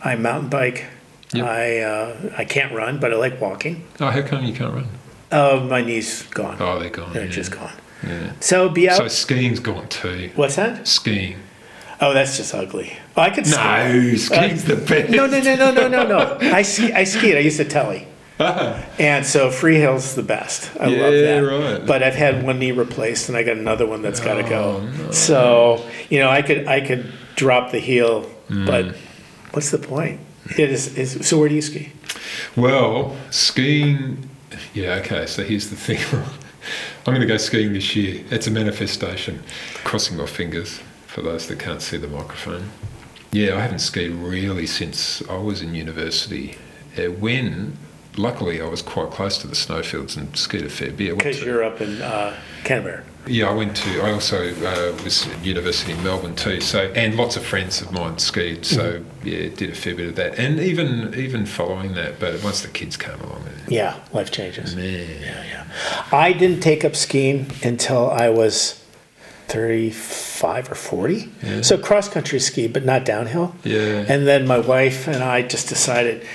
[0.04, 0.86] I mountain bike.
[1.34, 1.46] Yep.
[1.46, 3.86] I uh, I can't run, but I like walking.
[4.00, 4.88] Oh, how come you can't run?
[5.32, 6.58] Oh, my knees gone.
[6.60, 7.14] Oh, they're gone.
[7.14, 7.32] They're yeah.
[7.32, 7.74] just gone.
[8.04, 8.34] Yeah.
[8.40, 8.98] So be out.
[8.98, 10.32] So skiing's gone too.
[10.36, 10.88] What's that?
[10.88, 11.38] Skiing.
[12.02, 12.98] Oh, that's just ugly.
[13.20, 13.58] I could ski.
[13.58, 15.10] No, skiing's the best.
[15.10, 16.38] No, no, no, no, no, no, no.
[16.42, 17.36] I ski, I skied.
[17.36, 18.08] I used to telly.
[18.40, 20.72] And so free Freehill's the best.
[20.80, 21.44] I love Yeah, that.
[21.44, 21.86] right.
[21.86, 24.82] But I've had one knee replaced, and I got another one that's got to go.
[24.82, 25.12] Oh, no.
[25.12, 28.66] So you know, I could I could drop the heel, Hmm.
[28.66, 28.96] but
[29.52, 30.22] what's the point?
[30.58, 31.38] It is, is so.
[31.38, 31.92] Where do you ski?
[32.56, 34.30] Well, skiing.
[34.74, 35.26] Yeah, okay.
[35.26, 36.00] So here's the thing.
[37.06, 38.24] I'm going to go skiing this year.
[38.32, 39.42] It's a manifestation.
[39.84, 42.70] Crossing my fingers for those that can't see the microphone.
[43.32, 46.58] Yeah, I haven't skied really since I was in university.
[46.98, 47.78] Uh, when,
[48.18, 51.18] luckily, I was quite close to the snowfields and skied a fair bit.
[51.18, 53.04] Because you're up in uh, Canterbury.
[53.28, 54.02] Yeah, I went to.
[54.02, 56.62] I also uh, was at university in Melbourne too.
[56.62, 58.66] So, and lots of friends of mine skied.
[58.66, 62.20] So, yeah, did a fair bit of that, and even even following that.
[62.20, 64.76] But once the kids came along, Yeah, life changes.
[64.76, 66.06] man, Yeah, yeah.
[66.12, 68.79] I didn't take up skiing until I was
[69.50, 71.30] 35 or 40.
[71.44, 71.62] Yeah.
[71.62, 73.56] So cross country ski, but not downhill.
[73.64, 74.06] Yeah.
[74.08, 76.26] And then my wife and I just decided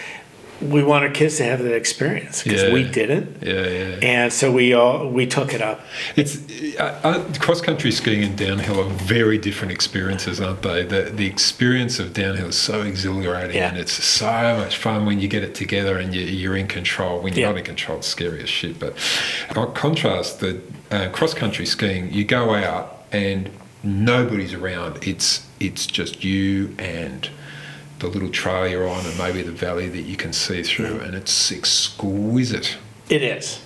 [0.63, 2.73] we want our kids to have that experience because Yeah.
[2.73, 3.43] we didn't.
[3.43, 3.99] yeah, yeah.
[4.15, 5.81] And so we all we took it up.
[6.17, 6.39] It's
[6.79, 10.85] uh, uh, cross country skiing and downhill are very different experiences, aren't they?
[10.85, 13.69] The the experience of downhill is so exhilarating, Yeah.
[13.71, 17.21] and it's so much fun when you get it together and you, you're in control.
[17.21, 17.51] When you're Yeah.
[17.51, 18.79] not in control, it's scary as shit.
[18.79, 18.95] But
[19.55, 20.61] by contrast, the
[20.91, 23.51] uh, cross country skiing, you go out and
[23.85, 25.07] nobody's around.
[25.07, 27.31] It's it's just you and
[28.01, 31.05] the little trail you're on, and maybe the valley that you can see through, hmm.
[31.05, 32.77] and it's exquisite.
[33.09, 33.61] It is.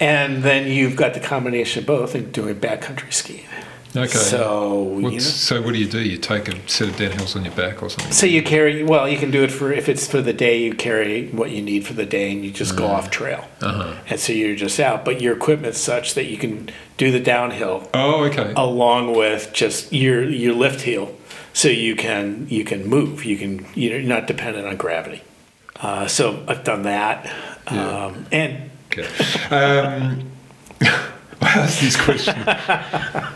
[0.00, 3.46] And then you've got the combination of both and doing backcountry skiing.
[3.96, 4.08] Okay.
[4.08, 6.00] So, you know, so what do you do?
[6.02, 8.12] You take a set of downhills on your back or something?
[8.12, 10.58] So you carry well, you can do it for if it's for the day.
[10.62, 13.46] You carry what you need for the day, and you just go off trail.
[13.60, 13.94] Uh-huh.
[14.08, 17.88] And so you're just out, but your equipment's such that you can do the downhill
[17.94, 18.52] Oh, okay.
[18.56, 21.14] along with just your your lift heel,
[21.52, 23.24] so you can you can move.
[23.24, 25.22] You can you're not dependent on gravity.
[25.76, 27.26] Uh, so I've done that.
[27.70, 28.04] Yeah.
[28.06, 29.06] Um, and Okay.
[29.50, 30.30] Um,
[31.44, 32.34] I asked this question.
[32.46, 33.32] I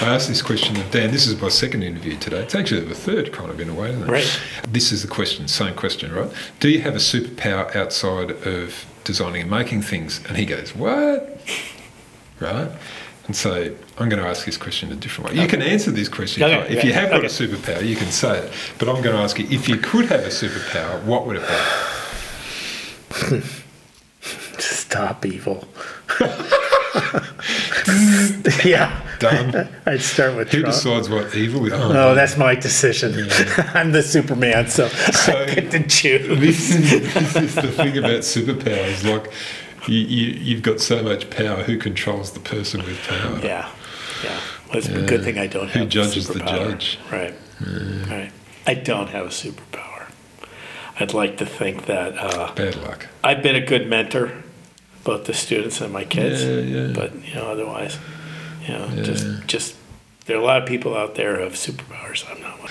[0.00, 1.10] asked this question of Dan.
[1.10, 2.42] This is my second interview today.
[2.42, 4.08] It's actually the third, kind of in a way, isn't it?
[4.08, 4.40] Right.
[4.68, 6.30] This is the question, same question, right?
[6.60, 10.20] Do you have a superpower outside of designing and making things?
[10.28, 11.38] And he goes, What?
[12.40, 12.70] Right?
[13.26, 15.40] And so I'm going to ask this question a different way.
[15.40, 16.42] You can answer this question.
[16.42, 17.26] Okay, if you- you have got okay.
[17.26, 18.52] a superpower, you can say it.
[18.78, 21.48] But I'm going to ask you if you could have a superpower, what would it
[23.30, 23.42] be?
[24.58, 25.64] stop evil.
[28.64, 29.00] yeah.
[29.18, 29.68] Done.
[29.86, 30.74] I'd start with Who Trump.
[30.74, 31.72] decides what evil is?
[31.72, 33.12] Oh, no, that's my decision.
[33.74, 36.40] I'm the Superman, so, So- I get to choose.
[36.40, 39.04] this, is, this is the thing about superpowers.
[39.08, 39.32] Like,
[39.88, 41.62] you, you, you've got so much power.
[41.62, 43.38] Who controls the person with power?
[43.42, 43.70] Yeah,
[44.24, 44.40] yeah.
[44.68, 45.88] Well, it's a good thing I don't Who have.
[45.88, 46.98] a judges the judge?
[47.10, 47.34] Right.
[47.60, 48.32] Right.
[48.66, 50.06] I don't have a superpower.
[50.98, 53.06] I'd like to think that uh, Bad luck.
[53.24, 54.32] I've been a good mentor,
[55.04, 56.42] both the students and my kids.
[56.44, 56.92] Yeah, yeah.
[56.94, 57.98] But you know, otherwise,
[58.66, 59.74] you know, just just
[60.26, 62.24] there are a lot of people out there who have superpowers.
[62.30, 62.70] I'm not one.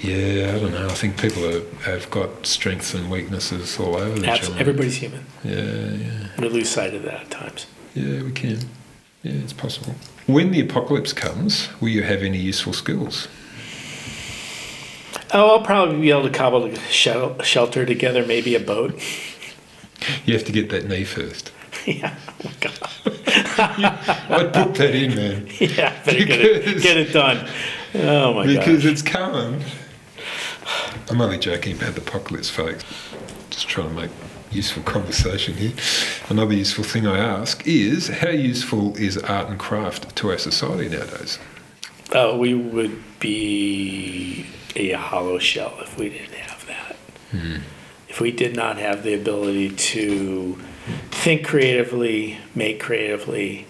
[0.00, 0.86] Yeah, I don't know.
[0.88, 4.58] I think people are, have got strengths and weaknesses all over the Abs- job.
[4.58, 5.24] Everybody's human.
[5.44, 7.66] Yeah, yeah, We lose sight of that at times.
[7.94, 8.22] yeah.
[8.22, 8.58] We can.
[9.22, 9.94] Yeah, it's possible.
[10.26, 13.28] When the apocalypse comes, will you have any useful skills?
[15.34, 16.76] Oh, I'll probably be able to cobble a
[17.44, 19.00] shelter together, maybe a boat.
[20.26, 21.51] You have to get that knee first.
[21.86, 22.14] Yeah.
[22.44, 22.78] Oh, God.
[23.58, 25.48] I'd put that in, man.
[25.58, 27.48] Yeah, better get it, get it done.
[27.94, 28.56] Oh my God.
[28.56, 28.92] because god.
[28.92, 29.64] it's coming.
[31.10, 32.84] I'm only joking about the apocalypse, folks.
[33.50, 34.10] Just trying to make
[34.50, 35.72] useful conversation here.
[36.28, 40.88] Another useful thing I ask is how useful is art and craft to our society
[40.88, 41.38] nowadays?
[42.12, 44.46] Uh, we would be
[44.76, 46.96] a hollow shell if we didn't have that.
[48.08, 50.58] If we did not have the ability to
[51.10, 53.66] think creatively, make creatively,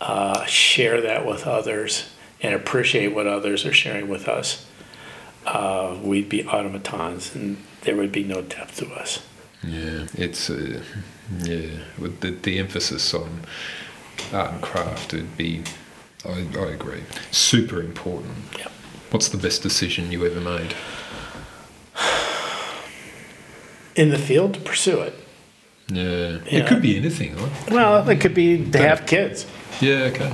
[0.00, 2.10] uh, share that with others,
[2.40, 4.66] and appreciate what others are sharing with us,
[5.46, 9.24] uh, we'd be automatons and there would be no depth to us.
[9.62, 10.82] Yeah, it's uh,
[11.38, 13.42] yeah with the, the emphasis on
[14.32, 15.62] art and craft would be.
[16.24, 17.02] I, I agree.
[17.30, 18.34] Super important.
[18.58, 18.72] Yep.
[19.10, 20.74] What's the best decision you ever made?
[23.94, 25.14] In the field, to pursue it.
[25.88, 26.58] Yeah, Yeah.
[26.60, 27.36] it could be anything.
[27.36, 27.70] Right?
[27.70, 29.46] Well, it could be to have kids,
[29.80, 30.10] Yeah.
[30.12, 30.32] Okay.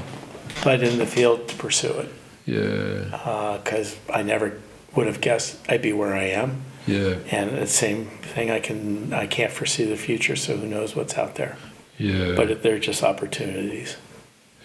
[0.65, 2.09] but in the field, to pursue it.
[2.47, 3.59] Yeah.
[3.63, 4.55] because I never
[4.97, 6.63] would have guessed I'd be where I am.
[6.87, 7.15] Yeah.
[7.31, 11.17] And the same thing, I can I can't foresee the future, so who knows what's
[11.17, 11.57] out there?
[11.99, 12.33] Yeah.
[12.35, 13.97] But they're just opportunities.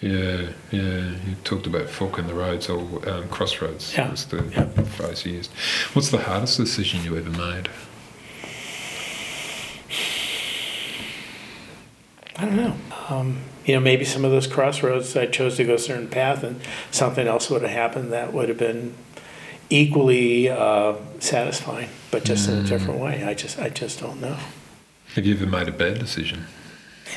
[0.00, 1.10] Yeah, yeah.
[1.26, 3.94] You talked about fork in the roads or um, crossroads.
[3.96, 4.64] Yeah, Was the yeah.
[4.84, 5.50] phrase you used.
[5.92, 7.68] What's the hardest decision you ever made?
[12.38, 12.74] I don't know.
[13.08, 16.44] Um, you know, maybe some of those crossroads, I chose to go a certain path,
[16.44, 16.60] and
[16.90, 18.94] something else would have happened that would have been
[19.70, 23.24] equally uh, satisfying, but just in a different way.
[23.24, 24.36] I just I just don't know.
[25.14, 26.46] Have you ever made a bad decision?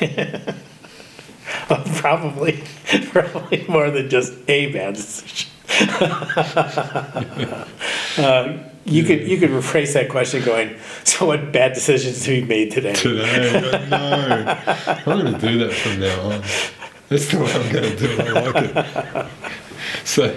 [1.68, 2.64] probably,
[3.10, 5.50] probably more than just a bad decision.
[8.18, 12.44] uh, you could you could rephrase that question, going, "So, what bad decisions have you
[12.46, 14.58] made today?" Today, no.
[14.88, 16.42] I'm going to do that from now on.
[17.08, 18.20] That's the way I'm going to do it.
[18.20, 19.30] I like it.
[20.04, 20.28] So,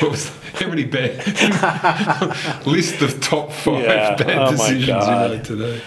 [0.00, 1.16] what was, how many bad
[2.66, 4.14] list of top five Yeah.
[4.16, 5.80] bad Oh decisions you made today?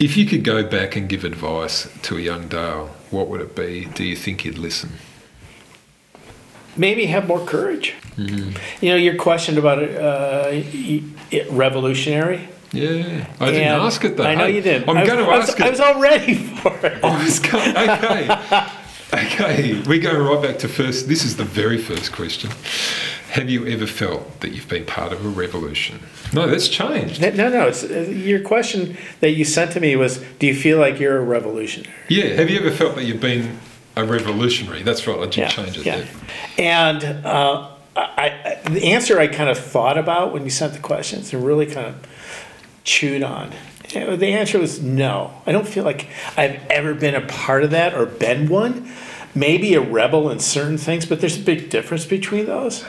[0.00, 3.54] if you could go back and give advice to a young Dale, what would it
[3.54, 3.86] be?
[3.94, 4.90] Do you think he'd listen?
[6.78, 7.94] Maybe have more courage.
[8.16, 12.48] You know, your question about uh, it, revolutionary.
[12.72, 14.24] Yeah, I didn't ask it though.
[14.24, 14.88] I know you did.
[14.88, 15.66] I'm going to I was, ask it.
[15.66, 17.02] I was all ready for it.
[17.04, 18.68] I was going, okay.
[19.14, 21.08] Okay, we go right back to first.
[21.08, 22.50] This is the very first question.
[23.30, 26.00] Have you ever felt that you've been part of a revolution?
[26.32, 27.20] No, that's changed.
[27.22, 27.68] No, no.
[27.68, 31.16] It's, uh, your question that you sent to me was, "Do you feel like you're
[31.16, 33.58] a revolutionary?" Yeah, have you ever felt that you've been
[33.98, 34.82] a revolutionary?
[34.82, 35.96] That's right, I did change it yeah.
[35.96, 36.08] there.
[36.58, 40.78] And uh, I, I, the answer I kind of thought about when you sent the
[40.78, 42.06] questions and really kind of
[42.84, 43.52] chewed on.
[43.92, 45.42] The answer was no.
[45.46, 48.92] I don't feel like I've ever been a part of that or been one.
[49.34, 52.84] Maybe a rebel in certain things, but there's a big difference between those.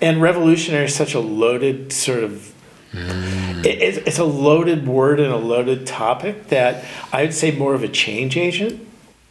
[0.00, 2.52] And revolutionary is such a loaded sort of
[2.94, 7.74] it, it's- it's a loaded word and a loaded topic that I would say more
[7.74, 8.86] of a change agent.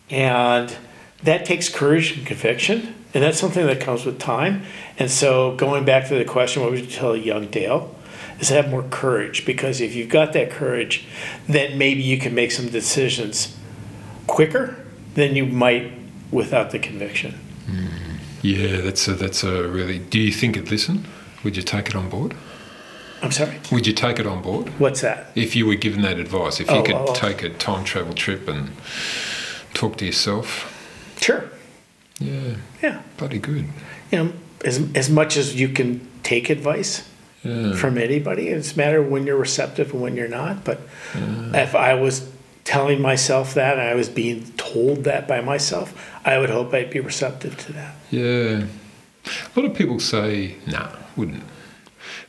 [0.09, 0.75] And
[1.23, 2.95] that takes courage and conviction.
[3.13, 4.63] And that's something that comes with time.
[4.97, 7.93] And so, going back to the question, what would you tell a young Dale?
[8.39, 11.05] is have more courage because if you've got that courage,
[11.47, 13.55] then maybe you can make some decisions
[14.27, 14.75] quicker
[15.13, 15.93] than you might
[16.31, 17.33] without the conviction.
[17.67, 18.15] Hmm.
[18.41, 19.99] Yeah, that's a, that's a really.
[19.99, 21.05] Do you think it'd listen?
[21.43, 22.35] Would you take it on board?
[23.21, 23.59] I'm sorry.
[23.71, 25.27] Would you take it on board What's that?
[25.35, 26.59] if you were given that advice?
[26.59, 27.13] If you Oh, could oh, oh.
[27.13, 28.71] take a time travel trip and
[29.75, 30.70] talk to yourself?
[31.21, 31.43] Sure.
[32.19, 33.01] Yeah, Yeah.
[33.17, 33.65] bloody good.
[34.11, 34.33] You know,
[34.65, 37.03] as as much as you can take advice
[37.43, 37.73] Yeah.
[37.75, 40.63] from anybody, it's a matter of when you're receptive and when you're not.
[40.63, 40.81] But
[41.53, 42.27] if I was
[42.63, 45.93] telling myself that and I was being told that by myself,
[46.23, 47.95] I would hope I'd be receptive to that.
[48.11, 48.63] Yeah.
[49.25, 51.43] A lot of people say, nah, wouldn't.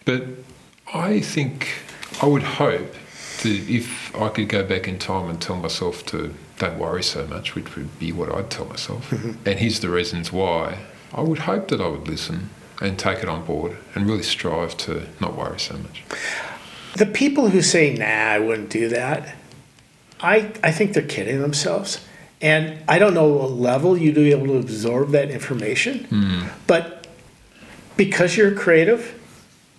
[0.05, 0.25] But
[0.95, 1.69] I think,
[2.23, 2.93] I would hope
[3.43, 7.27] that if I could go back in time and tell myself to don't worry so
[7.27, 9.49] much, which would be what I'd tell myself, mm-hmm.
[9.49, 10.79] and here's the reasons why,
[11.13, 14.77] I would hope that I would listen and take it on board and really strive
[14.79, 16.05] to not worry so much.
[16.97, 19.35] The people who say, nah, I wouldn't do that,
[20.21, 22.05] I, I think they're kidding themselves.
[22.41, 26.05] And I don't know what level you'd be able to absorb that information.
[26.05, 26.47] Hmm.
[26.67, 27.07] But
[27.97, 29.19] because you're creative,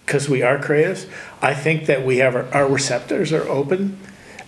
[0.05, 1.09] because we are creatives,
[1.41, 3.97] I think that we have our, our receptors are open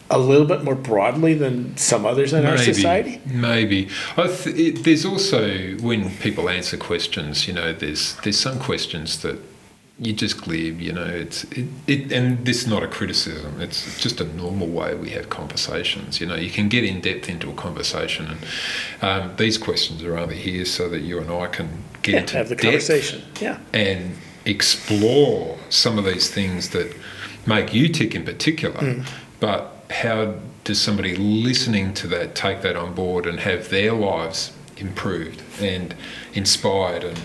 [0.09, 3.19] a little bit more broadly than some others in our society.
[3.25, 3.89] Maybe.
[4.17, 9.21] I th- it, there's also when people answer questions, you know, there's there's some questions
[9.23, 9.37] that
[9.97, 11.05] you just glib, you know.
[11.05, 13.59] It's it, it and this is not a criticism.
[13.61, 16.19] It's just a normal way we have conversations.
[16.19, 18.39] You know, you can get in depth into a conversation, and
[19.01, 21.69] um, these questions are only here so that you and I can
[22.03, 23.21] get Yeah, into have the depth conversation.
[23.41, 23.57] Yeah.
[23.73, 24.15] and
[24.45, 26.93] explore some of these things that
[27.47, 29.03] make you tick in particular.
[29.39, 34.51] But how does somebody listening to that take that on board and have their lives
[34.77, 35.95] improved and
[36.33, 37.19] inspired and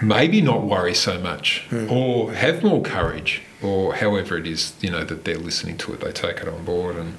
[0.00, 1.90] maybe not worry so much hmm.
[1.90, 6.00] or have more courage or however it is you know that they're listening to it
[6.00, 6.96] they take it on board.
[6.96, 7.16] And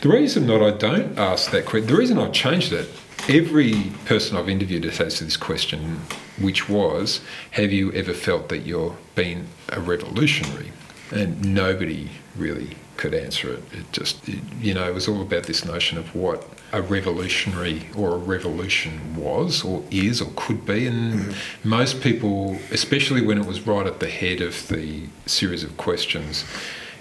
[0.00, 2.88] the reason that I don't ask that question the reason I've changed it
[3.28, 6.00] every person I've interviewed has asked this question
[6.40, 7.20] which was
[7.52, 10.72] have you ever felt that you're being a revolutionary?
[11.10, 13.62] And nobody really could answer it.
[13.72, 17.86] It just, it, you know, it was all about this notion of what a revolutionary
[17.96, 20.86] or a revolution was or is or could be.
[20.86, 21.68] And mm-hmm.
[21.68, 26.44] most people, especially when it was right at the head of the series of questions,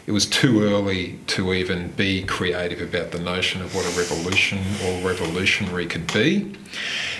[0.07, 4.59] it was too early to even be creative about the notion of what a revolution
[4.85, 6.53] or revolutionary could be.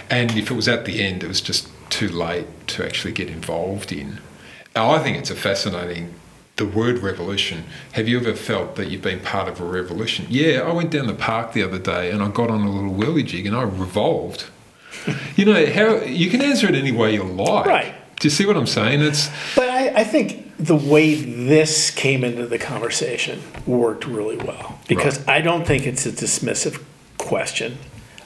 [0.09, 3.29] And if it was at the end, it was just too late to actually get
[3.29, 4.19] involved in.
[4.75, 6.13] I think it's a fascinating
[6.57, 7.65] the word revolution.
[7.93, 10.27] Have you ever felt that you've been part of a revolution?
[10.29, 12.93] Yeah, I went down the park the other day and I got on a little
[12.93, 14.45] whirly jig and I revolved.
[15.35, 17.65] you know how you can answer it any way you like.
[17.65, 17.95] Right.
[18.19, 19.01] Do you see what I'm saying?
[19.01, 24.79] It's But I, I think the way this came into the conversation worked really well
[24.87, 26.83] because I don't think it's a dismissive
[27.17, 27.79] question.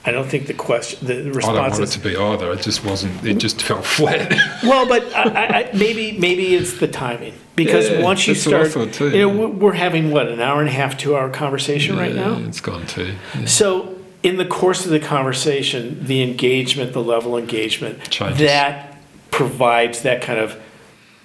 [0.07, 2.51] I don't think the question, the I don't response want it to be either.
[2.51, 3.25] It just wasn't.
[3.25, 4.31] It just fell flat.
[4.63, 8.55] well, but I, I, maybe maybe it's the timing because Yeah, once you that's what
[8.61, 9.45] I start, too, you know, yeah.
[9.47, 12.47] we're- having what an hour and a half, two hour conversation right Yeah, now.
[12.47, 13.15] it's gone too.
[13.47, 18.39] So in the course of the conversation, the engagement, the level of engagement, Changes.
[18.39, 18.97] that
[19.31, 20.59] provides that kind of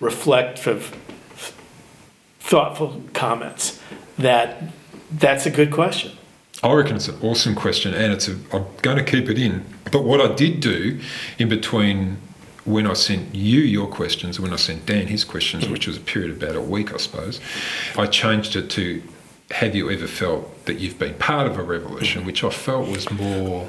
[0.00, 0.96] reflective,
[2.40, 3.78] thoughtful comments.
[4.18, 4.62] That
[5.12, 6.12] that's a good question.
[6.62, 9.64] I reckon it's an awesome question, and it's a, I'm going to keep it in.
[9.90, 11.00] But what I did do
[11.38, 12.18] in between
[12.64, 15.96] when I sent you your questions, and when I sent Dan his questions, which was
[15.96, 17.40] a period of about a week, I suppose,
[17.96, 19.02] I changed it to
[19.52, 22.26] Have you ever felt that you've been part of a revolution, mm-hmm.
[22.26, 23.68] which I felt was more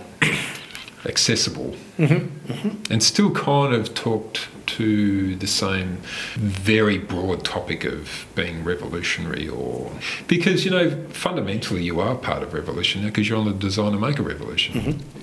[1.06, 1.76] accessible.
[1.98, 2.52] Mm-hmm.
[2.52, 2.94] Mm-hmm.
[2.94, 5.98] And still kind of talked to the same
[6.36, 9.92] very broad topic of being revolutionary or
[10.28, 13.98] because you know fundamentally you are part of revolution now because you're on the Designer
[14.00, 14.82] Maker Revolution.
[14.82, 15.18] Mm-hmm.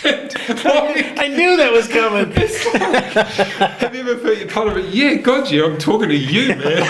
[1.20, 2.30] I knew that was coming.
[3.78, 4.86] have you ever felt you're part of it?
[4.94, 6.82] Yeah god yeah i'm talking to you man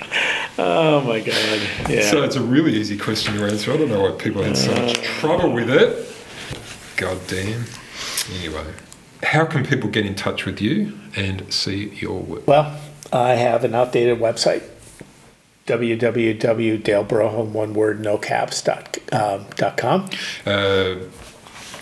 [0.58, 1.60] Oh my god!
[1.88, 2.02] Yeah.
[2.10, 4.74] so it's a really easy question to answer i don't know why people had so
[4.74, 6.06] much trouble with it
[6.96, 7.64] god damn
[8.38, 8.64] anyway
[9.22, 12.78] how can people get in touch with you and see your work Well,
[13.12, 14.62] I have an outdated website,
[15.66, 20.08] www.dalebroholm, one word, no caps, dot, um, dot com.
[20.46, 20.96] Uh,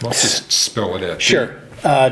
[0.02, 1.20] might just spell it out.
[1.22, 1.54] Sure.
[1.84, 2.10] Uh,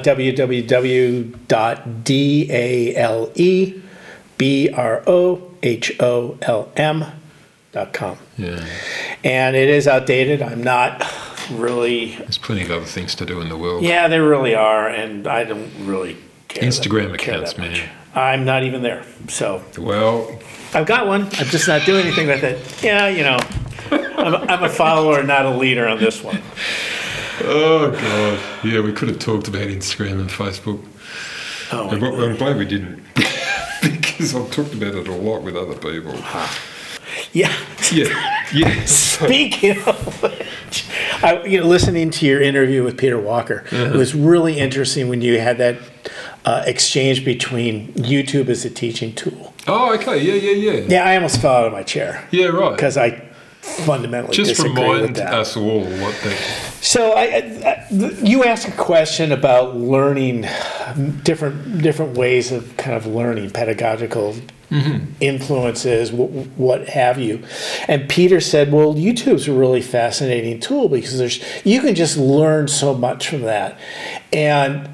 [5.62, 8.18] www.dalebroholm.com.
[8.38, 8.64] Yeah.
[9.24, 10.42] And it is outdated.
[10.42, 11.02] I'm not
[11.50, 12.16] really.
[12.16, 13.82] There's plenty of other things to do in the world.
[13.84, 16.16] Yeah, there really are, and I don't really
[16.48, 16.62] care.
[16.62, 17.88] that- Instagram care accounts, that man.
[18.14, 19.04] I'm not even there.
[19.28, 20.38] So Well,
[20.72, 21.22] I've got one.
[21.24, 22.82] I'm just not doing anything with it.
[22.82, 23.36] Yeah, you know,
[23.90, 26.40] I'm, a- I'm a follower, not a leader on this one.
[27.44, 30.82] oh god, yeah, we could have talked about Instagram and Facebook.
[31.72, 33.02] Oh, I'm, I'm glad we didn't,
[33.90, 36.14] because I've talked about it a lot with other people.
[37.32, 37.52] yeah.
[37.92, 38.84] Yeah, yeah.
[38.84, 40.84] Speaking of which,
[41.22, 43.76] I, you know, listening to your interview with Peter Walker, Uh-huh.
[43.76, 45.76] it was really interesting when you had that
[46.44, 49.54] uh, exchange between YouTube as a teaching tool.
[49.68, 50.86] Oh, okay, yeah, yeah, yeah.
[50.88, 52.74] Yeah, I almost fell out of my chair Yeah, right.
[52.76, 53.22] because I
[53.66, 56.36] fundamentally Just remind us all what they.
[56.80, 57.86] So I, I,
[58.22, 60.47] you asked a question about learning
[61.22, 64.36] different different ways of kind of learning pedagogical
[64.70, 65.05] mm-hmm.
[65.20, 67.43] influences, wh- what have you.
[67.88, 72.68] And Peter said, "Well, YouTube's a really fascinating tool because there's you can just learn
[72.68, 73.78] so much from that."
[74.32, 74.88] And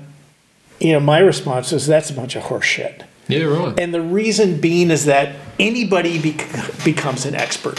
[0.81, 3.79] you know, my response was, "That's a bunch of horseshit." Yeah, right.
[3.79, 7.79] And the reason being is that anybody bec- becomes an expert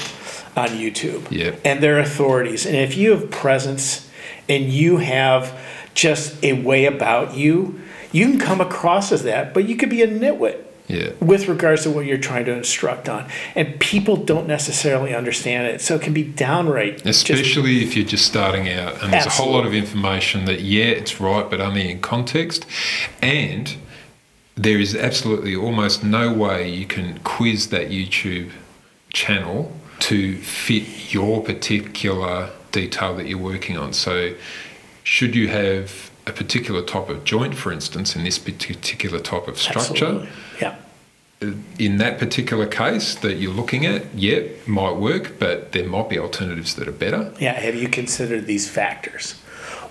[0.56, 1.30] on YouTube.
[1.32, 1.62] Yep.
[1.66, 2.66] And they're authorities.
[2.66, 4.10] And if you have presence
[4.48, 5.58] and you have
[5.94, 7.80] just a way about you,
[8.12, 10.58] you can come across as that, but you could be a nitwit
[10.88, 11.12] Yeah.
[11.20, 13.26] with regards to what you're trying to instruct on.
[13.56, 15.82] And people don't necessarily understand it.
[15.82, 17.04] So it can be downright.
[17.04, 20.62] just- Especially if you're just starting out and there's a whole lot of information that,
[20.62, 22.66] yeah, it's right, but only in context.
[23.22, 23.74] And
[24.56, 28.50] there is absolutely almost no way you can quiz that YouTube
[29.12, 29.72] channel
[30.04, 33.94] to fit your particular detail that you're working on.
[33.94, 34.34] So,
[35.04, 39.58] should you have a particular type of joint, for instance, in this particular type of
[39.58, 40.30] structure, Absolutely.
[40.62, 40.76] Yeah.
[41.80, 46.18] in that particular case that you're looking at, yeah, might work, but there might be
[46.20, 47.32] alternatives that are better.
[47.40, 47.54] Yeah.
[47.54, 49.34] Have you considered these factors?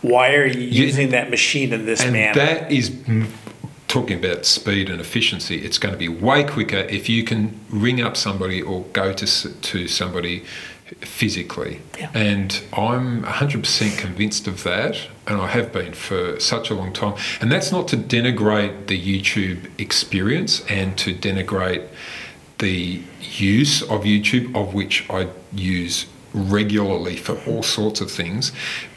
[0.03, 0.85] Why are you Yeah.
[0.87, 2.35] using that machine in this And manner?
[2.35, 2.91] that is
[3.93, 5.63] talking about speed and efficiency.
[5.63, 9.27] It's going to be way quicker if you can ring up somebody or go to
[9.27, 10.45] to somebody
[11.01, 11.81] physically.
[11.99, 12.11] Yeah.
[12.15, 14.97] And I'm 100% convinced of that,
[15.27, 17.15] and I have been for such a long time.
[17.41, 21.89] And that's not to denigrate the YouTube experience and to denigrate
[22.59, 28.53] the use of YouTube, of which I use regularly for all sorts of things.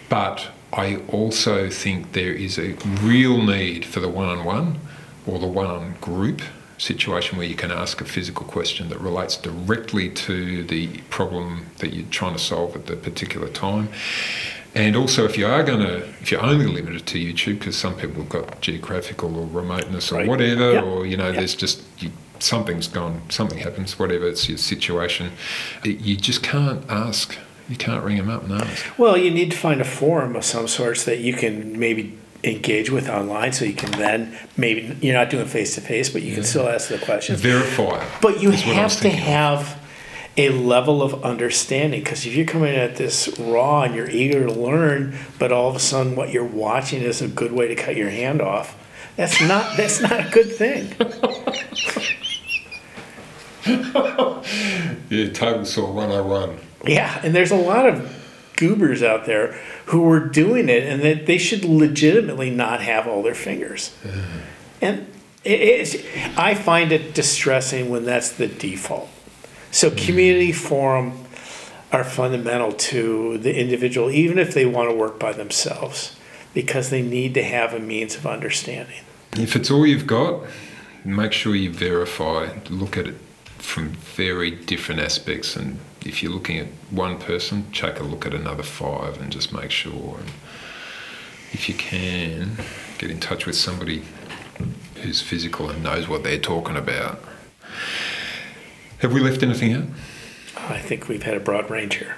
[0.08, 4.80] But I also think there is a real need for the one on one
[5.26, 6.42] or the one on group
[6.78, 11.94] situation where you can ask a physical question that relates directly to the problem that
[11.94, 13.88] you're trying to solve at the particular time.
[14.74, 17.96] And also, if you are going to, if you're only limited to YouTube, because some
[17.96, 20.28] people have got geographical or remoteness or Right.
[20.28, 20.82] whatever, Yeah.
[20.82, 21.40] or you know, Yeah.
[21.40, 25.32] there's just you, something's gone, something happens, whatever it's your situation,
[25.86, 27.38] it, you just can't ask.
[27.70, 28.68] You can't ring them up ask.
[28.98, 32.92] Well, you need to find a forum of some sorts that you can maybe engage
[32.92, 36.36] with online so you can then maybe you're not doing face to face but you
[36.36, 38.00] can still ask the questions Verify.
[38.00, 39.82] it, but you is what I was have to have
[40.38, 44.54] a level of understanding because if you're coming at this raw and you're eager to
[44.54, 47.96] learn but all of a sudden what you're watching is a good way to cut
[47.96, 48.78] your hand off
[49.16, 50.94] that's not that's not a good thing
[55.10, 56.58] Yeah, table saw 101.
[56.88, 58.12] Yeah, and there's a lot of
[58.58, 59.54] goobers out there
[59.88, 63.96] who were doing it, and that they should legitimately not have all their fingers.
[64.04, 64.40] Mm-hmm.
[64.82, 65.08] And
[65.44, 66.06] it is,
[66.38, 69.10] I find it distressing when that's the default.
[69.72, 69.98] So mm.
[69.98, 71.26] community forum
[71.92, 76.16] are fundamental to the individual, even if they want to work by themselves,
[76.54, 79.02] because they need to have a means of understanding.
[79.34, 80.44] If it's all you've got,
[81.04, 83.16] make sure you verify, look at it
[83.60, 85.56] from very different aspects.
[85.56, 89.52] And if you're looking at one person, take a look at another five and just
[89.52, 90.18] make sure.
[90.20, 90.32] And
[91.52, 92.58] if you can,
[93.00, 94.04] get in touch with somebody
[95.02, 97.20] who's physical and knows what they're talking about.
[99.00, 99.84] Have we left anything out?
[100.58, 102.16] I think we've had a broad range here.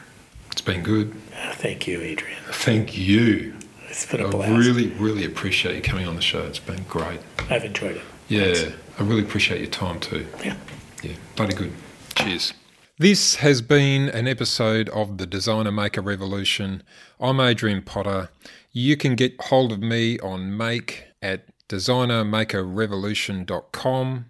[0.51, 1.15] It's been good.
[1.35, 2.39] Uh, Thank you, Adrian.
[2.51, 3.55] Thank you.
[3.89, 4.51] It's been I a blast.
[4.51, 6.43] I really, really appreciate you coming on the show.
[6.43, 7.19] It's been great.
[7.49, 8.03] I've enjoyed it.
[8.27, 10.27] Yeah, I really appreciate your time too.
[10.43, 10.55] Yeah.
[11.01, 11.71] Yeah, bloody good.
[12.15, 12.53] Cheers.
[12.99, 16.81] This has been an episode of the Designer Maker Revolution.
[17.19, 18.29] I'm Adrian Potter.
[18.71, 24.25] You can get hold of me on make at designermakerrevolution.com.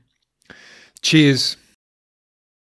[1.01, 1.55] Cheers.